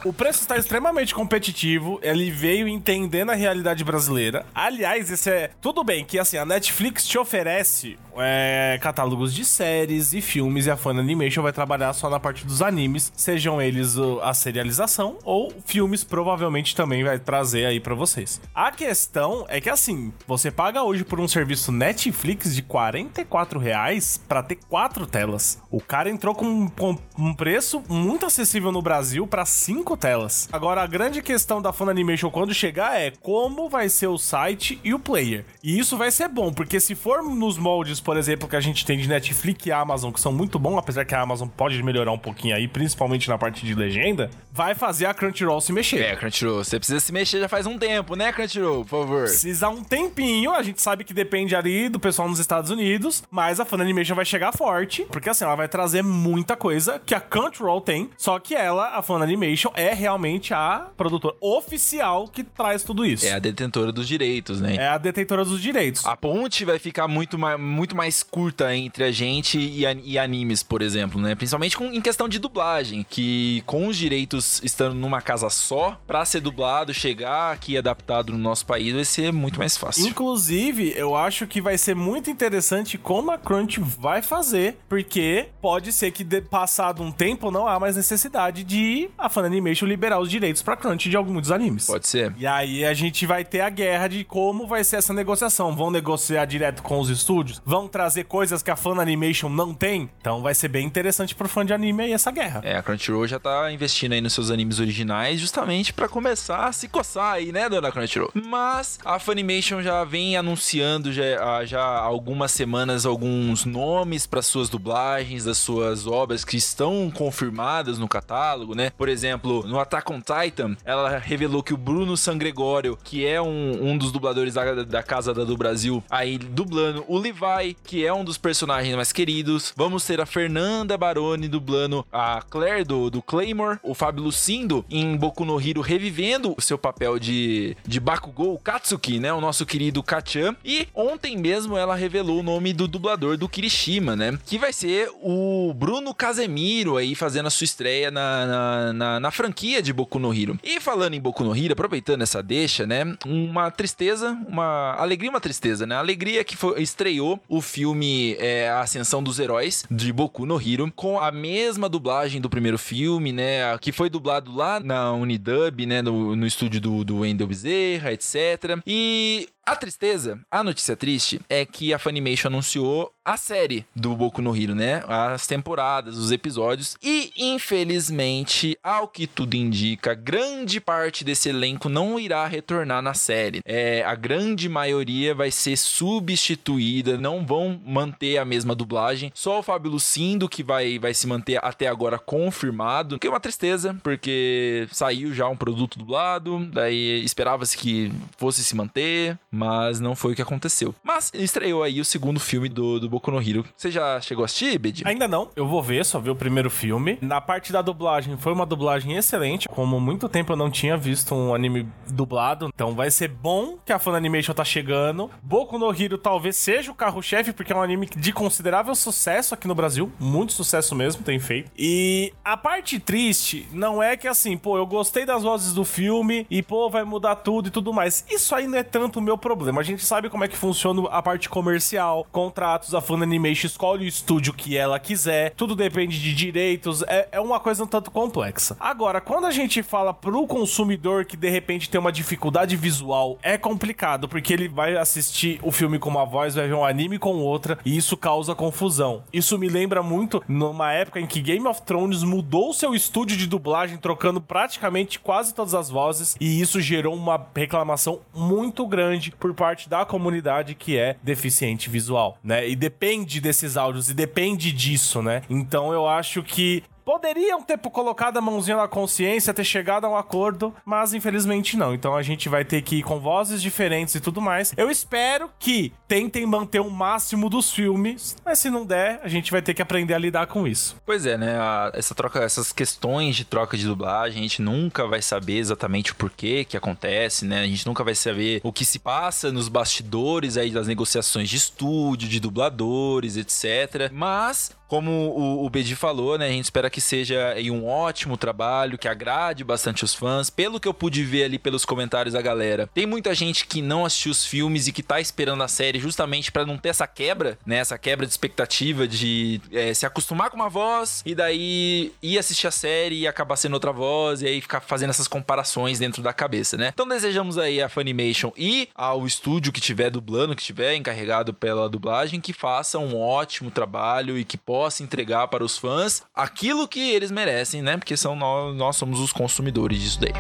[0.05, 1.99] O preço está extremamente competitivo.
[2.03, 4.47] Ele veio entendendo a realidade brasileira.
[4.55, 5.51] Aliás, esse é.
[5.81, 10.71] Tudo bem que assim, a Netflix te oferece é, catálogos de séries e filmes e
[10.71, 15.51] a Fun Animation vai trabalhar só na parte dos animes, sejam eles a serialização ou
[15.65, 18.41] filmes, provavelmente também vai trazer aí pra vocês.
[18.55, 24.21] A questão é que assim, você paga hoje por um serviço Netflix de 44 reais
[24.29, 25.63] pra ter quatro telas.
[25.71, 30.47] O cara entrou com um, com um preço muito acessível no Brasil pra cinco telas.
[30.53, 34.79] Agora, a grande questão da Fun Animation quando chegar é como vai ser o site
[34.85, 35.45] e o player.
[35.63, 38.85] E isso vai ser bom, porque se for nos moldes, por exemplo, que a gente
[38.85, 42.13] tem de Netflix e Amazon, que são muito bons, apesar que a Amazon pode melhorar
[42.13, 46.01] um pouquinho aí, principalmente na parte de legenda, vai fazer a Crunchyroll se mexer.
[46.01, 48.85] É, Crunchyroll, você precisa se mexer já faz um tempo, né, Crunchyroll?
[48.85, 49.25] Por favor.
[49.25, 53.61] Precisa um tempinho, a gente sabe que depende ali do pessoal nos Estados Unidos, mas
[53.61, 57.21] a Fun Animation vai chegar forte, porque assim, ela vai trazer muita coisa que a
[57.21, 62.83] Crunchyroll tem, só que ela, a Fun Animation, é realmente a produtora oficial que traz
[62.83, 63.27] tudo isso.
[63.27, 64.77] É a detentora dos direitos, né?
[64.77, 66.05] É a detentora dos direitos.
[66.05, 70.19] A ponte vai ficar muito mais, muito mais curta entre a gente e, a- e
[70.19, 71.35] animes, por exemplo, né?
[71.35, 76.27] Principalmente com- em questão de dublagem, que com os direitos estando numa casa só, pra
[76.27, 80.07] ser dublado, chegar aqui adaptado no nosso país, vai ser muito mais fácil.
[80.07, 85.93] Inclusive, eu acho que vai ser muito interessante como a Crunch vai fazer, porque pode
[85.93, 90.19] ser que de- passado um tempo não há mais necessidade de a Fan Animation liberar
[90.21, 91.87] os direitos pra Crunch de alguns animes.
[91.87, 92.35] Pode ser.
[92.37, 95.40] E aí a gente vai ter a guerra de como vai ser essa negociação.
[95.49, 97.63] Vão negociar direto com os estúdios?
[97.65, 100.11] Vão trazer coisas que a Fan Animation não tem?
[100.21, 102.61] Então vai ser bem interessante pro fã de anime aí essa guerra.
[102.65, 106.73] É, a Crunchyroll já tá investindo aí nos seus animes originais justamente pra começar a
[106.73, 108.31] se coçar aí, né, dona Crunchyroll?
[108.35, 114.43] Mas a Funimation já vem anunciando já, há- já há algumas semanas alguns nomes para
[114.43, 118.91] suas dublagens das suas obras que estão confirmadas no catálogo, né?
[118.97, 123.91] Por exemplo, no Attack on Titan, ela revelou que o Bruno Sangregório, que é um,
[123.91, 128.13] um dos dubladores da, da Casa da do Brasil, aí dublando o Levi, que é
[128.13, 129.73] um dos personagens mais queridos.
[129.77, 135.17] Vamos ter a Fernanda Baroni dublando a Claire do, do Claymore, o Fábio Lucindo em
[135.17, 139.33] Boku no Hero revivendo o seu papel de, de Bakugou, Katsuki, né?
[139.33, 140.55] O nosso querido Kachan.
[140.65, 144.39] E ontem mesmo ela revelou o nome do dublador do Kirishima, né?
[144.47, 149.31] Que vai ser o Bruno Casemiro aí fazendo a sua estreia na, na, na, na
[149.31, 150.59] franquia de Boku no Hero.
[150.63, 153.17] E falando em Boku no Hero, aproveitando essa deixa, né?
[153.27, 155.95] Uma tristeza, uma alegria e uma tristeza, né?
[155.95, 160.61] A alegria que foi, estreou o filme é, A Ascensão dos Heróis de Boku no
[160.61, 163.77] Hero com a mesma dublagem do primeiro filme, né?
[163.79, 166.03] Que foi dublado lá na Unidub, né?
[166.03, 168.81] No, no estúdio do, do Wendell Bezerra, etc.
[168.87, 174.43] E a tristeza, a notícia triste, é que a Funimation anunciou a série do Boku
[174.43, 175.05] no Hero, né?
[175.07, 176.97] As temporadas, os episódios.
[177.03, 183.61] E, infelizmente, ao que tudo indica, grande parte desse elenco não irá retornar na série.
[183.65, 189.31] É, a grande maioria vai ser substituída, não vão manter a mesma dublagem.
[189.35, 193.19] Só o Fábio Lucindo que vai, vai se manter até agora confirmado.
[193.19, 198.75] Que é uma tristeza, porque saiu já um produto dublado, daí esperava-se que fosse se
[198.75, 200.95] manter, mas não foi o que aconteceu.
[201.03, 203.65] Mas estreou aí o segundo filme do, do Boku no Hero.
[203.77, 205.03] Você já chegou a assistir, Bedi?
[205.05, 207.19] Ainda não, eu vou ver, só ver o primeiro filme.
[207.21, 209.69] Na parte da dublagem, foi uma dublagem excelente.
[209.69, 213.93] Como muito tempo eu não tinha visto um anime dublado, então vai ser bom que
[213.93, 215.31] a Fan Animation tá chegando.
[215.43, 219.67] Boku no Hero talvez seja o carro-chefe, porque é um anime de considerável sucesso aqui
[219.67, 220.13] no Brasil.
[220.19, 221.71] Muito sucesso mesmo, tem feito.
[221.77, 226.47] E a parte triste não é que assim, pô, eu gostei das vozes do filme
[226.51, 228.25] e, pô, vai mudar tudo e tudo mais.
[228.31, 229.81] Isso aí não é tanto o meu problema.
[229.81, 234.09] A gente sabe como é que funciona a parte comercial, contratos, a Funimation escolhe o
[234.09, 238.77] estúdio que ela quiser, tudo depende de direitos, é, é uma coisa um tanto complexa.
[238.79, 243.57] Agora, quando a gente fala pro consumidor que de repente tem uma dificuldade visual, é
[243.57, 247.37] complicado, porque ele vai assistir o filme com uma voz, vai ver um anime com
[247.37, 249.23] outra, e isso causa confusão.
[249.33, 253.47] Isso me lembra muito numa época em que Game of Thrones mudou seu estúdio de
[253.47, 259.55] dublagem, trocando praticamente quase todas as vozes, e isso gerou uma reclamação muito grande por
[259.55, 262.69] parte da comunidade que é deficiente visual, né?
[262.69, 265.43] E depende desses áudios e depende disso, né?
[265.49, 270.17] Então eu acho que Poderiam ter colocado a mãozinha na consciência, ter chegado a um
[270.17, 271.95] acordo, mas infelizmente não.
[271.95, 274.73] Então a gente vai ter que ir com vozes diferentes e tudo mais.
[274.77, 279.51] Eu espero que tentem manter o máximo dos filmes, mas se não der, a gente
[279.51, 280.97] vai ter que aprender a lidar com isso.
[281.05, 281.57] Pois é, né?
[281.59, 286.13] A- essa troca, essas questões de troca de dublagem, a gente nunca vai saber exatamente
[286.13, 287.61] o porquê que acontece, né?
[287.63, 291.57] A gente nunca vai saber o que se passa nos bastidores aí das negociações de
[291.57, 294.11] estúdio, de dubladores, etc.
[294.13, 296.47] Mas como o, o Bedi falou, né?
[296.47, 300.51] A gente espera que seja um ótimo trabalho, que agrade bastante os fãs.
[300.51, 304.05] Pelo que eu pude ver ali pelos comentários da galera, tem muita gente que não
[304.05, 307.57] assistiu os filmes e que tá esperando a série justamente pra não ter essa quebra,
[307.65, 307.77] né?
[307.77, 312.67] Essa quebra de expectativa de é, se acostumar com uma voz e daí ir assistir
[312.67, 316.33] a série e acabar sendo outra voz e aí ficar fazendo essas comparações dentro da
[316.33, 316.91] cabeça, né?
[316.93, 321.89] Então desejamos aí a Funimation e ao estúdio que tiver dublando, que tiver encarregado pela
[321.89, 327.11] dublagem, que faça um ótimo trabalho e que possa entregar para os fãs aquilo que
[327.11, 327.97] eles merecem, né?
[327.97, 330.33] Porque são nós, nós somos os consumidores disso daí.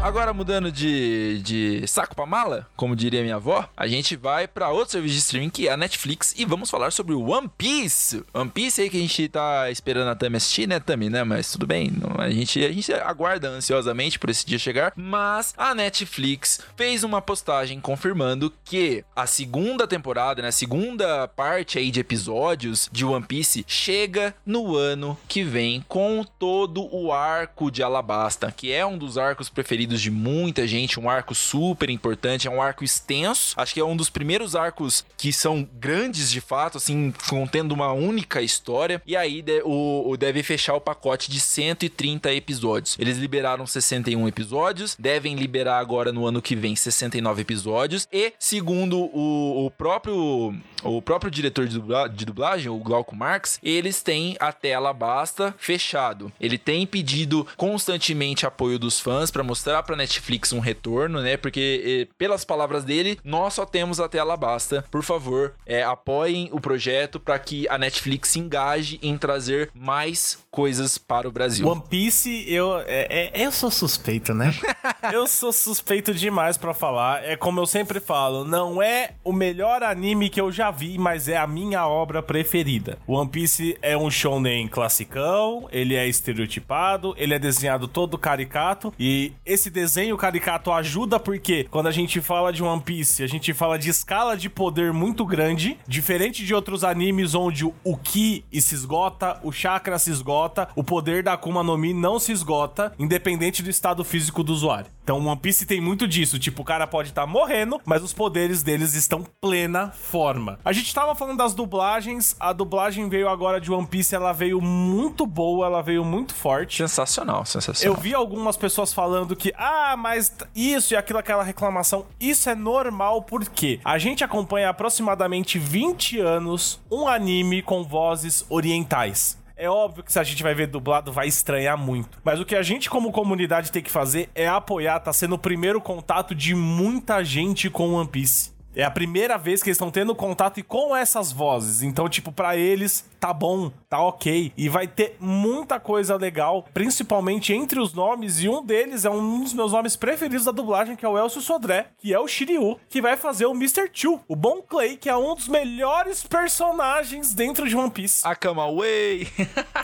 [0.00, 4.70] Agora mudando de, de saco pra mala, como diria minha avó, a gente vai pra
[4.70, 8.22] outro serviço de streaming que é a Netflix e vamos falar sobre One Piece.
[8.32, 11.24] One Piece aí que a gente tá esperando a Tami assistir, né, Tami, né?
[11.24, 14.92] Mas tudo bem, a gente, a gente aguarda ansiosamente por esse dia chegar.
[14.94, 21.76] Mas a Netflix fez uma postagem confirmando que a segunda temporada, né, a segunda parte
[21.76, 27.68] aí de episódios de One Piece chega no ano que vem com todo o arco
[27.68, 32.46] de Alabasta, que é um dos arcos preferidos de muita gente, um arco super importante,
[32.46, 36.40] é um arco extenso, acho que é um dos primeiros arcos que são grandes de
[36.40, 41.40] fato, assim, contendo uma única história, e aí o, o deve fechar o pacote de
[41.40, 42.96] 130 episódios.
[42.98, 48.98] Eles liberaram 61 episódios, devem liberar agora no ano que vem 69 episódios, e segundo
[48.98, 50.54] o, o próprio
[50.84, 55.54] o próprio diretor de, dubla- de dublagem, o Glauco Marx, eles têm a tela basta
[55.58, 56.32] fechado.
[56.40, 61.36] Ele tem pedido constantemente apoio dos fãs pra mostrar pra Netflix um retorno, né?
[61.36, 64.84] Porque eh, pelas palavras dele, nós só temos a tela basta.
[64.90, 70.38] Por favor, eh, apoiem o projeto pra que a Netflix se engaje em trazer mais
[70.50, 71.66] coisas para o Brasil.
[71.66, 74.52] One Piece, eu, é, é- eu sou suspeito, né?
[75.12, 77.24] eu sou suspeito demais pra falar.
[77.24, 81.28] É como eu sempre falo, não é o melhor anime que eu já vi, mas
[81.28, 82.98] é a minha obra preferida.
[83.06, 89.32] One Piece é um shonen classicão, ele é estereotipado, ele é desenhado todo caricato e
[89.44, 93.78] esse desenho caricato ajuda porque quando a gente fala de One Piece, a gente fala
[93.78, 99.38] de escala de poder muito grande, diferente de outros animes onde o Ki se esgota,
[99.42, 103.70] o chakra se esgota, o poder da Akuma no Mi não se esgota, independente do
[103.70, 104.90] estado físico do usuário.
[105.08, 108.62] Então One Piece tem muito disso, tipo, o cara pode estar morrendo, mas os poderes
[108.62, 110.58] deles estão plena forma.
[110.62, 114.60] A gente tava falando das dublagens, a dublagem veio agora de One Piece, ela veio
[114.60, 116.76] muito boa, ela veio muito forte.
[116.76, 117.98] Sensacional, Eu sensacional.
[117.98, 122.04] vi algumas pessoas falando que, ah, mas isso e aquilo, aquela reclamação.
[122.20, 129.37] Isso é normal porque a gente acompanha aproximadamente 20 anos um anime com vozes orientais.
[129.60, 132.20] É óbvio que se a gente vai ver dublado, vai estranhar muito.
[132.22, 135.38] Mas o que a gente, como comunidade, tem que fazer é apoiar, tá sendo o
[135.38, 138.56] primeiro contato de muita gente com One Piece.
[138.78, 141.82] É a primeira vez que eles estão tendo contato com essas vozes.
[141.82, 144.52] Então, tipo, pra eles tá bom, tá ok.
[144.56, 148.40] E vai ter muita coisa legal, principalmente entre os nomes.
[148.40, 151.40] E um deles é um dos meus nomes preferidos da dublagem, que é o Elcio
[151.40, 153.90] Sodré, que é o Shiryu, que vai fazer o Mr.
[153.92, 158.22] Chu, o Bon Clay, que é um dos melhores personagens dentro de One Piece.
[158.24, 159.26] Akama Way.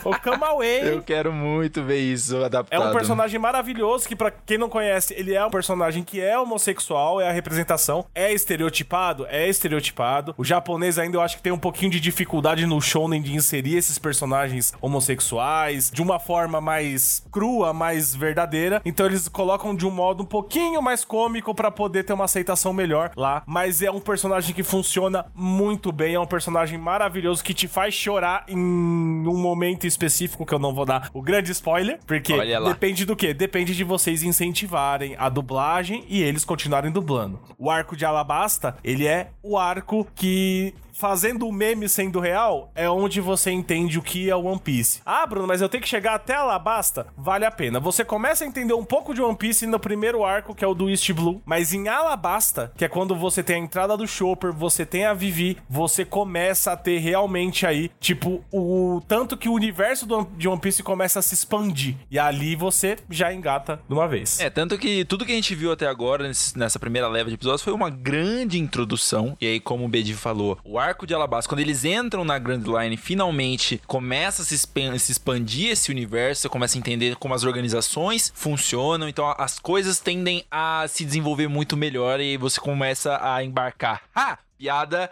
[0.04, 0.86] O Kamaway.
[0.94, 2.88] Eu quero muito ver isso É adaptado.
[2.88, 7.20] um personagem maravilhoso que, pra quem não conhece, ele é um personagem que é homossexual,
[7.20, 9.26] é a representação, é estereotipado, estereotipado?
[9.28, 10.34] É estereotipado.
[10.36, 13.76] O japonês ainda eu acho que tem um pouquinho de dificuldade no shonen de inserir
[13.76, 18.80] esses personagens homossexuais de uma forma mais crua, mais verdadeira.
[18.84, 22.72] Então eles colocam de um modo um pouquinho mais cômico para poder ter uma aceitação
[22.72, 23.42] melhor lá.
[23.46, 27.94] Mas é um personagem que funciona muito bem, é um personagem maravilhoso que te faz
[27.94, 32.34] chorar em um momento específico que eu não vou dar o grande spoiler, porque
[32.64, 33.32] depende do quê?
[33.32, 37.40] Depende de vocês incentivarem a dublagem e eles continuarem dublando.
[37.58, 42.88] O arco de Alabasta, ele é o arco que fazendo o meme sendo real, é
[42.88, 45.00] onde você entende o que é One Piece.
[45.04, 47.06] Ah, Bruno, mas eu tenho que chegar até Alabasta?
[47.16, 47.80] Vale a pena.
[47.80, 50.74] Você começa a entender um pouco de One Piece no primeiro arco, que é o
[50.74, 54.52] do East Blue, mas em Alabasta, que é quando você tem a entrada do Chopper,
[54.52, 59.52] você tem a Vivi, você começa a ter realmente aí, tipo, o tanto que o
[59.52, 60.06] universo
[60.36, 61.96] de One Piece começa a se expandir.
[62.10, 64.38] E ali você já engata de uma vez.
[64.40, 67.62] É, tanto que tudo que a gente viu até agora, nessa primeira leva de episódios,
[67.62, 69.36] foi uma grande introdução.
[69.40, 72.62] E aí, como o Bedi falou, o arco de Alabasta, quando eles entram na Grand
[72.62, 77.44] Line, finalmente começa a se, se expandir esse universo, você começa a entender como as
[77.44, 83.42] organizações funcionam, então as coisas tendem a se desenvolver muito melhor e você começa a
[83.42, 84.02] embarcar.
[84.14, 84.38] Ah!
[84.56, 85.10] Piada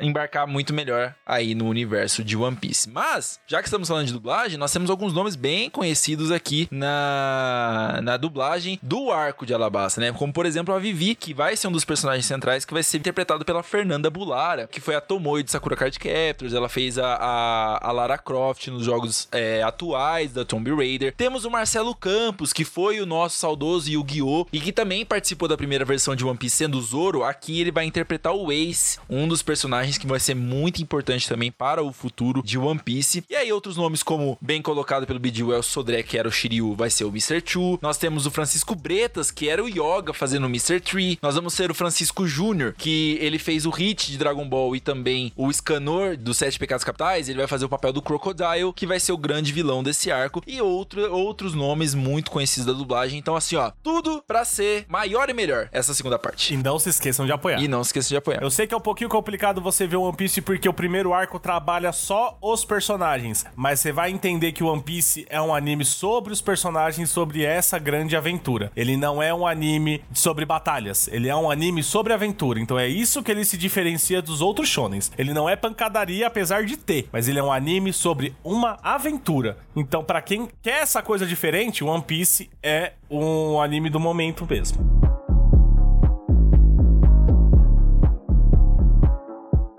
[0.00, 2.88] embarcar muito melhor aí no universo de One Piece.
[2.88, 8.00] Mas, já que estamos falando de dublagem, nós temos alguns nomes bem conhecidos aqui na,
[8.02, 10.12] na dublagem do arco de Alabasta, né?
[10.12, 12.98] Como, por exemplo, a Vivi, que vai ser um dos personagens centrais, que vai ser
[12.98, 17.14] interpretado pela Fernanda Bulara, que foi a Tomoe de Sakura Card Captors, ela fez a,
[17.14, 21.14] a, a Lara Croft nos jogos é, atuais da Tomb Raider.
[21.14, 24.46] Temos o Marcelo Campos, que foi o nosso saudoso Yu-Gi-Oh!
[24.52, 27.24] e que também participou da primeira versão de One Piece sendo Zoro.
[27.24, 31.50] Aqui ele vai interpretar o Ace, um dos personagens que vai ser muito importante também
[31.50, 33.24] para o futuro de One Piece.
[33.28, 35.20] E aí outros nomes como bem colocado pelo
[35.52, 37.42] é o Sodré, que era o Shiryu, vai ser o Mr.
[37.44, 37.78] Chu.
[37.80, 40.80] Nós temos o Francisco Bretas, que era o Yoga fazendo o Mr.
[40.80, 41.18] Tree.
[41.22, 44.80] Nós vamos ter o Francisco Júnior, que ele fez o Hit de Dragon Ball e
[44.80, 47.28] também o Scanor dos Sete Pecados Capitais.
[47.28, 50.42] Ele vai fazer o papel do Crocodile, que vai ser o grande vilão desse arco.
[50.46, 53.18] E outro, outros nomes muito conhecidos da dublagem.
[53.18, 56.54] Então assim, ó, tudo pra ser maior e melhor essa segunda parte.
[56.54, 57.62] E não se esqueçam de apoiar.
[57.62, 58.42] E não se esqueça de apoiar.
[58.42, 61.38] Eu sei que é um pouquinho complicado você ver One Piece porque o primeiro arco
[61.38, 65.84] trabalha só os personagens, mas você vai entender que o One Piece é um anime
[65.84, 68.70] sobre os personagens, sobre essa grande aventura.
[68.76, 72.60] Ele não é um anime sobre batalhas, ele é um anime sobre aventura.
[72.60, 75.10] Então é isso que ele se diferencia dos outros shonens.
[75.18, 79.58] Ele não é pancadaria apesar de ter, mas ele é um anime sobre uma aventura.
[79.74, 85.09] Então para quem quer essa coisa diferente, One Piece é um anime do momento mesmo.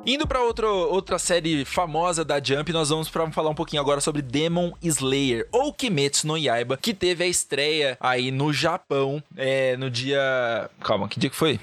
[0.05, 4.23] Indo outro, outra série famosa da Jump, nós vamos pra falar um pouquinho agora sobre
[4.23, 9.91] Demon Slayer, ou Kimetsu no Yaiba, que teve a estreia aí no Japão, é, no
[9.91, 10.69] dia...
[10.79, 11.59] Calma, que dia que foi?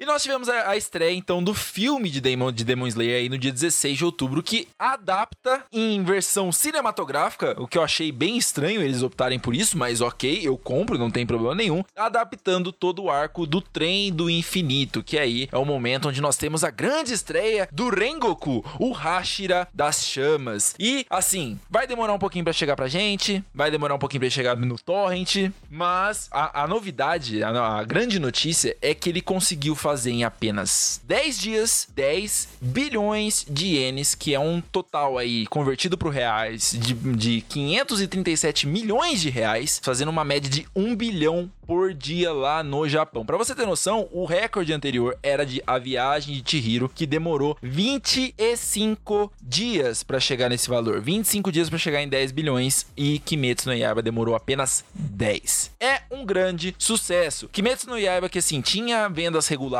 [0.00, 3.28] E nós tivemos a, a estreia, então, do filme de Demon, de Demon Slayer aí
[3.28, 8.38] no dia 16 de outubro, que adapta em versão cinematográfica, o que eu achei bem
[8.38, 13.02] estranho eles optarem por isso, mas ok, eu compro, não tem problema nenhum, adaptando todo
[13.02, 16.70] o arco do Trem do Infinito, que aí é o momento onde nós temos a
[16.70, 20.74] grande estreia do Rengoku, o Hashira das Chamas.
[20.78, 24.30] E, assim, vai demorar um pouquinho pra chegar pra gente, vai demorar um pouquinho pra
[24.30, 29.76] chegar no torrent, mas a, a novidade, a, a grande notícia é que ele conseguiu
[29.76, 35.96] fazer em apenas 10 dias 10 bilhões de ienes, que é um total aí convertido
[35.96, 41.94] para reais de, de 537 milhões de reais, fazendo uma média de 1 bilhão por
[41.94, 43.24] dia lá no Japão.
[43.24, 47.56] Para você ter noção, o recorde anterior era de A Viagem de Chihiro, que demorou
[47.62, 51.00] 25 dias para chegar nesse valor.
[51.00, 55.70] 25 dias para chegar em 10 bilhões e Kimetsu no Yaiba demorou apenas 10.
[55.78, 57.48] É um grande sucesso.
[57.48, 59.70] Kimetsu no Yaiba que assim tinha vendas regulares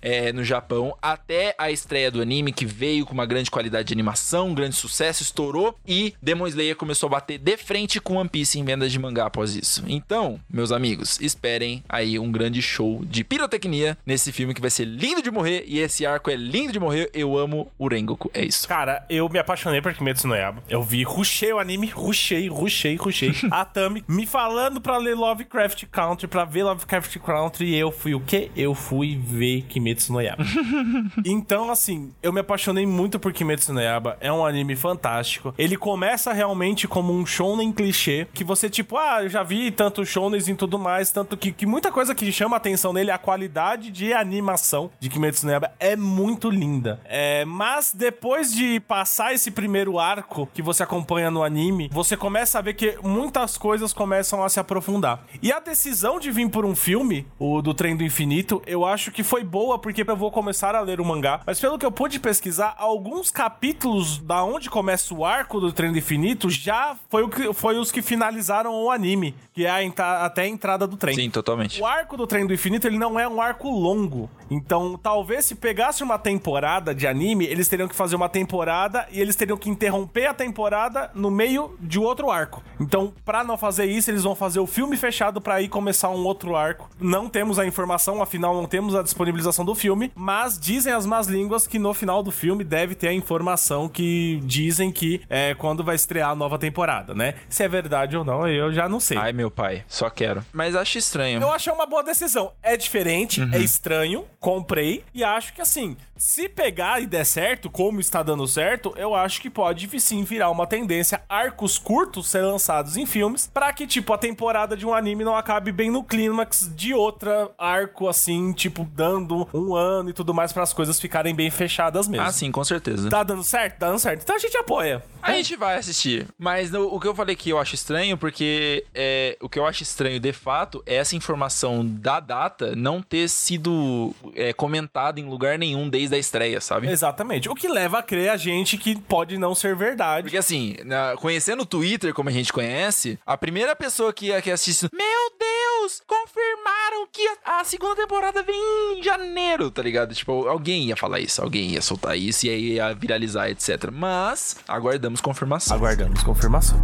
[0.00, 3.94] é, no Japão até a estreia do anime que veio com uma grande qualidade de
[3.94, 8.28] animação, um grande sucesso, estourou e Demon Slayer começou a bater de frente com One
[8.28, 9.84] Piece em vendas de mangá após isso.
[9.86, 14.84] Então, meus amigos, esperem aí um grande show de pirotecnia nesse filme que vai ser
[14.84, 17.10] lindo de morrer e esse arco é lindo de morrer.
[17.12, 18.66] Eu amo o Rengoku, é isso.
[18.66, 20.62] Cara, eu me apaixonei por Kimetsu no Yaiba.
[20.68, 23.32] Eu vi, rushei o anime, rushei, rushei, rushei.
[23.50, 28.14] a Tami me falando pra ler Lovecraft Country, pra ver Lovecraft Country, e eu fui
[28.14, 28.50] o quê?
[28.56, 30.44] Eu fui ver Kimetsu no Yaiba.
[31.24, 34.16] então, assim, eu me apaixonei muito por Kimetsu no Yaiba.
[34.20, 35.54] É um anime fantástico.
[35.58, 40.08] Ele começa realmente como um shonen clichê, que você, tipo, ah, eu já vi tantos
[40.08, 43.14] shonens e tudo mais, tanto que, que muita coisa que chama a atenção nele é
[43.14, 47.00] a qualidade de animação de Kimetsu no Yaiba é muito linda.
[47.04, 52.58] É, mas depois de passar esse primeiro arco que você acompanha no anime, você começa
[52.58, 55.24] a ver que muitas coisas começam a se aprofundar.
[55.42, 59.10] E a decisão de vir por um filme, o do Trem do Infinito, eu acho
[59.10, 61.40] que foi boa porque eu vou começar a ler o mangá.
[61.46, 65.90] Mas pelo que eu pude pesquisar, alguns capítulos da onde começa o arco do Trem
[65.90, 70.26] do Infinito já foi, o que, foi os que finalizaram o anime, que é a
[70.26, 71.14] até a entrada do trem.
[71.14, 71.80] Sim, totalmente.
[71.80, 74.28] O arco do Trem do Infinito, ele não é um arco longo.
[74.50, 79.18] Então, talvez se pegasse uma temporada de anime, eles teriam que fazer uma temporada e
[79.18, 82.62] eles teriam que interromper a temporada no meio de outro arco.
[82.78, 86.22] Então, pra não fazer isso, eles vão fazer o filme fechado pra aí começar um
[86.26, 86.90] outro arco.
[87.00, 91.26] Não temos a informação, afinal não temos a disponibilização do filme, mas dizem as más
[91.26, 95.84] línguas que no final do filme deve ter a informação que dizem que é quando
[95.84, 97.34] vai estrear a nova temporada, né?
[97.48, 99.16] Se é verdade ou não, eu já não sei.
[99.18, 100.44] Ai, meu pai, só quero.
[100.52, 101.40] Mas acho estranho.
[101.40, 102.52] Eu achei uma boa decisão.
[102.62, 103.50] É diferente, Uhum.
[103.52, 108.46] é estranho, comprei e acho que assim, se pegar e der certo, como está dando
[108.46, 113.50] certo, eu acho que pode sim virar uma tendência arcos curtos ser lançados em filmes,
[113.52, 117.50] pra que tipo a temporada de um anime não acabe bem no clímax de outra
[117.58, 122.06] arco assim, tipo dando um ano e tudo mais para as coisas ficarem bem fechadas
[122.06, 122.24] mesmo.
[122.24, 123.10] Ah, sim, com certeza.
[123.10, 123.78] Tá dando certo?
[123.78, 124.22] Tá dando certo.
[124.22, 125.02] Então a gente apoia.
[125.20, 126.28] A gente vai assistir.
[126.38, 129.82] Mas o que eu falei que eu acho estranho, porque é, o que eu acho
[129.82, 135.58] estranho de fato é essa informação da data não ter sido é, comentada em lugar
[135.58, 136.88] nenhum desde a estreia, sabe?
[136.88, 137.48] Exatamente.
[137.48, 140.24] O que leva a crer a gente que pode não ser verdade.
[140.24, 144.50] Porque assim, na- conhecendo o Twitter como a gente conhece, a primeira pessoa que, que
[144.50, 144.88] assiste.
[144.92, 146.00] Meu Deus!
[146.06, 150.14] Confirmaram que a, a segunda temporada vem em janeiro, tá ligado?
[150.14, 153.90] Tipo, alguém ia falar isso, alguém ia soltar isso e aí ia viralizar, etc.
[153.92, 155.76] Mas aguardamos confirmação.
[155.76, 156.78] Aguardamos confirmação.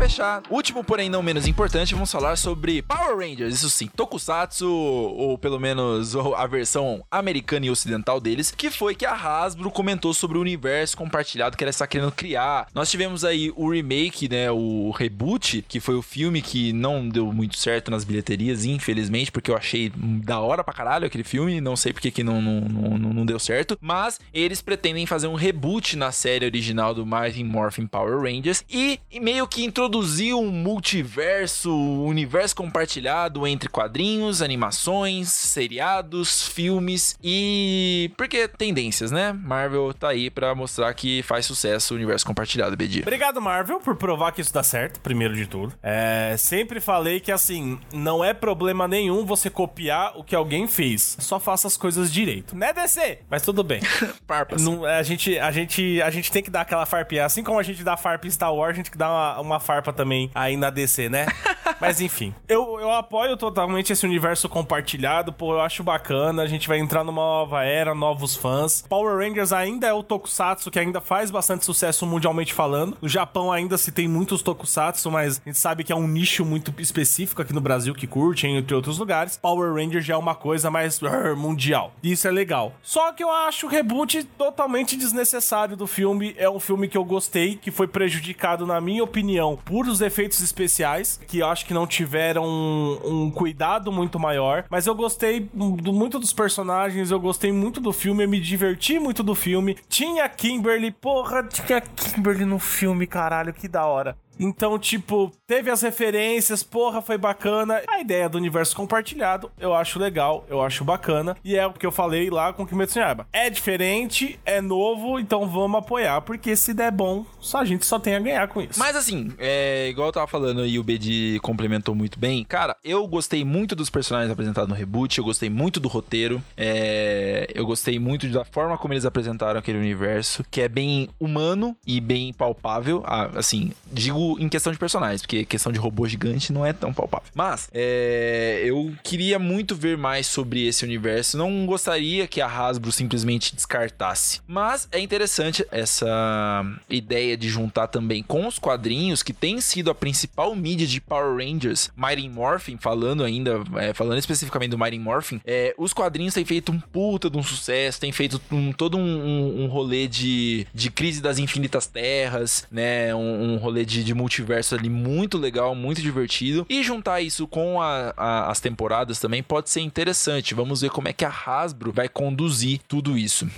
[0.00, 5.36] Fechar, último porém não menos importante, vamos falar sobre Power Rangers, isso sim, Tokusatsu, ou
[5.36, 10.38] pelo menos a versão americana e ocidental deles, que foi que a Hasbro comentou sobre
[10.38, 12.66] o universo compartilhado que ela está querendo criar.
[12.74, 17.30] Nós tivemos aí o remake, né, o reboot, que foi o filme que não deu
[17.30, 21.76] muito certo nas bilheterias, infelizmente, porque eu achei da hora pra caralho aquele filme, não
[21.76, 25.94] sei porque que não, não, não, não deu certo, mas eles pretendem fazer um reboot
[25.94, 32.06] na série original do Mighty Morphin Power Rangers e meio que introduzir um multiverso, um
[32.06, 39.32] universo compartilhado entre quadrinhos, animações, seriados, filmes e porque tendências, né?
[39.32, 43.00] Marvel tá aí pra mostrar que faz sucesso o universo compartilhado, BD.
[43.00, 45.72] Obrigado, Marvel, por provar que isso dá certo, primeiro de tudo.
[45.82, 51.16] É, sempre falei que, assim, não é problema nenhum você copiar o que alguém fez.
[51.20, 52.56] Só faça as coisas direito.
[52.56, 53.20] Né, DC?
[53.30, 53.80] Mas tudo bem.
[54.26, 54.62] Farpas.
[54.62, 57.24] Não, a, gente, a, gente, a gente tem que dar aquela farpinha.
[57.24, 59.40] Assim como a gente dá farpa em Star Wars, a gente tem que dar uma,
[59.40, 61.26] uma farpa também aí na DC, né?
[61.80, 62.34] Mas enfim.
[62.46, 66.42] Eu, eu apoio totalmente esse universo compartilhado, pô, eu acho bacana.
[66.42, 68.84] A gente vai entrar numa nova era, novos fãs.
[68.88, 72.98] Power Rangers ainda é o tokusatsu que ainda faz bastante sucesso mundialmente falando.
[73.00, 76.44] No Japão ainda se tem muitos tokusatsu, mas a gente sabe que é um nicho
[76.44, 79.36] muito específico aqui no Brasil que curte, entre outros lugares.
[79.36, 81.92] Power Rangers já é uma coisa mais uh, mundial.
[82.02, 82.74] E isso é legal.
[82.82, 86.34] Só que eu acho o reboot totalmente desnecessário do filme.
[86.36, 90.40] É um filme que eu gostei, que foi prejudicado, na minha opinião, por os efeitos
[90.42, 94.64] especiais, que eu acho que não tiveram um, um cuidado muito maior.
[94.68, 98.98] Mas eu gostei do- muito dos personagens, eu gostei muito do filme, eu me diverti
[98.98, 99.76] muito do filme.
[99.88, 104.16] Tinha Kimberly, porra, tinha Kimberly no filme, caralho, que da hora.
[104.40, 107.82] Então, tipo, teve as referências, porra, foi bacana.
[107.86, 111.36] A ideia do universo compartilhado, eu acho legal, eu acho bacana.
[111.44, 113.26] E é o que eu falei lá com Kimetsu no Yaiba.
[113.30, 117.98] É diferente, é novo, então vamos apoiar, porque se der bom, só a gente só
[117.98, 118.78] tem a ganhar com isso.
[118.78, 123.06] Mas assim, é, igual eu tava falando e o BD complementou muito bem, cara, eu
[123.06, 127.98] gostei muito dos personagens apresentados no reboot, eu gostei muito do roteiro, é, eu gostei
[127.98, 133.02] muito da forma como eles apresentaram aquele universo, que é bem humano e bem palpável,
[133.04, 136.92] ah, assim, digo em questão de personagens, porque questão de robô gigante não é tão
[136.92, 137.26] palpável.
[137.34, 142.92] Mas, é, eu queria muito ver mais sobre esse universo, não gostaria que a Hasbro
[142.92, 144.40] simplesmente descartasse.
[144.46, 149.94] Mas é interessante essa ideia de juntar também com os quadrinhos, que tem sido a
[149.94, 155.40] principal mídia de Power Rangers, Mighty Morphin, falando ainda, é, falando especificamente do Mighty Morphin,
[155.46, 159.00] é, os quadrinhos têm feito um puta de um sucesso, tem feito um- todo um,
[159.02, 163.14] um- um rolê de, de crise das infinitas terras, né?
[163.14, 166.66] Um, um rolê de, de multiverso ali muito legal, muito divertido.
[166.68, 170.54] E juntar isso com a- a- as temporadas também pode ser interessante.
[170.54, 173.48] Vamos ver como é que a Hasbro vai conduzir tudo isso.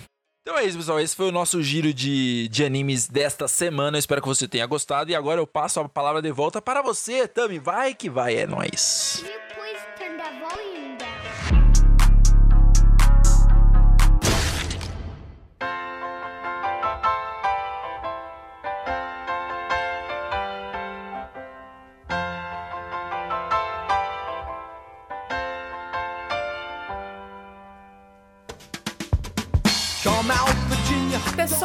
[0.45, 0.99] Então é isso, pessoal.
[0.99, 3.97] Esse foi o nosso giro de, de animes desta semana.
[3.97, 5.11] Eu espero que você tenha gostado.
[5.11, 7.59] E agora eu passo a palavra de volta para você, Tami.
[7.61, 9.25] Vai que vai, é nóis.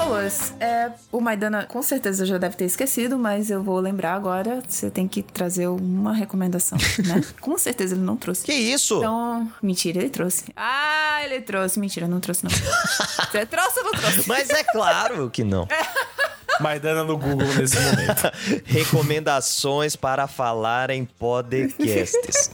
[0.08, 4.64] Pessoas, é, o Maidana com certeza já deve ter esquecido, mas eu vou lembrar agora.
[4.66, 7.22] Você tem que trazer uma recomendação, né?
[7.42, 8.46] com certeza ele não trouxe.
[8.46, 9.00] Que isso?
[9.00, 10.46] Então, mentira, ele trouxe.
[10.56, 11.78] Ah, ele trouxe.
[11.78, 12.52] Mentira, não trouxe, não.
[13.30, 14.30] Você trouxe ou não trouxe?
[14.30, 15.68] Mas é claro que não.
[16.60, 18.32] Maidana no Google nesse momento.
[18.66, 22.52] Recomendações para falar em podcasts.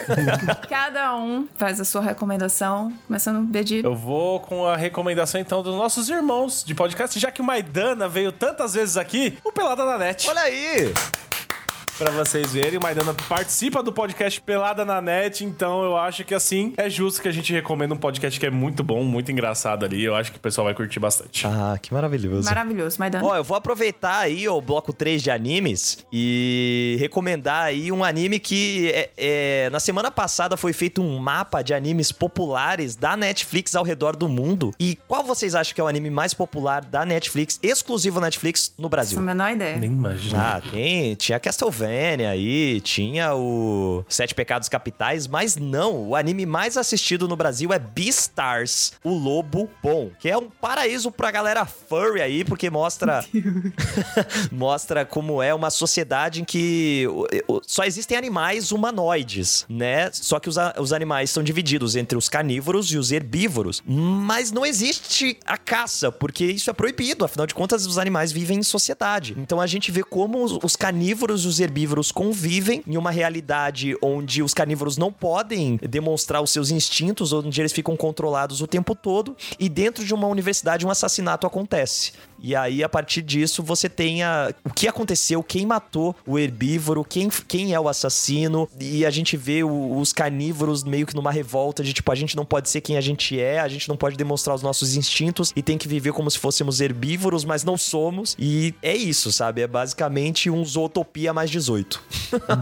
[0.68, 3.84] Cada um faz a sua recomendação, começando Bedir.
[3.84, 8.08] Eu vou com a recomendação então dos nossos irmãos de podcast, já que o Maidana
[8.08, 10.28] veio tantas vezes aqui, o Pelada na Net.
[10.28, 10.92] Olha aí!
[12.00, 16.34] Pra vocês verem, o Maidana participa do podcast Pelada na Net, então eu acho que
[16.34, 19.84] assim é justo que a gente recomenda um podcast que é muito bom, muito engraçado
[19.84, 20.02] ali.
[20.02, 21.46] Eu acho que o pessoal vai curtir bastante.
[21.46, 22.48] Ah, que maravilhoso.
[22.48, 23.26] Maravilhoso, Maidana.
[23.26, 28.40] Ó, eu vou aproveitar aí o bloco 3 de animes e recomendar aí um anime
[28.40, 33.74] que é, é, na semana passada foi feito um mapa de animes populares da Netflix
[33.74, 34.72] ao redor do mundo.
[34.80, 38.88] E qual vocês acham que é o anime mais popular da Netflix, exclusivo Netflix no
[38.88, 39.20] Brasil?
[39.20, 39.76] Não a menor ideia.
[39.76, 40.56] Nem imagina.
[40.56, 46.76] Ah, tem, tinha Castlevania aí, tinha o Sete Pecados Capitais, mas não, o anime mais
[46.76, 52.20] assistido no Brasil é Beastars, o Lobo Bom, que é um paraíso pra galera furry
[52.20, 53.24] aí, porque mostra
[54.52, 57.06] mostra como é uma sociedade em que
[57.66, 60.10] só existem animais humanoides, né?
[60.12, 64.64] Só que os, os animais são divididos entre os carnívoros e os herbívoros, mas não
[64.64, 69.34] existe a caça, porque isso é proibido, afinal de contas os animais vivem em sociedade.
[69.38, 71.79] Então a gente vê como os, os carnívoros e os herbívoros
[72.12, 77.72] convivem em uma realidade onde os carnívoros não podem demonstrar os seus instintos, onde eles
[77.72, 82.12] ficam controlados o tempo todo, e dentro de uma universidade um assassinato acontece.
[82.42, 87.04] E aí, a partir disso, você tem a, o que aconteceu, quem matou o herbívoro,
[87.04, 88.68] quem, quem é o assassino.
[88.80, 92.36] E a gente vê o- os carnívoros meio que numa revolta de tipo, a gente
[92.36, 95.52] não pode ser quem a gente é, a gente não pode demonstrar os nossos instintos
[95.54, 98.34] e tem que viver como se fôssemos herbívoros, mas não somos.
[98.38, 99.60] E é isso, sabe?
[99.62, 102.00] É basicamente um Zootopia mais 18.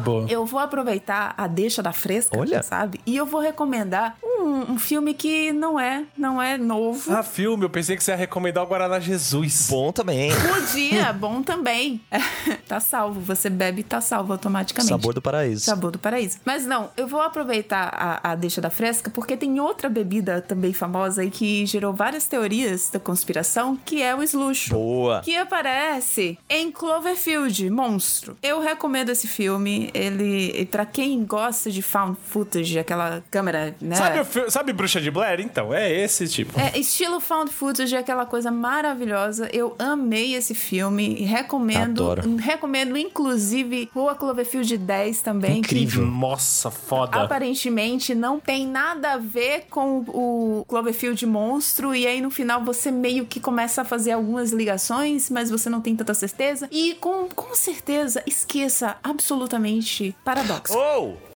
[0.05, 0.27] Boa.
[0.31, 2.63] Eu vou aproveitar a deixa da fresca, Olha.
[2.63, 3.01] sabe?
[3.07, 7.13] E eu vou recomendar um, um filme que não é, não é novo.
[7.13, 9.69] Ah, filme, eu pensei que você ia recomendar o Guaraná Jesus.
[9.71, 10.31] Bom também.
[10.31, 12.01] Podia, bom também.
[12.67, 14.89] tá salvo, você bebe e tá salvo automaticamente.
[14.91, 15.65] Sabor do paraíso.
[15.65, 16.39] Sabor do paraíso.
[16.45, 20.73] Mas não, eu vou aproveitar a, a deixa da fresca porque tem outra bebida também
[20.73, 24.69] famosa e que gerou várias teorias da conspiração, que é o slush.
[24.71, 25.21] Boa.
[25.21, 28.37] Que aparece em Cloverfield, Monstro.
[28.43, 29.91] Eu recomendo esse filme.
[29.95, 33.97] Ele, para quem gosta de found footage, aquela câmera, né?
[33.97, 35.41] Sabe, o sabe Bruxa de Blair?
[35.41, 36.59] Então, é esse tipo.
[36.59, 39.49] É, estilo found footage é aquela coisa maravilhosa.
[39.53, 42.03] Eu amei esse filme e recomendo.
[42.03, 42.37] Adoro.
[42.37, 45.63] Recomendo, inclusive, Rua Cloverfield 10 também.
[45.63, 46.07] que Incrível.
[46.07, 47.23] Nossa, foda.
[47.23, 52.91] Aparentemente não tem nada a ver com o Cloverfield monstro, e aí no final você
[52.91, 56.69] meio que começa a fazer algumas ligações, mas você não tem tanta certeza.
[56.71, 60.71] E com, com certeza, esqueça absolutamente Paradox.
[60.71, 61.28] Oh!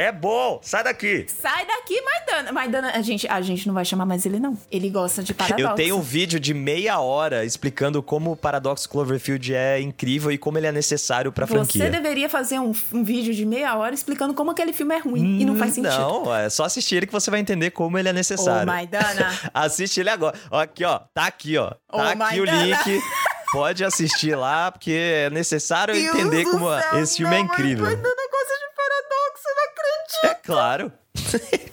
[0.00, 1.26] É bom, sai daqui.
[1.28, 2.52] Sai daqui, Maidana.
[2.52, 4.56] Maidana, a gente, a gente não vai chamar mais ele, não.
[4.70, 5.60] Ele gosta de Paradox.
[5.60, 10.38] Eu tenho um vídeo de meia hora explicando como o Paradox Cloverfield é incrível e
[10.38, 11.90] como ele é necessário pra Você franquia.
[11.90, 15.44] deveria fazer um, um vídeo de meia hora explicando como aquele filme é ruim e
[15.44, 15.90] não faz sentido.
[15.98, 18.66] Não, é só assistir ele que você vai entender como ele é Ô, necessário.
[18.68, 19.36] Maidana.
[19.52, 20.38] Assiste ele agora.
[20.50, 21.00] Ó, Aqui, ó.
[21.12, 21.72] Tá aqui, ó.
[21.92, 22.62] Ô, Tá aqui o Maidana.
[22.64, 23.02] link.
[23.50, 27.84] Pode assistir lá, porque é necessário Deus entender como céu, esse filme é não, incrível.
[27.86, 30.24] Maidana gosta de Paradox, eu não acredito.
[30.24, 30.90] É claro.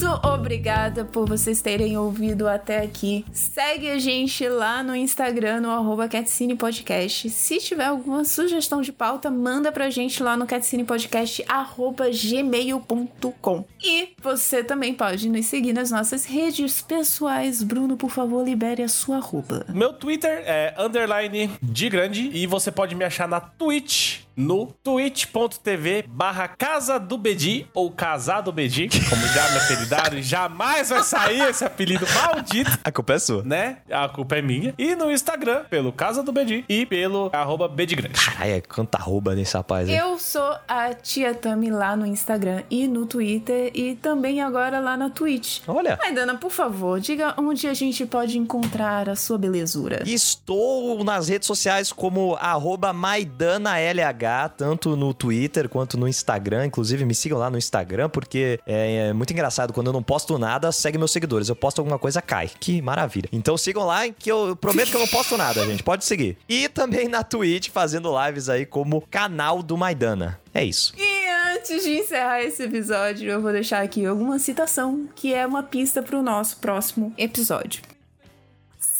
[0.00, 3.24] Muito obrigada por vocês terem ouvido até aqui.
[3.32, 6.08] Segue a gente lá no Instagram, no arroba
[6.56, 7.28] Podcast.
[7.30, 13.64] Se tiver alguma sugestão de pauta, manda pra gente lá no catcinepodcast, arroba gmail.com.
[13.82, 17.64] E você também pode nos seguir nas nossas redes pessoais.
[17.64, 19.66] Bruno, por favor, libere a sua arroba.
[19.68, 26.04] Meu Twitter é underline de grande e você pode me achar na Twitch no twitch.tv
[26.08, 31.40] barra Casa do Bedi ou Casado Bedi, como já me apelidaram, e jamais vai sair
[31.50, 33.42] esse apelido maldito, A culpa é sua.
[33.42, 33.78] né?
[33.90, 34.72] A culpa é minha.
[34.78, 38.14] E no Instagram, pelo Casa do Bedi e pelo arroba Bedigrande.
[38.38, 39.96] Ai, é quanta arroba nesse rapaz aí.
[39.96, 44.96] Eu sou a Tia Tami lá no Instagram e no Twitter e também agora lá
[44.96, 45.62] na Twitch.
[45.66, 45.96] Olha.
[46.00, 50.02] Maidana, por favor, diga onde a gente pode encontrar a sua belezura.
[50.06, 56.66] Estou nas redes sociais como arroba MaidanaLH, tanto no Twitter quanto no Instagram.
[56.66, 59.72] Inclusive, me sigam lá no Instagram, porque é, é muito engraçado.
[59.72, 61.48] Quando eu não posto nada, segue meus seguidores.
[61.48, 62.50] Eu posto alguma coisa, cai.
[62.60, 63.28] Que maravilha.
[63.32, 65.82] Então sigam lá, que eu prometo que eu não posto nada, gente.
[65.82, 66.36] Pode seguir.
[66.48, 70.40] E também na Twitch, fazendo lives aí como canal do Maidana.
[70.52, 70.92] É isso.
[70.96, 75.62] E antes de encerrar esse episódio, eu vou deixar aqui alguma citação que é uma
[75.62, 77.82] pista pro nosso próximo episódio.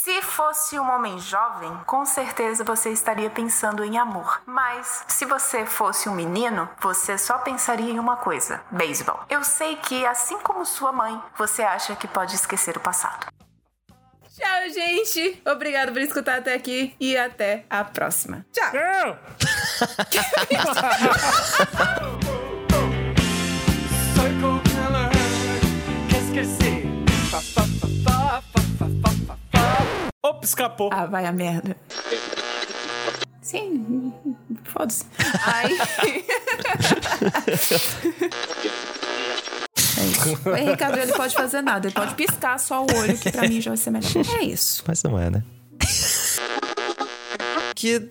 [0.08, 4.40] Se fosse um homem jovem, com certeza você estaria pensando em amor.
[4.46, 9.20] Mas se você fosse um menino, você só pensaria em uma coisa: beisebol.
[9.28, 13.26] Eu sei que, assim como sua mãe, você acha que pode esquecer o passado.
[14.34, 15.42] Tchau, gente!
[15.46, 18.46] Obrigado por escutar até aqui e até a próxima.
[18.50, 18.72] Tchau!
[24.14, 24.62] Psycho
[30.28, 30.90] Opa, escapou.
[30.92, 31.74] Ah, vai a merda.
[33.40, 34.12] Sim,
[34.64, 35.06] foda-se.
[35.46, 35.78] Aí.
[39.98, 40.48] É isso.
[40.48, 43.60] O Ricardo ele pode fazer nada, ele pode piscar só o olho, que pra mim
[43.60, 44.12] já vai ser melhor.
[44.38, 44.84] É isso.
[44.86, 45.42] Mas não é, né?
[47.74, 48.08] que.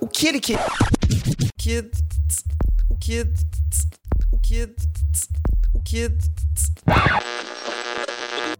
[0.00, 0.58] O que ele quer?
[1.56, 1.90] Que.
[2.90, 3.26] O que.
[4.32, 4.74] O que.
[5.72, 6.10] O que.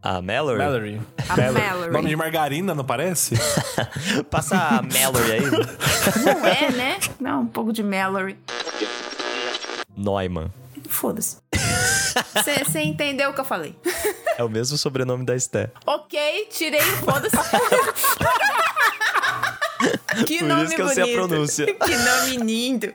[0.03, 0.59] A Mallory?
[0.59, 1.01] Mallory.
[1.29, 1.93] A Mallory.
[1.93, 3.37] Nome de margarina, não parece?
[4.31, 5.43] Passa a Mallory aí.
[6.25, 6.99] Não é, né?
[7.21, 8.37] Não, um pouco de Mallory.
[9.97, 10.51] Neumann.
[10.89, 11.37] Foda-se.
[12.35, 13.77] Você entendeu o que eu falei?
[14.39, 15.71] É o mesmo sobrenome da Esté.
[15.85, 17.37] Ok, tirei o foda-se.
[20.27, 21.05] que Por nome isso que eu bonito.
[21.05, 21.67] sei a pronúncia.
[21.67, 22.91] Que nome lindo.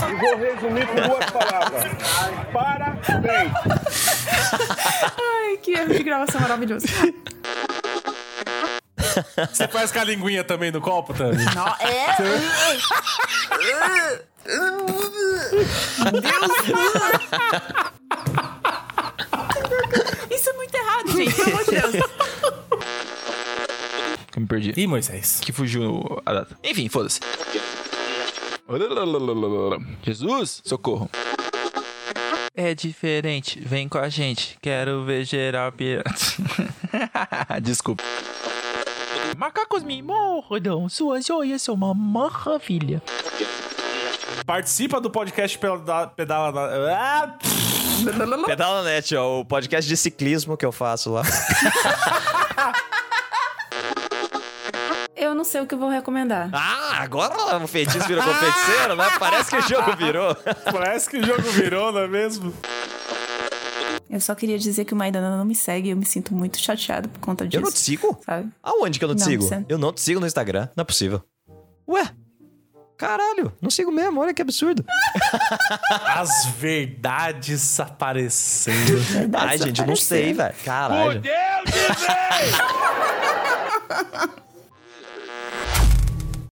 [0.00, 1.84] E vou resumir com duas palavras.
[2.52, 3.52] Parabéns.
[5.02, 6.86] Ai, que erro de gravação maravilhoso.
[9.52, 11.44] Você faz com a linguinha também no copo, Tami?
[11.54, 12.16] Não, é.
[20.30, 21.34] Isso é muito errado, gente.
[21.34, 21.94] Pelo amor de Deus.
[24.34, 24.72] Eu me perdi.
[24.76, 25.38] Ih, Moisés.
[25.40, 26.58] Que fugiu a data.
[26.64, 27.20] Enfim, foda-se.
[30.02, 31.10] Jesus, socorro.
[32.54, 34.56] É diferente, vem com a gente.
[34.62, 36.10] Quero ver geral pirata.
[37.60, 38.02] Desculpa.
[39.36, 43.02] Macacos me mordam, suas joias são uma maravilha.
[44.46, 45.58] Participa do podcast
[46.16, 46.94] pedala na...
[46.96, 47.38] Ah,
[48.46, 51.22] Pedala Net, ó, o podcast de ciclismo que eu faço lá.
[55.24, 56.50] Eu não sei o que eu vou recomendar.
[56.52, 59.04] Ah, agora o feitiço virou com feiticeiro, né?
[59.18, 60.36] Parece que o jogo virou.
[60.72, 62.54] parece que o jogo virou, não é mesmo?
[64.10, 66.58] Eu só queria dizer que o Maidana não me segue e eu me sinto muito
[66.58, 67.58] chateado por conta disso.
[67.58, 68.20] Eu não te sigo?
[68.24, 68.48] Sabe?
[68.62, 69.42] Aonde que eu não te Não, sigo?
[69.42, 70.68] você- Eu não te sigo no Instagram.
[70.76, 71.22] Não é possível.
[71.88, 72.08] Ué?
[72.96, 74.20] Caralho, não sigo mesmo.
[74.20, 74.84] Olha que absurdo.
[75.90, 79.02] As verdades aparecendo.
[79.36, 80.54] Ai, gente, eu não sei, velho.
[80.64, 81.20] Caralho.
[81.20, 81.34] Deus
[84.38, 84.43] me